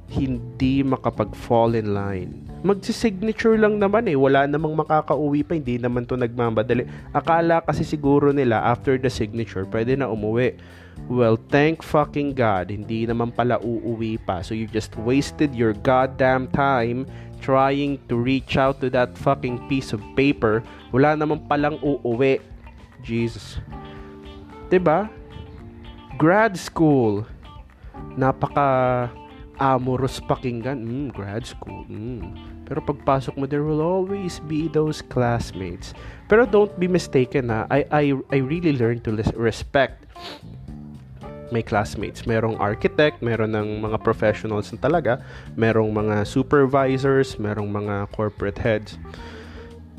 hindi 0.09 0.81
makapag-fall 0.81 1.77
in 1.77 1.93
line 1.93 2.48
magsi-signature 2.63 3.59
lang 3.59 3.79
naman 3.79 4.11
eh. 4.11 4.19
Wala 4.19 4.47
namang 4.47 4.75
makakauwi 4.75 5.47
pa. 5.47 5.55
Hindi 5.55 5.79
naman 5.79 6.07
to 6.07 6.19
nagmamadali. 6.19 6.87
Akala 7.15 7.63
kasi 7.63 7.87
siguro 7.87 8.35
nila 8.35 8.63
after 8.63 8.99
the 8.99 9.11
signature, 9.11 9.67
pwede 9.69 9.95
na 9.99 10.11
umuwi. 10.11 10.59
Well, 11.07 11.39
thank 11.39 11.87
fucking 11.87 12.35
God, 12.35 12.75
hindi 12.75 13.07
naman 13.07 13.31
pala 13.31 13.63
uuwi 13.63 14.19
pa. 14.19 14.43
So 14.43 14.59
you 14.59 14.67
just 14.67 14.99
wasted 14.99 15.55
your 15.55 15.73
goddamn 15.87 16.51
time 16.51 17.07
trying 17.39 18.03
to 18.11 18.19
reach 18.19 18.59
out 18.59 18.83
to 18.83 18.91
that 18.91 19.15
fucking 19.15 19.63
piece 19.71 19.95
of 19.95 20.03
paper. 20.19 20.67
Wala 20.91 21.15
naman 21.15 21.47
palang 21.47 21.79
uuwi. 21.79 22.43
Jesus. 23.07 23.63
'Diba? 24.69 25.07
Grad 26.19 26.59
school. 26.59 27.23
Napaka 28.19 29.07
amorous 29.59 30.19
pakinggan. 30.19 30.83
Mm, 30.83 31.09
grad 31.15 31.47
school. 31.47 31.87
Mm. 31.87 32.48
Pero 32.69 32.85
pagpasok 32.85 33.41
mo, 33.41 33.49
there 33.49 33.65
will 33.65 33.81
always 33.81 34.45
be 34.45 34.69
those 34.69 35.01
classmates. 35.01 35.97
Pero 36.29 36.45
don't 36.45 36.77
be 36.77 36.85
mistaken 36.85 37.49
ha. 37.49 37.65
I, 37.73 37.89
I, 37.89 38.05
I 38.29 38.39
really 38.45 38.77
learned 38.77 39.09
to 39.09 39.17
respect 39.33 40.05
may 41.51 41.65
classmates. 41.65 42.29
Merong 42.29 42.61
architect, 42.61 43.25
meron 43.25 43.57
ng 43.57 43.81
mga 43.81 44.05
professionals 44.05 44.69
na 44.69 44.79
talaga, 44.79 45.25
merong 45.57 45.89
mga 45.89 46.29
supervisors, 46.29 47.41
merong 47.41 47.73
mga 47.73 48.13
corporate 48.13 48.61
heads. 48.61 49.01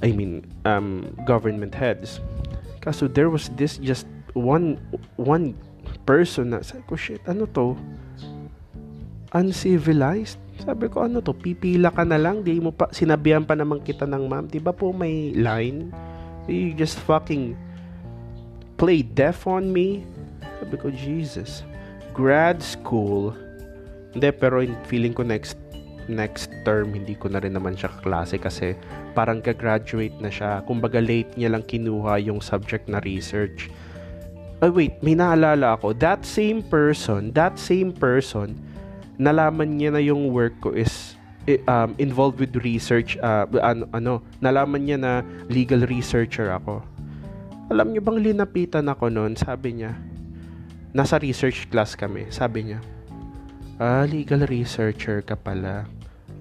I 0.06 0.14
mean, 0.14 0.46
um, 0.64 1.10
government 1.26 1.76
heads. 1.76 2.22
Kaso 2.80 3.10
there 3.10 3.34
was 3.34 3.52
this 3.60 3.82
just 3.82 4.08
one 4.38 4.80
one 5.20 5.58
person 6.08 6.56
na 6.56 6.64
sabi 6.64 6.86
ko, 6.88 6.96
shit, 6.96 7.22
ano 7.28 7.50
to? 7.52 7.76
Uncivilized? 9.36 10.40
Sabi 10.60 10.92
ko, 10.92 11.08
ano 11.08 11.24
to? 11.24 11.32
Pipila 11.32 11.92
ka 11.92 12.04
na 12.04 12.20
lang. 12.20 12.44
Di 12.44 12.60
mo 12.60 12.76
pa, 12.76 12.92
sinabihan 12.92 13.48
pa 13.48 13.56
naman 13.56 13.80
kita 13.80 14.04
ng 14.04 14.28
ma'am. 14.28 14.46
Di 14.52 14.60
ba 14.60 14.76
po 14.76 14.92
may 14.92 15.32
line? 15.32 15.92
You 16.50 16.76
just 16.76 17.00
fucking 17.06 17.56
play 18.76 19.04
deaf 19.04 19.48
on 19.48 19.72
me. 19.72 20.04
Sabi 20.60 20.76
ko, 20.76 20.92
Jesus. 20.92 21.64
Grad 22.12 22.60
school. 22.60 23.32
Hindi, 24.12 24.30
pero 24.36 24.60
feeling 24.90 25.16
ko 25.16 25.24
next 25.24 25.56
next 26.10 26.50
term, 26.66 26.92
hindi 26.98 27.14
ko 27.14 27.30
na 27.30 27.38
rin 27.38 27.54
naman 27.54 27.78
siya 27.78 27.94
kaklase 27.94 28.42
kasi 28.42 28.74
parang 29.14 29.46
ka-graduate 29.46 30.18
na 30.18 30.34
siya. 30.34 30.66
Kumbaga 30.66 30.98
late 30.98 31.30
niya 31.38 31.54
lang 31.54 31.64
kinuha 31.64 32.18
yung 32.18 32.42
subject 32.42 32.90
na 32.90 32.98
research. 33.06 33.70
Oh, 34.60 34.74
wait, 34.74 35.00
may 35.00 35.16
naalala 35.16 35.80
ako. 35.80 35.96
That 35.96 36.28
same 36.28 36.66
person, 36.66 37.32
that 37.38 37.56
same 37.56 37.96
person, 37.96 38.60
nalaman 39.20 39.76
niya 39.76 39.92
na 39.92 40.02
yung 40.02 40.32
work 40.32 40.56
ko 40.64 40.72
is 40.72 41.20
um, 41.68 41.92
involved 42.00 42.40
with 42.40 42.56
research 42.64 43.20
uh, 43.20 43.44
ano, 43.60 43.84
ano 43.92 44.14
nalaman 44.40 44.88
niya 44.88 44.98
na 44.98 45.14
legal 45.52 45.84
researcher 45.84 46.56
ako. 46.56 46.80
Alam 47.70 47.94
niyo 47.94 48.02
bang 48.02 48.18
linapitan 48.24 48.88
ako 48.88 49.12
noon? 49.12 49.36
Sabi 49.36 49.84
niya 49.84 49.94
nasa 50.96 51.20
research 51.20 51.68
class 51.70 51.94
kami. 51.94 52.32
Sabi 52.32 52.72
niya 52.72 52.80
ah 53.80 54.08
legal 54.08 54.48
researcher 54.48 55.20
ka 55.20 55.36
pala. 55.36 55.84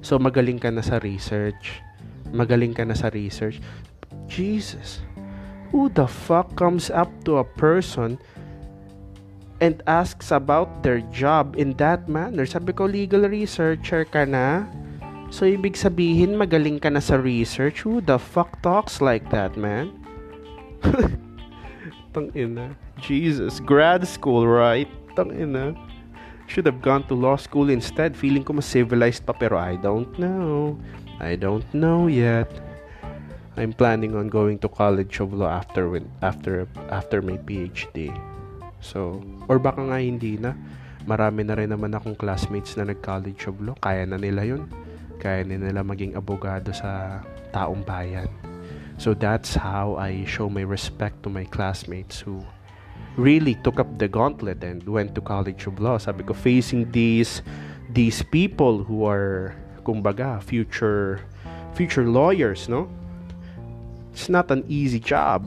So 0.00 0.16
magaling 0.16 0.62
ka 0.62 0.70
na 0.70 0.80
sa 0.80 1.02
research. 1.02 1.82
Magaling 2.30 2.72
ka 2.78 2.86
na 2.86 2.94
sa 2.94 3.10
research. 3.10 3.58
Jesus 4.30 5.02
who 5.68 5.92
the 5.92 6.08
fuck 6.08 6.56
comes 6.56 6.88
up 6.88 7.12
to 7.24 7.36
a 7.36 7.44
person 7.44 8.16
and 9.60 9.82
asks 9.86 10.30
about 10.30 10.82
their 10.82 11.02
job 11.10 11.58
in 11.58 11.74
that 11.82 12.08
manner. 12.08 12.46
Sabi 12.46 12.72
ko, 12.72 12.86
legal 12.86 13.26
researcher 13.26 14.06
ka 14.06 14.24
na? 14.24 14.66
So, 15.28 15.44
ibig 15.44 15.76
sabihin, 15.76 16.38
magaling 16.38 16.80
ka 16.80 16.88
na 16.88 17.02
sa 17.02 17.20
research? 17.20 17.84
Who 17.84 18.00
the 18.00 18.16
fuck 18.16 18.62
talks 18.64 19.04
like 19.04 19.28
that, 19.28 19.58
man? 19.58 19.92
Tang 22.14 22.32
ina. 22.32 22.72
Jesus. 22.96 23.60
Grad 23.60 24.08
school, 24.08 24.48
right? 24.48 24.88
Tang 25.12 25.34
ina. 25.34 25.76
Should 26.48 26.64
have 26.64 26.80
gone 26.80 27.04
to 27.12 27.14
law 27.14 27.36
school 27.36 27.68
instead. 27.68 28.16
Feeling 28.16 28.40
ko 28.40 28.56
mas 28.56 28.64
civilized 28.64 29.28
pa, 29.28 29.36
pero 29.36 29.60
I 29.60 29.76
don't 29.76 30.08
know. 30.16 30.80
I 31.20 31.36
don't 31.36 31.66
know 31.76 32.08
yet. 32.08 32.48
I'm 33.58 33.74
planning 33.74 34.14
on 34.14 34.32
going 34.32 34.62
to 34.64 34.70
College 34.70 35.18
of 35.20 35.34
Law 35.34 35.50
after 35.50 35.90
after 36.22 36.64
after 36.88 37.20
my 37.20 37.36
PhD. 37.42 38.14
So, 38.80 39.22
or 39.50 39.58
baka 39.58 39.82
nga 39.82 39.98
hindi 39.98 40.38
na. 40.38 40.54
Marami 41.08 41.46
na 41.46 41.56
rin 41.56 41.72
naman 41.72 41.96
akong 41.96 42.18
classmates 42.18 42.76
na 42.76 42.84
nag-college 42.84 43.48
of 43.48 43.56
law. 43.64 43.76
Kaya 43.80 44.04
na 44.04 44.20
nila 44.20 44.44
yun. 44.44 44.68
Kaya 45.18 45.42
na 45.42 45.56
nila 45.56 45.80
maging 45.82 46.14
abogado 46.14 46.70
sa 46.70 47.22
taong 47.50 47.82
bayan. 47.82 48.28
So 48.98 49.14
that's 49.14 49.54
how 49.54 49.94
I 49.94 50.26
show 50.26 50.50
my 50.50 50.66
respect 50.66 51.22
to 51.22 51.30
my 51.30 51.46
classmates 51.46 52.18
who 52.18 52.42
really 53.14 53.54
took 53.62 53.78
up 53.78 53.86
the 53.98 54.10
gauntlet 54.10 54.62
and 54.62 54.82
went 54.86 55.14
to 55.14 55.22
college 55.22 55.66
of 55.66 55.78
law. 55.78 55.98
Sabi 55.98 56.26
ko, 56.26 56.34
facing 56.34 56.90
these 56.90 57.42
these 57.94 58.22
people 58.30 58.82
who 58.82 59.06
are 59.06 59.54
kumbaga 59.86 60.42
future 60.42 61.22
future 61.78 62.06
lawyers, 62.06 62.66
no? 62.66 62.90
It's 64.10 64.26
not 64.26 64.50
an 64.50 64.66
easy 64.66 64.98
job 64.98 65.46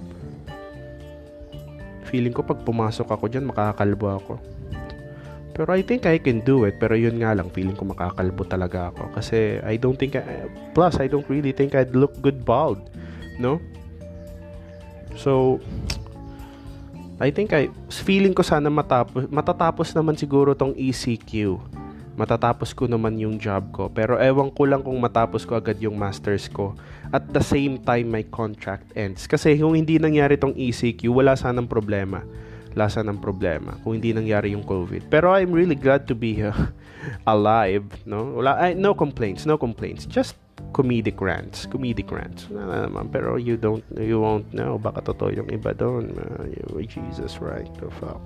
feeling 2.07 2.33
ko 2.33 2.41
pag 2.45 2.61
pumasok 2.65 3.07
ako 3.09 3.29
dyan, 3.29 3.45
makakalbo 3.49 4.07
ako. 4.17 4.33
Pero 5.51 5.69
I 5.75 5.83
think 5.83 6.07
I 6.07 6.17
can 6.17 6.39
do 6.41 6.63
it. 6.63 6.79
Pero 6.79 6.95
yun 6.95 7.19
nga 7.19 7.35
lang, 7.35 7.51
feeling 7.51 7.75
ko 7.75 7.85
makakalbo 7.85 8.47
talaga 8.47 8.89
ako. 8.95 9.11
Kasi 9.13 9.59
I 9.61 9.75
don't 9.75 9.99
think, 9.99 10.15
I, 10.15 10.47
plus 10.71 10.97
I 10.97 11.11
don't 11.11 11.27
really 11.27 11.51
think 11.51 11.75
I'd 11.75 11.91
look 11.91 12.15
good 12.23 12.47
bald. 12.47 12.79
No? 13.37 13.59
So, 15.19 15.59
I 17.21 17.29
think 17.29 17.53
I, 17.53 17.69
feeling 17.91 18.33
ko 18.33 18.41
sana 18.41 18.71
matapos, 18.71 19.27
matatapos 19.29 19.93
naman 19.93 20.15
siguro 20.17 20.55
tong 20.57 20.73
ECQ 20.73 21.59
matatapos 22.19 22.75
ko 22.75 22.87
naman 22.87 23.15
yung 23.19 23.39
job 23.39 23.71
ko. 23.71 23.87
Pero 23.91 24.19
ewan 24.19 24.51
ko 24.51 24.67
lang 24.67 24.83
kung 24.83 24.99
matapos 24.99 25.47
ko 25.47 25.55
agad 25.55 25.79
yung 25.79 25.95
masters 25.95 26.51
ko. 26.51 26.75
At 27.11 27.31
the 27.31 27.43
same 27.43 27.79
time, 27.83 28.11
my 28.11 28.23
contract 28.27 28.91
ends. 28.95 29.27
Kasi 29.27 29.55
kung 29.59 29.75
hindi 29.75 29.99
nangyari 29.99 30.35
tong 30.35 30.55
ECQ, 30.55 31.11
wala 31.11 31.35
sanang 31.35 31.67
problema. 31.67 32.23
Wala 32.71 32.87
sanang 32.87 33.19
problema 33.19 33.75
kung 33.83 33.99
hindi 33.99 34.15
nangyari 34.15 34.55
yung 34.55 34.63
COVID. 34.63 35.11
Pero 35.11 35.35
I'm 35.35 35.51
really 35.51 35.75
glad 35.75 36.07
to 36.07 36.15
be 36.15 36.39
uh, 36.39 36.55
alive. 37.33 37.83
No? 38.07 38.39
Wala, 38.39 38.59
I, 38.59 38.75
no 38.75 38.95
complaints, 38.95 39.43
no 39.43 39.59
complaints. 39.59 40.07
Just 40.07 40.39
comedic 40.71 41.19
rants. 41.19 41.67
Comedic 41.67 42.07
rants. 42.11 42.47
Pero 43.11 43.35
you 43.35 43.59
don't, 43.59 43.83
you 43.99 44.23
won't 44.23 44.47
know. 44.55 44.79
Baka 44.79 45.03
totoo 45.03 45.35
yung 45.35 45.51
iba 45.51 45.75
doon. 45.75 46.15
Uh, 46.15 46.79
Jesus, 46.87 47.43
right? 47.43 47.67
The 47.79 47.91
fuck. 47.99 48.23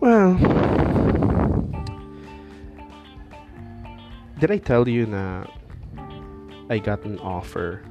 Well, 0.00 0.36
did 4.38 4.50
I 4.50 4.58
tell 4.58 4.88
you 4.88 5.06
na 5.06 5.44
I 6.68 6.78
got 6.78 7.04
an 7.04 7.18
offer? 7.20 7.82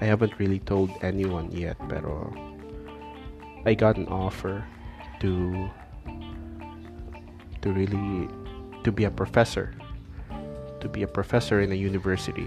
I 0.00 0.04
haven't 0.04 0.36
really 0.38 0.60
told 0.60 0.92
anyone 1.00 1.48
yet, 1.50 1.76
pero 1.88 2.28
I 3.64 3.72
got 3.72 3.96
an 3.96 4.06
offer 4.08 4.64
to 5.20 5.70
to 7.64 7.68
really 7.72 8.28
to 8.84 8.92
be 8.92 9.04
a 9.04 9.10
professor, 9.10 9.72
to 10.80 10.88
be 10.88 11.02
a 11.02 11.08
professor 11.08 11.60
in 11.64 11.72
a 11.72 11.78
university. 11.78 12.46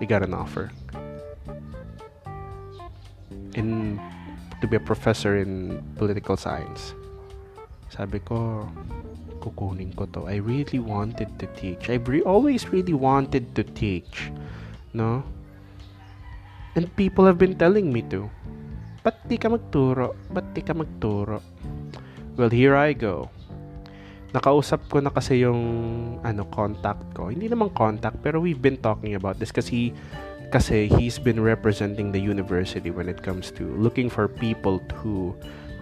I 0.00 0.04
got 0.06 0.22
an 0.22 0.34
offer. 0.34 0.70
In 3.58 3.98
to 4.62 4.66
be 4.70 4.76
a 4.78 4.80
professor 4.80 5.36
in 5.36 5.82
political 5.98 6.38
science. 6.38 6.94
Sabi 7.90 8.22
ko, 8.22 8.70
kukunin 9.42 9.90
ko 9.98 10.06
to. 10.14 10.30
I 10.30 10.38
really 10.38 10.78
wanted 10.78 11.34
to 11.42 11.50
teach. 11.58 11.90
I 11.90 11.98
re- 11.98 12.22
always 12.22 12.70
really 12.70 12.94
wanted 12.94 13.58
to 13.58 13.66
teach. 13.66 14.30
No? 14.94 15.26
And 16.78 16.86
people 16.94 17.26
have 17.26 17.42
been 17.42 17.58
telling 17.58 17.90
me 17.90 18.06
to. 18.14 18.30
Ba't 19.02 19.18
di 19.26 19.34
ka 19.34 19.50
magturo? 19.50 20.14
Ba't 20.30 20.54
di 20.54 20.62
ka 20.62 20.78
magturo? 20.78 21.42
Well, 22.38 22.54
here 22.54 22.78
I 22.78 22.94
go. 22.94 23.26
Nakausap 24.32 24.88
ko 24.88 25.02
na 25.02 25.10
kasi 25.10 25.42
yung 25.42 25.60
ano 26.22 26.46
contact 26.48 27.04
ko. 27.12 27.28
Hindi 27.28 27.50
naman 27.50 27.74
contact, 27.74 28.22
pero 28.24 28.40
we've 28.40 28.62
been 28.62 28.80
talking 28.80 29.18
about 29.18 29.36
this 29.42 29.52
kasi 29.52 29.92
kasi 30.52 30.86
he's 30.86 31.18
been 31.18 31.40
representing 31.40 32.12
the 32.12 32.20
university 32.20 32.92
when 32.92 33.08
it 33.08 33.24
comes 33.24 33.52
to 33.56 33.64
looking 33.76 34.08
for 34.12 34.28
people 34.28 34.80
who 35.00 35.32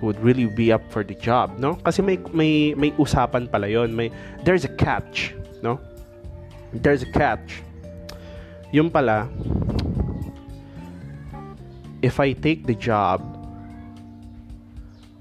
who 0.00 0.08
would 0.08 0.18
really 0.24 0.48
be 0.48 0.72
up 0.72 0.80
for 0.88 1.04
the 1.04 1.14
job, 1.14 1.60
no? 1.60 1.76
Kasi 1.84 2.00
may 2.00 2.16
may 2.32 2.72
may 2.72 2.90
usapan 2.96 3.44
pala 3.46 3.68
'yon. 3.68 3.92
May 3.92 4.08
there's 4.42 4.64
a 4.64 4.72
catch, 4.80 5.36
no? 5.60 5.76
There's 6.72 7.04
a 7.04 7.10
catch. 7.12 7.60
Yung 8.72 8.88
pala 8.88 9.28
if 12.00 12.16
I 12.16 12.32
take 12.32 12.64
the 12.64 12.74
job, 12.74 13.20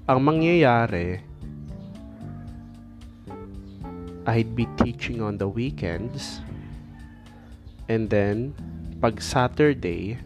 ang 0.08 0.24
mangyayari 0.24 1.20
I'd 4.24 4.52
be 4.56 4.68
teaching 4.80 5.20
on 5.20 5.36
the 5.36 5.48
weekends 5.48 6.40
and 7.88 8.08
then 8.08 8.56
pag 9.00 9.20
Saturday 9.20 10.16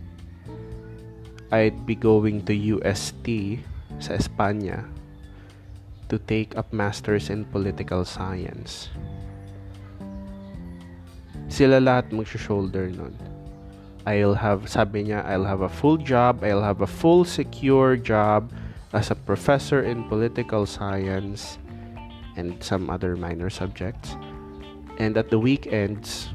I'd 1.50 1.86
be 1.86 1.94
going 1.94 2.42
to 2.50 2.54
UST 2.54 3.62
sa 3.98 4.14
Espanya 4.18 4.86
to 6.08 6.18
take 6.30 6.54
up 6.56 6.70
masters 6.72 7.30
in 7.30 7.44
political 7.48 8.04
science. 8.04 8.88
Sila 11.48 11.78
lahat 11.78 12.10
mag-shoulder 12.10 12.90
nun. 12.90 13.14
I'll 14.04 14.36
have, 14.36 14.68
sabi 14.68 15.08
niya, 15.08 15.24
I'll 15.24 15.48
have 15.48 15.64
a 15.64 15.72
full 15.72 15.96
job, 15.96 16.44
I'll 16.44 16.60
have 16.60 16.84
a 16.84 16.90
full 16.90 17.24
secure 17.24 17.96
job, 17.96 18.52
as 18.94 19.10
a 19.10 19.18
professor 19.18 19.82
in 19.82 20.06
political 20.06 20.64
science 20.64 21.58
and 22.38 22.54
some 22.62 22.88
other 22.88 23.16
minor 23.16 23.50
subjects. 23.50 24.16
And 25.02 25.18
at 25.18 25.34
the 25.34 25.38
weekends, 25.38 26.30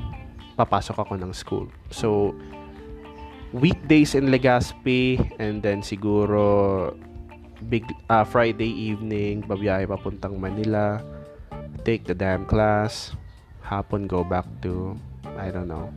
papasok 0.60 1.00
ako 1.00 1.16
ng 1.24 1.32
school. 1.32 1.72
So, 1.90 2.36
weekdays 3.56 4.14
in 4.14 4.28
Legazpi 4.28 5.24
and 5.40 5.64
then 5.64 5.80
siguro 5.80 6.92
big 7.68 7.84
uh, 8.08 8.24
Friday 8.24 8.72
evening 8.72 9.44
babiyahe 9.44 9.84
papuntang 9.84 10.40
Manila 10.40 11.04
take 11.84 12.08
the 12.08 12.16
damn 12.16 12.48
class 12.48 13.12
hapon 13.60 14.08
go 14.08 14.24
back 14.24 14.48
to 14.64 14.96
I 15.36 15.52
don't 15.52 15.68
know 15.68 15.92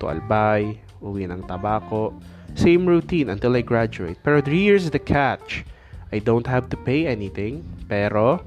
to 0.00 0.08
Albay 0.08 0.80
uwi 1.04 1.28
ng 1.28 1.44
Tabaco 1.44 2.16
same 2.54 2.84
routine 2.84 3.30
until 3.30 3.56
I 3.56 3.62
graduate. 3.64 4.20
Pero 4.22 4.44
here's 4.44 4.90
the 4.90 5.00
catch. 5.00 5.64
I 6.12 6.20
don't 6.20 6.46
have 6.46 6.68
to 6.68 6.76
pay 6.76 7.08
anything 7.08 7.64
pero 7.88 8.44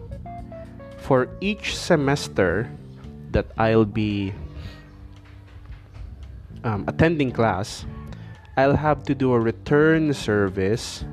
for 1.01 1.29
each 1.41 1.77
semester 1.77 2.69
that 3.33 3.49
I'll 3.57 3.85
be 3.85 4.33
um, 6.63 6.85
attending 6.87 7.31
class, 7.31 7.85
I'll 8.57 8.77
have 8.77 9.03
to 9.05 9.13
do 9.13 9.33
a 9.33 9.39
return 9.39 10.13
service 10.13 11.03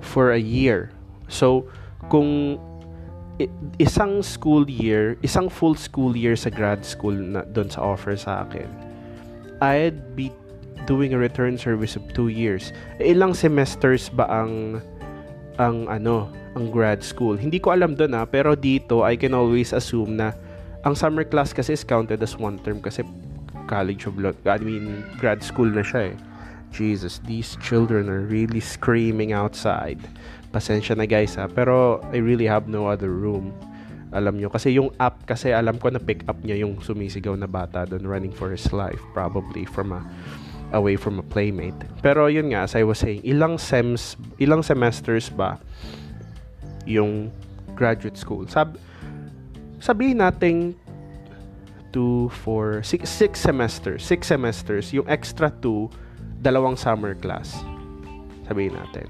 for 0.00 0.32
a 0.32 0.40
year. 0.40 0.90
So, 1.28 1.68
kung 2.08 2.58
isang 3.78 4.24
school 4.24 4.66
year, 4.66 5.14
isang 5.22 5.46
full 5.46 5.78
school 5.78 6.16
year 6.18 6.34
sa 6.34 6.50
grad 6.50 6.82
school 6.82 7.14
na 7.14 7.46
doon 7.54 7.70
sa 7.70 7.84
offer 7.84 8.18
sa 8.18 8.42
akin, 8.42 8.66
I'd 9.62 10.18
be 10.18 10.34
doing 10.86 11.14
a 11.14 11.18
return 11.20 11.58
service 11.60 11.94
of 11.94 12.02
two 12.16 12.32
years. 12.32 12.74
Ilang 12.98 13.36
semesters 13.36 14.10
ba 14.10 14.26
ang 14.26 14.82
ang 15.58 15.86
ano, 15.86 16.30
ang 16.58 16.70
grad 16.70 17.02
school? 17.04 17.38
Hindi 17.38 17.62
ko 17.62 17.74
alam 17.74 17.94
doon 17.94 18.18
ah, 18.18 18.26
pero 18.26 18.58
dito 18.58 19.06
I 19.06 19.14
can 19.14 19.34
always 19.34 19.70
assume 19.70 20.18
na 20.18 20.34
ang 20.82 20.94
summer 20.94 21.26
class 21.26 21.52
kasi 21.52 21.74
is 21.74 21.82
counted 21.82 22.22
as 22.22 22.38
one 22.38 22.58
term 22.62 22.78
kasi 22.82 23.02
college 23.68 24.08
of 24.08 24.16
law, 24.16 24.32
I 24.48 24.58
mean, 24.58 25.04
grad 25.20 25.44
school 25.44 25.68
na 25.68 25.84
siya 25.84 26.14
eh. 26.14 26.16
Jesus, 26.70 27.20
these 27.24 27.56
children 27.60 28.08
are 28.08 28.24
really 28.24 28.60
screaming 28.60 29.32
outside. 29.32 29.98
Pasensya 30.52 30.96
na 30.96 31.04
guys 31.04 31.36
ha, 31.36 31.48
pero 31.48 32.00
I 32.12 32.20
really 32.22 32.46
have 32.46 32.68
no 32.68 32.88
other 32.88 33.12
room. 33.12 33.52
Alam 34.08 34.40
nyo, 34.40 34.48
kasi 34.48 34.72
yung 34.72 34.88
app, 34.96 35.20
kasi 35.28 35.52
alam 35.52 35.76
ko 35.76 35.92
na 35.92 36.00
pick 36.00 36.24
up 36.28 36.40
niya 36.40 36.64
yung 36.64 36.80
sumisigaw 36.80 37.36
na 37.36 37.44
bata 37.44 37.84
doon 37.84 38.08
running 38.08 38.32
for 38.32 38.48
his 38.48 38.72
life, 38.72 39.00
probably 39.12 39.68
from 39.68 39.92
a 39.92 40.00
away 40.72 40.96
from 40.96 41.18
a 41.18 41.24
playmate. 41.24 41.76
Pero 42.04 42.28
yun 42.28 42.52
nga, 42.52 42.68
as 42.68 42.76
I 42.76 42.84
was 42.84 43.00
saying, 43.00 43.24
ilang 43.24 43.56
sems, 43.60 44.16
ilang 44.36 44.64
semesters 44.64 45.28
ba 45.32 45.56
yung 46.84 47.32
graduate 47.72 48.16
school? 48.16 48.44
Sab 48.48 48.76
sabihin 49.80 50.20
nating 50.20 50.76
2, 51.92 52.28
4, 52.28 52.84
6, 52.84 53.08
6 53.08 53.40
semesters. 53.40 54.00
6 54.04 54.26
semesters. 54.26 54.86
Yung 54.92 55.08
extra 55.08 55.48
2, 55.48 55.88
dalawang 56.40 56.78
summer 56.78 57.14
class. 57.18 57.52
Sabihin 58.46 58.76
natin. 58.76 59.08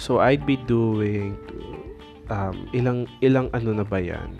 So, 0.00 0.18
I'd 0.18 0.42
be 0.48 0.58
doing 0.58 1.38
um, 2.32 2.66
ilang, 2.74 3.06
ilang 3.22 3.52
ano 3.54 3.70
na 3.76 3.86
ba 3.86 4.02
yan? 4.02 4.34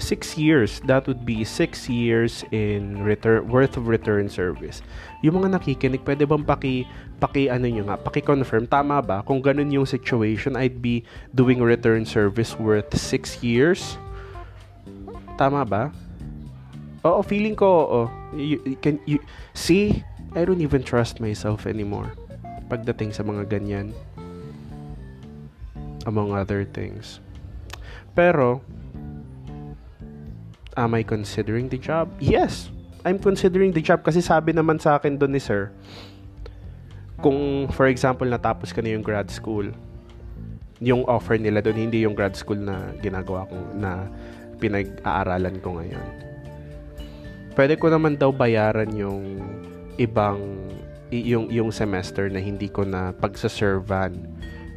6 0.00 0.36
years. 0.40 0.80
That 0.88 1.04
would 1.08 1.28
be 1.28 1.44
6 1.44 1.88
years 1.88 2.44
in 2.52 3.04
return, 3.04 3.48
worth 3.48 3.76
of 3.76 3.88
return 3.88 4.28
service. 4.32 4.80
Yung 5.20 5.40
mga 5.40 5.60
nakikinig, 5.60 6.04
pwede 6.04 6.24
bang 6.24 6.44
paki, 6.44 6.88
paki 7.20 7.52
ano 7.52 7.68
nyo 7.68 7.84
nga, 7.88 7.96
paki-confirm, 8.00 8.64
tama 8.68 9.00
ba? 9.04 9.20
Kung 9.24 9.44
ganun 9.44 9.68
yung 9.68 9.84
situation, 9.84 10.56
I'd 10.56 10.80
be 10.80 11.04
doing 11.36 11.60
return 11.60 12.08
service 12.08 12.56
worth 12.56 12.96
6 12.96 13.44
years 13.44 14.00
Tama 15.40 15.64
ba? 15.64 15.88
Oo, 17.00 17.24
feeling 17.24 17.56
ko, 17.56 17.68
oo. 17.68 18.02
You, 18.36 18.76
can, 18.84 19.00
you, 19.08 19.24
see, 19.56 20.04
I 20.36 20.44
don't 20.44 20.60
even 20.60 20.84
trust 20.84 21.16
myself 21.16 21.64
anymore. 21.64 22.12
Pagdating 22.68 23.16
sa 23.16 23.24
mga 23.24 23.48
ganyan. 23.48 23.96
Among 26.04 26.36
other 26.36 26.68
things. 26.68 27.24
Pero, 28.12 28.60
am 30.76 30.92
I 30.92 31.02
considering 31.02 31.72
the 31.72 31.80
job? 31.80 32.12
Yes, 32.20 32.68
I'm 33.04 33.16
considering 33.16 33.72
the 33.72 33.80
job 33.80 34.04
kasi 34.04 34.20
sabi 34.20 34.52
naman 34.52 34.76
sa 34.76 35.00
akin 35.00 35.16
doon 35.16 35.32
ni 35.32 35.40
sir, 35.40 35.72
kung 37.20 37.68
for 37.72 37.88
example 37.88 38.28
natapos 38.28 38.76
ka 38.76 38.84
na 38.84 38.92
yung 38.92 39.04
grad 39.04 39.32
school, 39.32 39.72
yung 40.80 41.04
offer 41.08 41.36
nila 41.36 41.60
doon 41.64 41.88
hindi 41.88 42.04
yung 42.04 42.16
grad 42.16 42.36
school 42.36 42.60
na 42.60 42.92
ginagawa 43.00 43.48
kong 43.48 43.76
na 43.76 44.08
pinag-aaralan 44.60 45.56
ko 45.64 45.80
ngayon. 45.80 46.29
Pwede 47.60 47.76
ko 47.76 47.92
naman 47.92 48.16
daw 48.16 48.32
bayaran 48.32 48.88
yung 48.96 49.36
ibang 50.00 50.40
yung 51.12 51.52
yung 51.52 51.68
semester 51.68 52.24
na 52.32 52.40
hindi 52.40 52.72
ko 52.72 52.88
na 52.88 53.12
pagsaservan, 53.12 54.16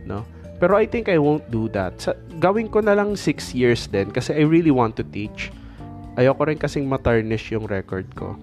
no? 0.03 0.27
Pero 0.59 0.75
I 0.75 0.83
think 0.83 1.07
I 1.07 1.15
won't 1.15 1.47
do 1.47 1.71
that. 1.71 1.95
Sa, 2.03 2.11
gawin 2.43 2.67
ko 2.67 2.83
na 2.83 2.91
lang 2.91 3.15
6 3.15 3.55
years 3.55 3.87
din 3.87 4.11
kasi 4.11 4.35
I 4.35 4.43
really 4.43 4.67
want 4.67 4.99
to 4.99 5.07
teach. 5.07 5.47
Ayoko 6.19 6.43
rin 6.43 6.59
kasing 6.59 6.83
matarnish 6.83 7.55
yung 7.55 7.71
record 7.71 8.11
ko. 8.19 8.35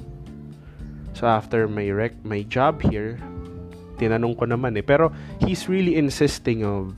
So 1.13 1.29
after 1.29 1.69
my 1.69 1.93
rec 1.93 2.17
my 2.25 2.41
job 2.49 2.81
here, 2.81 3.21
tinanong 4.01 4.41
ko 4.41 4.49
naman 4.49 4.73
eh. 4.81 4.85
Pero 4.89 5.13
he's 5.45 5.69
really 5.69 6.01
insisting 6.01 6.65
of 6.65 6.97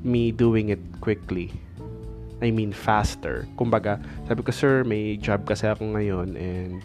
me 0.00 0.32
doing 0.32 0.72
it 0.72 0.80
quickly. 1.04 1.52
I 2.38 2.54
mean 2.54 2.70
faster. 2.70 3.46
Kumbaga, 3.58 3.98
sabi 4.30 4.40
ko, 4.46 4.50
sir, 4.54 4.86
may 4.86 5.18
job 5.18 5.46
kasi 5.46 5.66
ako 5.66 5.98
ngayon 5.98 6.38
and 6.38 6.82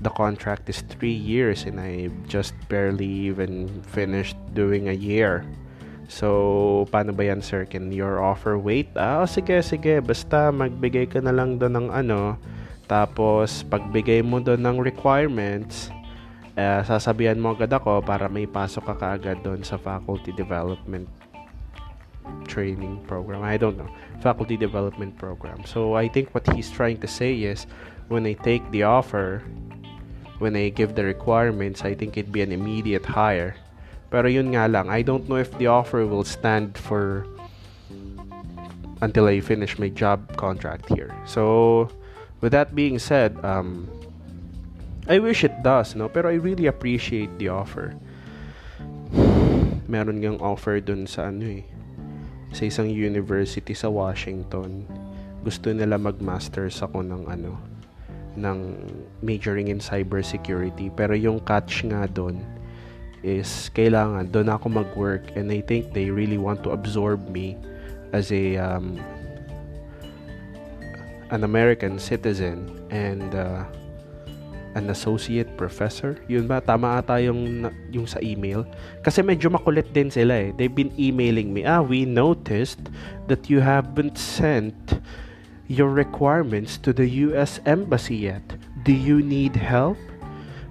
the 0.00 0.12
contract 0.12 0.68
is 0.68 0.84
3 0.96 1.08
years 1.08 1.64
and 1.64 1.80
I 1.80 2.08
just 2.28 2.52
barely 2.68 3.28
even 3.28 3.68
finished 3.88 4.36
doing 4.52 4.88
a 4.88 4.96
year. 4.96 5.44
So, 6.10 6.90
paano 6.90 7.14
ba 7.14 7.30
yan, 7.30 7.38
sir? 7.38 7.62
Can 7.70 7.94
your 7.94 8.18
offer 8.18 8.58
wait? 8.58 8.90
Ah, 8.98 9.22
oh, 9.22 9.30
sige, 9.30 9.62
sige. 9.62 10.02
Basta 10.02 10.50
magbigay 10.50 11.06
ka 11.06 11.22
na 11.22 11.30
lang 11.30 11.54
doon 11.54 11.86
ng 11.86 11.88
ano. 11.94 12.34
Tapos, 12.90 13.62
pagbigay 13.70 14.18
mo 14.26 14.42
doon 14.42 14.58
ng 14.58 14.82
requirements, 14.82 15.94
uh, 16.58 16.82
sasabihan 16.82 17.38
mo 17.38 17.54
agad 17.54 17.70
ako 17.70 18.02
para 18.02 18.26
may 18.26 18.50
pasok 18.50 18.90
ka 18.90 18.94
kaagad 18.98 19.38
doon 19.46 19.62
sa 19.62 19.78
faculty 19.78 20.34
development 20.34 21.06
training 22.50 22.98
program. 23.06 23.46
I 23.46 23.54
don't 23.54 23.78
know. 23.78 23.86
Faculty 24.20 24.56
development 24.56 25.16
program. 25.16 25.64
So 25.64 25.96
I 25.96 26.08
think 26.08 26.34
what 26.36 26.44
he's 26.52 26.70
trying 26.70 27.00
to 27.00 27.08
say 27.08 27.34
is 27.40 27.66
when 28.08 28.26
I 28.26 28.34
take 28.34 28.60
the 28.70 28.84
offer, 28.84 29.42
when 30.38 30.56
I 30.56 30.68
give 30.68 30.94
the 30.94 31.04
requirements, 31.04 31.82
I 31.82 31.94
think 31.94 32.16
it'd 32.16 32.32
be 32.32 32.42
an 32.42 32.52
immediate 32.52 33.06
hire. 33.06 33.56
Pero 34.10 34.28
yun 34.28 34.52
nga 34.52 34.68
lang, 34.68 34.90
I 34.90 35.00
don't 35.00 35.28
know 35.28 35.36
if 35.36 35.48
the 35.56 35.68
offer 35.68 36.04
will 36.04 36.24
stand 36.24 36.76
for 36.76 37.24
until 39.00 39.24
I 39.24 39.40
finish 39.40 39.78
my 39.78 39.88
job 39.88 40.36
contract 40.36 40.92
here. 40.92 41.14
So, 41.24 41.88
with 42.42 42.52
that 42.52 42.74
being 42.74 42.98
said, 42.98 43.38
um, 43.44 43.88
I 45.08 45.18
wish 45.18 45.44
it 45.44 45.62
does, 45.62 45.96
no? 45.96 46.08
Pero 46.12 46.28
I 46.28 46.36
really 46.36 46.66
appreciate 46.66 47.32
the 47.38 47.48
offer. 47.48 47.96
Meron 49.88 50.20
ngang 50.20 50.42
offer 50.44 50.76
dun 50.84 51.06
sa 51.08 51.32
ano 51.32 51.64
eh 51.64 51.79
sa 52.50 52.66
isang 52.66 52.90
university 52.90 53.72
sa 53.72 53.88
Washington. 53.88 54.86
Gusto 55.40 55.72
nila 55.72 55.96
mag-masters 55.96 56.82
ako 56.84 57.00
ng 57.06 57.24
ano 57.30 57.56
ng 58.38 58.58
majoring 59.26 59.74
in 59.74 59.82
cybersecurity 59.82 60.86
pero 60.94 61.18
yung 61.18 61.42
catch 61.42 61.82
nga 61.90 62.06
doon 62.06 62.38
is 63.26 63.68
kailangan 63.74 64.30
doon 64.30 64.48
ako 64.48 64.66
mag-work 64.70 65.26
and 65.34 65.50
I 65.50 65.60
think 65.60 65.90
they 65.92 66.08
really 66.08 66.38
want 66.38 66.62
to 66.62 66.70
absorb 66.70 67.26
me 67.28 67.58
as 68.14 68.30
a 68.30 68.56
um, 68.56 69.02
an 71.30 71.42
American 71.42 71.98
citizen 71.98 72.70
and 72.90 73.34
uh, 73.34 73.66
an 74.74 74.90
associate 74.90 75.56
professor. 75.56 76.18
Yun 76.28 76.46
ba? 76.46 76.62
Tama 76.62 77.02
ata 77.02 77.18
yung, 77.18 77.66
yung 77.90 78.06
sa 78.06 78.22
email. 78.22 78.62
Kasi 79.02 79.22
medyo 79.22 79.50
makulit 79.50 79.90
din 79.90 80.10
sila 80.10 80.34
eh. 80.36 80.54
They've 80.54 80.72
been 80.72 80.94
emailing 80.94 81.50
me, 81.50 81.66
ah, 81.66 81.82
we 81.82 82.06
noticed 82.06 82.80
that 83.26 83.50
you 83.50 83.60
haven't 83.60 84.18
sent 84.18 85.00
your 85.66 85.90
requirements 85.90 86.78
to 86.82 86.92
the 86.92 87.06
US 87.30 87.58
Embassy 87.66 88.30
yet. 88.30 88.44
Do 88.82 88.92
you 88.92 89.22
need 89.22 89.56
help? 89.56 89.98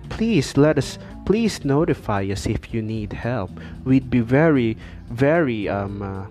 Please 0.07 0.57
let 0.57 0.77
us, 0.77 0.97
please 1.25 1.63
notify 1.63 2.23
us 2.31 2.47
if 2.47 2.73
you 2.73 2.81
need 2.81 3.13
help. 3.13 3.51
We'd 3.83 4.09
be 4.09 4.19
very, 4.23 4.75
very, 5.11 5.67
um, 5.67 6.01
uh, 6.01 6.25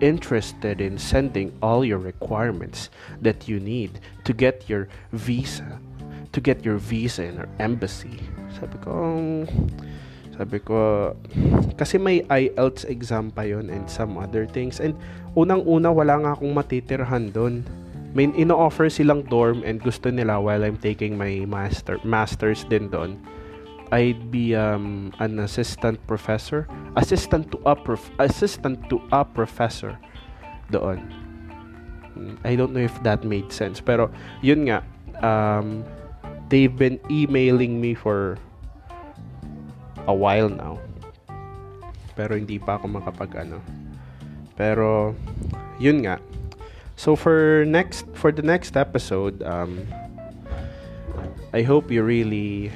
interested 0.00 0.80
in 0.80 0.96
sending 0.96 1.52
all 1.60 1.84
your 1.84 1.98
requirements 1.98 2.88
that 3.20 3.48
you 3.48 3.60
need 3.60 4.00
to 4.24 4.32
get 4.32 4.64
your 4.64 4.88
visa 5.12 5.78
to 6.32 6.38
get 6.40 6.64
your 6.64 6.78
visa 6.78 7.26
in 7.26 7.38
our 7.38 7.50
embassy. 7.58 8.22
Sabi 8.58 8.76
ko, 8.82 8.90
um, 8.90 9.46
Sabi 10.40 10.56
ko, 10.64 11.12
kasi 11.76 12.00
may 12.00 12.24
IELTS 12.32 12.88
exam 12.88 13.28
pa 13.28 13.44
yon 13.44 13.68
and 13.68 13.84
some 13.92 14.16
other 14.16 14.48
things. 14.48 14.80
And 14.80 14.96
unang-una, 15.36 15.92
wala 15.92 16.16
nga 16.16 16.32
akong 16.32 16.56
matitirhan 16.56 17.36
doon. 17.36 17.60
May 18.16 18.32
ino-offer 18.32 18.88
silang 18.88 19.28
dorm 19.28 19.60
and 19.68 19.84
gusto 19.84 20.08
nila 20.08 20.40
while 20.40 20.64
I'm 20.64 20.80
taking 20.80 21.20
my 21.20 21.44
master 21.44 22.00
masters 22.08 22.64
din 22.72 22.88
doon. 22.88 23.20
I'd 23.92 24.32
be 24.32 24.56
um, 24.56 25.12
an 25.20 25.44
assistant 25.44 26.00
professor, 26.08 26.64
assistant 26.96 27.52
to 27.52 27.60
a 27.68 27.76
prof- 27.76 28.16
assistant 28.16 28.80
to 28.88 28.96
a 29.12 29.28
professor 29.28 30.00
doon. 30.72 31.04
I 32.48 32.56
don't 32.56 32.72
know 32.72 32.80
if 32.80 32.96
that 33.04 33.28
made 33.28 33.52
sense, 33.52 33.84
pero 33.84 34.08
yun 34.40 34.72
nga 34.72 34.80
um, 35.20 35.84
they've 36.50 36.74
been 36.74 36.98
emailing 37.08 37.80
me 37.80 37.94
for 37.94 38.36
a 40.04 40.12
while 40.12 40.50
now. 40.50 40.76
Pero 42.18 42.34
hindi 42.36 42.58
pa 42.58 42.76
ako 42.76 42.90
makapag 42.90 43.46
ano. 43.46 43.62
Pero 44.58 45.14
yun 45.78 46.04
nga. 46.04 46.18
So 46.98 47.16
for 47.16 47.64
next 47.64 48.04
for 48.12 48.28
the 48.34 48.44
next 48.44 48.76
episode, 48.76 49.40
um 49.46 49.88
I 51.54 51.62
hope 51.64 51.88
you 51.88 52.04
really 52.04 52.70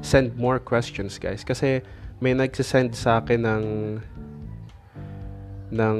send 0.00 0.38
more 0.38 0.58
questions, 0.62 1.18
guys, 1.18 1.42
kasi 1.42 1.82
may 2.22 2.34
nagsisend 2.34 2.94
sa 2.94 3.20
akin 3.22 3.44
ng 3.44 3.66
ng 5.68 5.98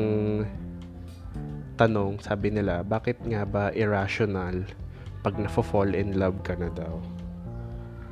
tanong, 1.79 2.19
sabi 2.19 2.51
nila, 2.51 2.83
bakit 2.83 3.21
nga 3.23 3.47
ba 3.47 3.71
irrational 3.77 4.66
pag 5.23 5.37
nafo-fall 5.37 5.95
in 5.95 6.19
love 6.19 6.41
ka 6.47 6.55
na 6.55 6.71
daw? 6.73 6.99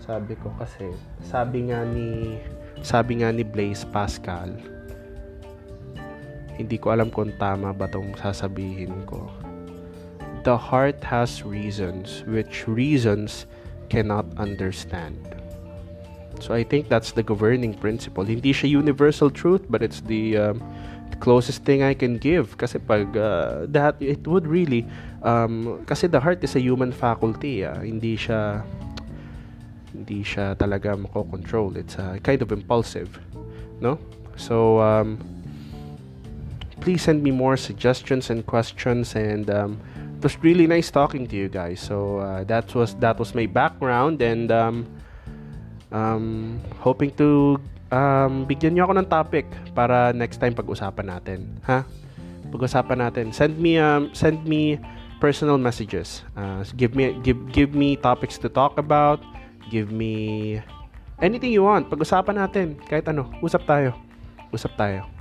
Sabi 0.02 0.38
ko 0.38 0.54
kasi, 0.58 0.86
sabi 1.22 1.70
nga 1.70 1.82
ni 1.82 2.38
sabi 2.84 3.24
nga 3.24 3.32
ni 3.32 3.42
Blaise 3.42 3.82
Pascal, 3.88 4.54
hindi 6.56 6.76
ko 6.80 6.94
alam 6.96 7.12
kung 7.12 7.32
tama 7.36 7.72
ba 7.72 7.88
tong 7.88 8.16
sasabihin 8.16 9.04
ko. 9.04 9.28
The 10.46 10.54
heart 10.54 11.02
has 11.02 11.42
reasons 11.42 12.22
which 12.30 12.70
reasons 12.70 13.50
cannot 13.90 14.24
understand. 14.38 15.18
So 16.40 16.52
I 16.54 16.62
think 16.62 16.88
that's 16.88 17.12
the 17.12 17.24
governing 17.24 17.74
principle. 17.74 18.24
Hindi 18.24 18.52
siya 18.52 18.68
universal 18.68 19.32
truth, 19.32 19.64
but 19.68 19.82
it's 19.82 20.04
the 20.04 20.36
um, 20.36 20.62
closest 21.20 21.64
thing 21.64 21.82
I 21.82 21.94
can 21.94 22.18
give. 22.18 22.56
Kasi 22.58 22.78
pag 22.78 23.16
uh, 23.16 23.66
that, 23.68 23.96
it 24.00 24.26
would 24.26 24.46
really, 24.46 24.86
um, 25.22 25.84
kasi 25.86 26.06
the 26.06 26.20
heart 26.20 26.44
is 26.44 26.56
a 26.56 26.60
human 26.60 26.92
faculty. 26.92 27.64
Uh, 27.64 27.80
hindi 27.80 28.16
siya 28.16 28.62
hindi 29.96 30.20
siya 30.22 30.54
talaga 30.54 30.92
mako-control. 30.92 31.76
It's 31.76 31.96
uh, 31.96 32.20
kind 32.22 32.42
of 32.42 32.52
impulsive, 32.52 33.18
no? 33.80 33.98
So 34.36 34.80
um, 34.80 35.16
please 36.80 37.02
send 37.02 37.22
me 37.22 37.32
more 37.32 37.56
suggestions 37.56 38.28
and 38.28 38.44
questions 38.44 39.16
and 39.16 39.48
um, 39.48 39.80
it 40.16 40.22
was 40.22 40.36
really 40.42 40.66
nice 40.66 40.90
talking 40.90 41.26
to 41.26 41.36
you 41.36 41.48
guys. 41.48 41.80
So 41.80 42.18
uh, 42.18 42.44
that 42.44 42.74
was 42.74 42.94
that 43.00 43.18
was 43.18 43.34
my 43.34 43.46
background 43.46 44.20
and 44.20 44.52
um, 44.52 44.86
um, 45.92 46.60
hoping 46.80 47.10
to 47.16 47.60
um, 47.96 48.44
bigyan 48.44 48.76
niyo 48.76 48.84
ako 48.84 49.00
ng 49.00 49.08
topic 49.08 49.48
para 49.72 50.12
next 50.12 50.36
time 50.36 50.52
pag-usapan 50.52 51.16
natin, 51.16 51.56
ha? 51.64 51.88
Pag-usapan 52.52 53.00
natin. 53.08 53.32
Send 53.32 53.56
me 53.56 53.80
um, 53.80 54.12
send 54.12 54.44
me 54.44 54.76
personal 55.16 55.56
messages. 55.56 56.20
Uh, 56.36 56.60
give 56.76 56.92
me 56.92 57.16
give 57.24 57.40
give 57.48 57.72
me 57.72 57.96
topics 57.96 58.36
to 58.36 58.52
talk 58.52 58.76
about 58.76 59.24
Give 59.66 59.90
me 59.90 60.14
anything 61.18 61.50
you 61.50 61.66
want. 61.66 61.90
Pag-usapan 61.90 62.38
natin. 62.38 62.78
Kahit 62.86 63.10
ano. 63.10 63.26
Usap 63.42 63.66
tayo. 63.66 63.98
Usap 64.54 64.78
tayo. 64.78 65.15